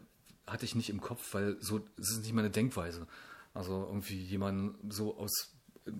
hatte 0.47 0.65
ich 0.65 0.75
nicht 0.75 0.91
im 0.91 1.01
Kopf, 1.01 1.33
weil 1.35 1.57
so, 1.61 1.79
das 1.97 2.11
ist 2.11 2.23
nicht 2.23 2.33
meine 2.33 2.51
Denkweise. 2.51 3.07
Also 3.55 3.85
irgendwie 3.87 4.19
jemanden 4.21 4.91
so 4.91 5.17
aus 5.17 5.53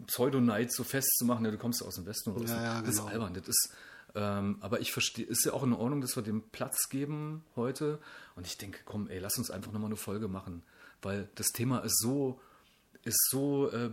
Pseudo-Neid 0.07 0.73
so 0.73 0.85
festzumachen, 0.85 1.45
ja, 1.45 1.51
du 1.51 1.59
kommst 1.59 1.85
aus 1.85 1.97
dem 1.97 2.07
Westen 2.07 2.31
oder 2.33 2.47
Ja, 2.47 2.63
ja, 2.63 2.81
das 2.81 2.91
ist 2.91 2.97
genau. 2.99 3.09
albern. 3.11 3.35
Das 3.35 3.47
ist, 3.49 3.75
ähm, 4.15 4.59
aber 4.61 4.81
ich 4.81 4.93
verstehe, 4.93 5.25
ist 5.25 5.45
ja 5.45 5.53
auch 5.53 5.63
in 5.63 5.73
Ordnung, 5.73 6.01
dass 6.01 6.17
wir 6.17 6.23
dem 6.23 6.43
Platz 6.43 6.89
geben 6.89 7.45
heute. 7.57 7.99
Und 8.37 8.47
ich 8.47 8.59
denke, 8.59 8.81
komm, 8.85 9.09
ey, 9.09 9.19
lass 9.19 9.39
uns 9.39 9.51
einfach 9.51 9.73
nochmal 9.73 9.89
eine 9.89 9.97
Folge 9.97 10.29
machen. 10.29 10.63
Weil 11.01 11.29
das 11.35 11.49
Thema 11.49 11.79
ist 11.81 11.99
so, 11.99 12.41
ist 13.05 13.31
so 13.31 13.71
äh, 13.71 13.91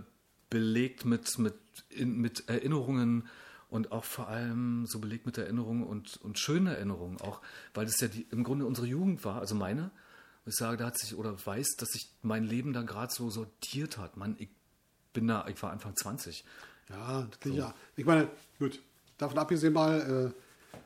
belegt 0.49 1.05
mit, 1.05 1.37
mit, 1.39 1.55
in, 1.89 2.17
mit 2.17 2.47
Erinnerungen 2.49 3.27
und 3.69 3.91
auch 3.91 4.03
vor 4.03 4.27
allem 4.27 4.85
so 4.87 4.99
belegt 4.99 5.25
mit 5.25 5.37
Erinnerungen 5.37 5.83
und, 5.83 6.17
und 6.17 6.39
schönen 6.39 6.67
Erinnerungen. 6.67 7.21
Auch 7.21 7.41
weil 7.73 7.85
das 7.85 7.99
ja 7.99 8.07
die, 8.07 8.25
im 8.31 8.43
Grunde 8.43 8.65
unsere 8.65 8.87
Jugend 8.87 9.23
war, 9.23 9.39
also 9.39 9.55
meine. 9.55 9.91
Ich 10.45 10.55
sage, 10.55 10.77
da 10.77 10.87
hat 10.87 10.97
sich 10.97 11.15
oder 11.15 11.45
weiß, 11.45 11.75
dass 11.77 11.89
sich 11.89 12.09
mein 12.23 12.43
Leben 12.43 12.73
da 12.73 12.81
gerade 12.81 13.13
so 13.13 13.29
sortiert 13.29 13.97
hat. 13.97 14.17
Mann, 14.17 14.35
ich 14.39 14.49
bin 15.13 15.27
da, 15.27 15.47
ich 15.47 15.61
war 15.61 15.71
Anfang 15.71 15.95
20. 15.95 16.43
Ja, 16.89 17.27
sicher. 17.43 17.75
Ich 17.95 18.05
meine, 18.05 18.29
gut, 18.57 18.81
davon 19.19 19.37
abgesehen 19.37 19.73
mal, 19.73 20.33
äh, 20.33 20.79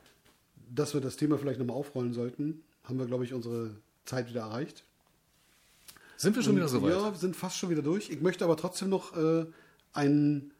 dass 0.74 0.92
wir 0.92 1.00
das 1.00 1.16
Thema 1.16 1.38
vielleicht 1.38 1.58
nochmal 1.58 1.76
aufrollen 1.76 2.12
sollten, 2.12 2.62
haben 2.84 2.98
wir, 2.98 3.06
glaube 3.06 3.24
ich, 3.24 3.32
unsere 3.32 3.70
Zeit 4.04 4.28
wieder 4.28 4.42
erreicht. 4.42 4.84
Sind 6.16 6.36
wir 6.36 6.42
schon 6.42 6.56
wieder 6.56 6.68
so 6.68 6.82
weit? 6.82 6.90
Ja, 6.92 7.12
wir 7.12 7.18
sind 7.18 7.34
fast 7.34 7.56
schon 7.56 7.70
wieder 7.70 7.82
durch. 7.82 8.10
Ich 8.10 8.20
möchte 8.20 8.44
aber 8.44 8.56
trotzdem 8.56 8.88
noch 8.88 9.16
äh, 9.16 9.46
einen 9.92 10.52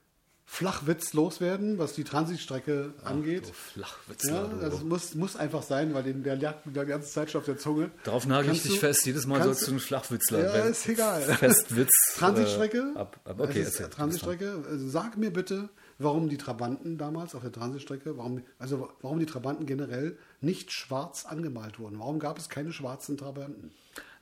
Flachwitz 0.46 1.14
loswerden, 1.14 1.78
was 1.78 1.94
die 1.94 2.04
Transitstrecke 2.04 2.92
angeht. 3.02 3.48
Du 3.48 3.52
Flachwitzler, 3.52 4.50
Ja, 4.60 4.68
das 4.68 4.82
muss, 4.82 5.14
muss 5.14 5.36
einfach 5.36 5.62
sein, 5.62 5.94
weil 5.94 6.02
den, 6.02 6.22
der 6.22 6.36
lag 6.36 6.64
mir 6.64 6.72
die 6.72 6.86
ganze 6.86 7.10
Zeit 7.10 7.30
schon 7.30 7.40
auf 7.40 7.46
der 7.46 7.56
Zunge. 7.56 7.90
Darauf 8.04 8.26
nagel 8.26 8.52
ich 8.52 8.62
dich 8.62 8.78
fest. 8.78 9.06
Jedes 9.06 9.26
Mal 9.26 9.42
sollst 9.42 9.66
du 9.66 9.70
einen 9.70 9.80
Flachwitzler 9.80 10.44
Ja, 10.44 10.64
ist 10.64 10.86
egal. 10.88 11.22
Festwitz. 11.22 11.90
Transitstrecke? 12.16 12.92
Äh, 12.94 12.98
ab, 12.98 13.20
ab, 13.24 13.40
okay, 13.40 13.62
ist. 13.62 13.78
Transitstrecke. 13.90 14.64
Also 14.68 14.88
Sag 14.88 15.16
mir 15.16 15.32
bitte, 15.32 15.70
warum 15.98 16.28
die 16.28 16.36
Trabanten 16.36 16.98
damals 16.98 17.34
auf 17.34 17.42
der 17.42 17.52
Transitstrecke, 17.52 18.16
warum, 18.16 18.42
also 18.58 18.88
warum 19.02 19.18
die 19.18 19.26
Trabanten 19.26 19.66
generell 19.66 20.16
nicht 20.40 20.72
schwarz 20.72 21.24
angemalt 21.24 21.78
wurden. 21.78 21.98
Warum 21.98 22.18
gab 22.18 22.38
es 22.38 22.48
keine 22.48 22.72
schwarzen 22.72 23.16
Trabanten? 23.16 23.70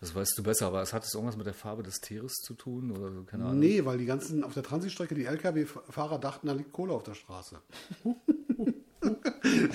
Das 0.01 0.15
weißt 0.15 0.37
du 0.37 0.43
besser, 0.43 0.67
aber 0.67 0.83
es 0.83 0.93
hat 0.93 1.05
es 1.05 1.15
irgendwas 1.15 1.37
mit 1.37 1.47
der 1.47 1.55
Farbe 1.55 1.83
des 1.85 2.01
Tieres 2.01 2.33
zu 2.43 2.55
tun 2.55 2.91
oder 2.91 3.13
so, 3.13 3.23
keine 3.23 3.45
Ahnung. 3.45 3.61
Nee, 3.61 3.85
weil 3.85 3.99
die 3.99 4.05
ganzen 4.07 4.43
auf 4.43 4.53
der 4.53 4.65
Transitstrecke, 4.65 5.15
die 5.15 5.27
Lkw-Fahrer 5.27 6.19
dachten, 6.19 6.49
da 6.49 6.55
liegt 6.55 6.73
Kohle 6.73 6.93
auf 6.93 7.05
der 7.05 7.15
Straße. 7.15 7.57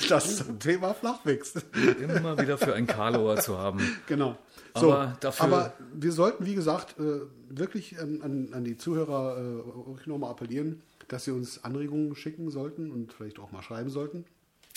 das 0.09 0.37
zum 0.37 0.59
Thema 0.59 0.93
Flachwitz. 0.93 1.53
Immer 2.01 2.37
wieder 2.39 2.57
für 2.57 2.73
einen 2.73 2.87
Karlauer 2.87 3.37
zu 3.37 3.57
haben. 3.57 3.79
Genau. 4.07 4.37
Aber 4.73 5.17
dafür- 5.19 5.45
aber 5.45 5.73
wir 5.93 6.11
sollten, 6.11 6.45
wie 6.45 6.55
gesagt, 6.55 6.99
äh, 6.99 7.21
wirklich 7.49 7.99
an, 7.99 8.49
an, 8.53 8.63
die 8.63 8.77
Zuhörer 8.77 9.37
äh, 9.37 10.09
nochmal 10.09 10.31
appellieren, 10.31 10.81
dass 11.07 11.23
sie 11.25 11.31
uns 11.31 11.63
Anregungen 11.63 12.15
schicken 12.15 12.49
sollten 12.51 12.91
und 12.91 13.13
vielleicht 13.13 13.39
auch 13.39 13.51
mal 13.51 13.61
schreiben 13.63 13.89
sollten, 13.89 14.25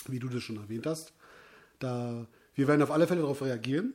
wie 0.07 0.19
du 0.19 0.29
das 0.29 0.43
schon 0.43 0.57
erwähnt 0.57 0.87
hast. 0.87 1.13
Da, 1.79 2.27
wir 2.55 2.69
werden 2.69 2.83
auf 2.83 2.91
alle 2.91 3.07
Fälle 3.07 3.21
darauf 3.23 3.43
reagieren. 3.43 3.95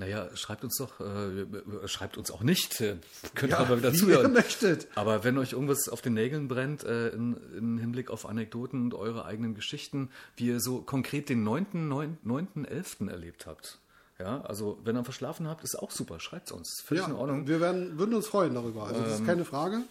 Naja, 0.00 0.28
schreibt 0.36 0.62
uns 0.62 0.76
doch, 0.76 1.00
äh, 1.00 1.88
schreibt 1.88 2.18
uns 2.18 2.30
auch 2.30 2.42
nicht. 2.44 2.80
Äh, 2.80 2.98
könnt 3.34 3.50
Ja, 3.52 3.58
aber 3.58 3.78
wieder 3.78 3.92
wie 3.92 3.96
zuhören. 3.96 4.26
ihr 4.26 4.28
möchtet. 4.28 4.86
Aber 4.94 5.24
wenn 5.24 5.36
euch 5.38 5.52
irgendwas 5.54 5.88
auf 5.88 6.00
den 6.02 6.14
Nägeln 6.14 6.46
brennt, 6.46 6.84
äh, 6.84 7.08
in, 7.08 7.36
in 7.56 7.78
Hinblick 7.78 8.08
auf 8.08 8.24
Anekdoten 8.24 8.80
und 8.80 8.94
eure 8.94 9.24
eigenen 9.24 9.54
Geschichten, 9.56 10.10
wie 10.36 10.46
ihr 10.46 10.60
so 10.60 10.82
konkret 10.82 11.28
den 11.28 11.42
9., 11.42 11.88
9., 11.88 12.18
9., 12.22 12.64
11. 12.64 13.00
erlebt 13.08 13.46
habt. 13.46 13.80
Ja, 14.20 14.40
also 14.42 14.78
wenn 14.84 14.96
ihr 14.96 15.02
verschlafen 15.04 15.48
habt, 15.48 15.64
ist 15.64 15.76
auch 15.76 15.90
super. 15.90 16.20
Schreibt 16.20 16.46
es 16.46 16.52
uns. 16.52 16.80
Völlig 16.84 17.02
Ja, 17.02 17.10
in 17.10 17.16
Ordnung. 17.16 17.48
wir 17.48 17.60
werden, 17.60 17.98
würden 17.98 18.14
uns 18.14 18.28
freuen 18.28 18.54
darüber. 18.54 18.84
Also 18.84 19.00
das 19.02 19.18
ist 19.20 19.26
keine 19.26 19.44
Frage. 19.44 19.82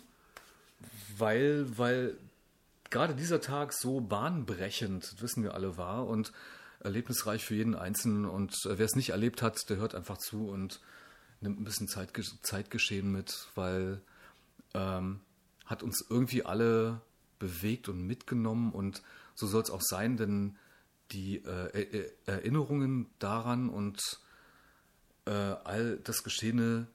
Weil, 1.19 1.65
weil 1.77 2.17
gerade 2.89 3.15
dieser 3.15 3.41
Tag 3.41 3.73
so 3.73 4.01
bahnbrechend, 4.01 5.21
wissen 5.21 5.43
wir 5.43 5.53
alle, 5.53 5.77
war 5.77 6.07
und 6.07 6.31
erlebnisreich 6.79 7.43
für 7.43 7.55
jeden 7.55 7.75
Einzelnen. 7.75 8.25
Und 8.25 8.53
äh, 8.65 8.77
wer 8.77 8.85
es 8.85 8.95
nicht 8.95 9.09
erlebt 9.09 9.41
hat, 9.41 9.69
der 9.69 9.77
hört 9.77 9.95
einfach 9.95 10.17
zu 10.17 10.49
und 10.49 10.79
nimmt 11.41 11.59
ein 11.59 11.63
bisschen 11.63 11.87
Zeitge 11.87 12.23
Zeitgeschehen 12.41 13.11
mit, 13.11 13.47
weil 13.55 14.01
ähm, 14.73 15.21
hat 15.65 15.83
uns 15.83 16.05
irgendwie 16.09 16.43
alle 16.45 17.01
bewegt 17.39 17.89
und 17.89 18.05
mitgenommen 18.07 18.71
und 18.71 19.03
so 19.35 19.45
soll 19.47 19.61
es 19.61 19.69
auch 19.69 19.81
sein, 19.81 20.17
denn 20.17 20.57
die 21.11 21.37
äh, 21.37 21.69
Er- 21.73 21.93
Er- 21.93 22.11
Erinnerungen 22.25 23.07
daran 23.19 23.69
und 23.69 24.01
äh, 25.25 25.31
all 25.31 25.97
das 26.03 26.23
Geschehene 26.23 26.87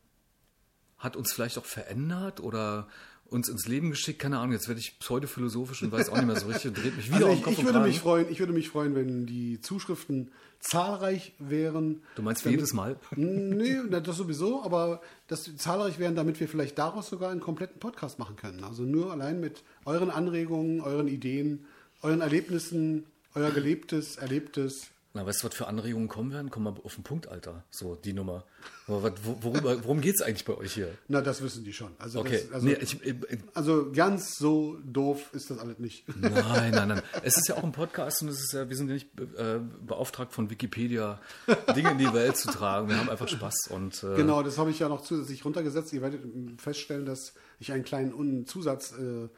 hat 0.98 1.16
uns 1.16 1.32
vielleicht 1.32 1.58
auch 1.58 1.64
verändert 1.66 2.40
oder 2.40 2.88
uns 3.32 3.48
ins 3.48 3.66
Leben 3.66 3.90
geschickt. 3.90 4.18
Keine 4.20 4.38
Ahnung, 4.38 4.52
jetzt 4.52 4.68
werde 4.68 4.80
ich 4.80 4.98
pseudophilosophisch 4.98 5.82
und 5.82 5.90
weiß 5.90 6.10
auch 6.10 6.16
nicht 6.16 6.26
mehr 6.26 6.38
so 6.38 6.46
richtig 6.46 6.68
und 6.68 6.76
dreht 6.82 6.96
mich 6.96 7.06
wieder 7.14 7.26
Also 7.26 7.28
um 7.28 7.34
ich, 7.38 7.42
Kopf 7.42 7.52
ich, 7.54 7.58
und 7.60 7.64
würde 7.66 7.80
mich 7.80 8.00
freuen, 8.00 8.26
ich 8.30 8.38
würde 8.38 8.52
mich 8.52 8.68
freuen, 8.68 8.94
wenn 8.94 9.26
die 9.26 9.60
Zuschriften 9.60 10.30
zahlreich 10.60 11.32
wären. 11.38 12.02
Du 12.14 12.22
meinst 12.22 12.44
damit- 12.44 12.58
jedes 12.58 12.72
Mal? 12.72 12.96
Nee, 13.16 13.78
das 13.90 14.16
sowieso, 14.16 14.62
aber 14.62 15.00
dass 15.26 15.42
die 15.44 15.56
zahlreich 15.56 15.98
wären, 15.98 16.14
damit 16.14 16.38
wir 16.38 16.48
vielleicht 16.48 16.78
daraus 16.78 17.08
sogar 17.08 17.30
einen 17.30 17.40
kompletten 17.40 17.80
Podcast 17.80 18.18
machen 18.18 18.36
können. 18.36 18.62
Also 18.62 18.84
nur 18.84 19.10
allein 19.10 19.40
mit 19.40 19.64
euren 19.84 20.10
Anregungen, 20.10 20.80
euren 20.80 21.08
Ideen, 21.08 21.64
euren 22.02 22.20
Erlebnissen, 22.20 23.04
euer 23.34 23.50
gelebtes, 23.50 24.16
erlebtes. 24.16 24.88
Na, 25.14 25.26
weißt 25.26 25.42
du, 25.42 25.48
was 25.48 25.54
für 25.54 25.66
Anregungen 25.66 26.08
kommen 26.08 26.32
werden? 26.32 26.48
Komm 26.50 26.62
mal 26.62 26.74
auf 26.82 26.94
den 26.94 27.04
Punkt, 27.04 27.28
Alter. 27.28 27.64
So, 27.70 27.96
die 27.96 28.14
Nummer. 28.14 28.44
Aber 28.86 29.02
was, 29.02 29.12
wo- 29.22 29.36
worüber, 29.42 29.84
worum 29.84 30.00
geht 30.00 30.14
es 30.14 30.22
eigentlich 30.22 30.46
bei 30.46 30.54
euch 30.56 30.72
hier? 30.72 30.88
Na, 31.06 31.20
das 31.20 31.42
wissen 31.42 31.64
die 31.64 31.74
schon. 31.74 31.90
Also, 31.98 32.20
Okay. 32.20 32.40
das, 32.44 32.52
also, 32.52 32.66
nee, 32.66 32.78
ich, 32.80 33.02
ich, 33.04 33.14
also 33.52 33.92
ganz 33.92 34.36
so 34.38 34.78
doof 34.84 35.28
ist 35.34 35.50
das 35.50 35.58
alles 35.58 35.78
nicht. 35.78 36.06
nein, 36.18 36.70
nein, 36.70 36.88
nein. 36.88 37.02
Es 37.22 37.36
ist 37.36 37.46
ja 37.48 37.56
auch 37.58 37.62
ein 37.64 37.72
Podcast 37.72 38.22
und 38.22 38.28
es 38.28 38.40
ist 38.40 38.54
ja, 38.54 38.66
wir 38.70 38.74
sind 38.76 38.88
ja 38.88 38.94
nicht 38.94 39.08
äh, 39.36 39.60
beauftragt 39.86 40.32
von 40.32 40.48
Wikipedia, 40.48 41.20
Dinge 41.76 41.90
in 41.90 41.98
die 41.98 42.12
Welt 42.14 42.38
zu 42.38 42.50
tragen. 42.50 42.88
Wir 42.88 42.96
haben 42.98 43.10
einfach 43.10 43.28
Spaß 43.28 43.68
und 43.68 44.02
äh, 44.02 44.16
Genau, 44.16 44.42
das 44.42 44.56
habe 44.56 44.70
ich 44.70 44.78
ja 44.78 44.88
noch 44.88 45.02
zusätzlich 45.02 45.44
runtergesetzt. 45.44 45.92
Ihr 45.92 46.00
werdet 46.00 46.22
feststellen, 46.58 47.04
dass 47.04 47.34
ich 47.60 47.70
einen 47.72 47.84
kleinen 47.84 48.14
Un- 48.14 48.46
Zusatz 48.46 48.92
äh, 48.92 49.28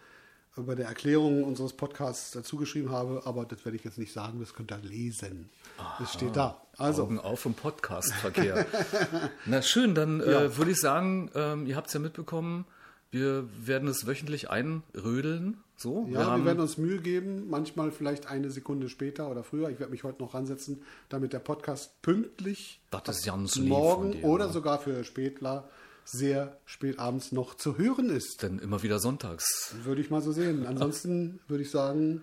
bei 0.56 0.74
der 0.74 0.86
Erklärung 0.86 1.42
unseres 1.44 1.72
Podcasts 1.72 2.30
dazu 2.30 2.56
geschrieben 2.56 2.90
habe, 2.90 3.22
aber 3.24 3.44
das 3.44 3.64
werde 3.64 3.76
ich 3.76 3.84
jetzt 3.84 3.98
nicht 3.98 4.12
sagen, 4.12 4.38
das 4.40 4.54
könnt 4.54 4.70
ihr 4.72 4.78
lesen. 4.78 5.50
Das 5.98 6.12
steht 6.12 6.36
da. 6.36 6.60
Also, 6.78 7.02
Augen 7.04 7.18
auf 7.18 7.44
im 7.44 7.54
Podcastverkehr. 7.54 8.66
Na 9.46 9.62
schön, 9.62 9.94
dann 9.94 10.20
äh, 10.20 10.30
Ja. 10.30 10.56
würde 10.56 10.70
ich 10.70 10.80
sagen, 10.80 11.30
ähm, 11.34 11.66
ihr 11.66 11.76
habt 11.76 11.88
es 11.88 11.92
ja 11.94 12.00
mitbekommen, 12.00 12.66
wir 13.10 13.48
werden 13.64 13.88
es 13.88 14.06
wöchentlich 14.06 14.50
einrödeln. 14.50 15.58
So, 15.76 16.08
ja, 16.10 16.36
wir, 16.36 16.44
werden 16.44 16.60
uns 16.60 16.78
Mühe 16.78 16.98
geben, 16.98 17.48
manchmal 17.50 17.90
vielleicht 17.90 18.26
eine 18.28 18.50
Sekunde 18.50 18.88
später 18.88 19.28
oder 19.28 19.42
früher. 19.42 19.70
Ich 19.70 19.80
werde 19.80 19.90
mich 19.90 20.04
heute 20.04 20.22
noch 20.22 20.34
ransetzen, 20.34 20.82
damit 21.08 21.32
der 21.32 21.40
Podcast 21.40 22.00
pünktlich 22.02 22.80
Das 22.90 23.18
ist 23.18 23.26
ganz 23.26 23.56
morgen 23.56 24.22
oder 24.22 24.46
ne? 24.46 24.52
sogar 24.52 24.78
für 24.78 25.02
Spätler 25.04 25.68
sehr 26.04 26.58
spät 26.64 26.98
abends 26.98 27.32
noch 27.32 27.54
zu 27.54 27.78
hören 27.78 28.10
ist. 28.10 28.42
Denn 28.42 28.58
immer 28.58 28.82
wieder 28.82 28.98
sonntags. 28.98 29.74
Würde 29.82 30.00
ich 30.00 30.10
mal 30.10 30.22
so 30.22 30.32
sehen. 30.32 30.66
Ansonsten 30.66 31.40
würde 31.48 31.62
ich 31.62 31.70
sagen, 31.70 32.22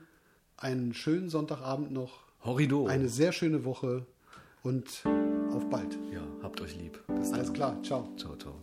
einen 0.57 0.93
schönen 0.93 1.29
Sonntagabend 1.29 1.91
noch. 1.91 2.19
Horrido. 2.43 2.87
Eine 2.87 3.09
sehr 3.09 3.31
schöne 3.31 3.65
Woche 3.65 4.05
und 4.63 5.03
auf 5.51 5.69
bald. 5.69 5.97
Ja, 6.13 6.25
habt 6.41 6.61
euch 6.61 6.75
lieb. 6.75 6.99
Bis 7.07 7.31
dann. 7.31 7.39
Alles 7.39 7.53
klar, 7.53 7.81
ciao. 7.83 8.07
Ciao, 8.17 8.35
ciao. 8.35 8.60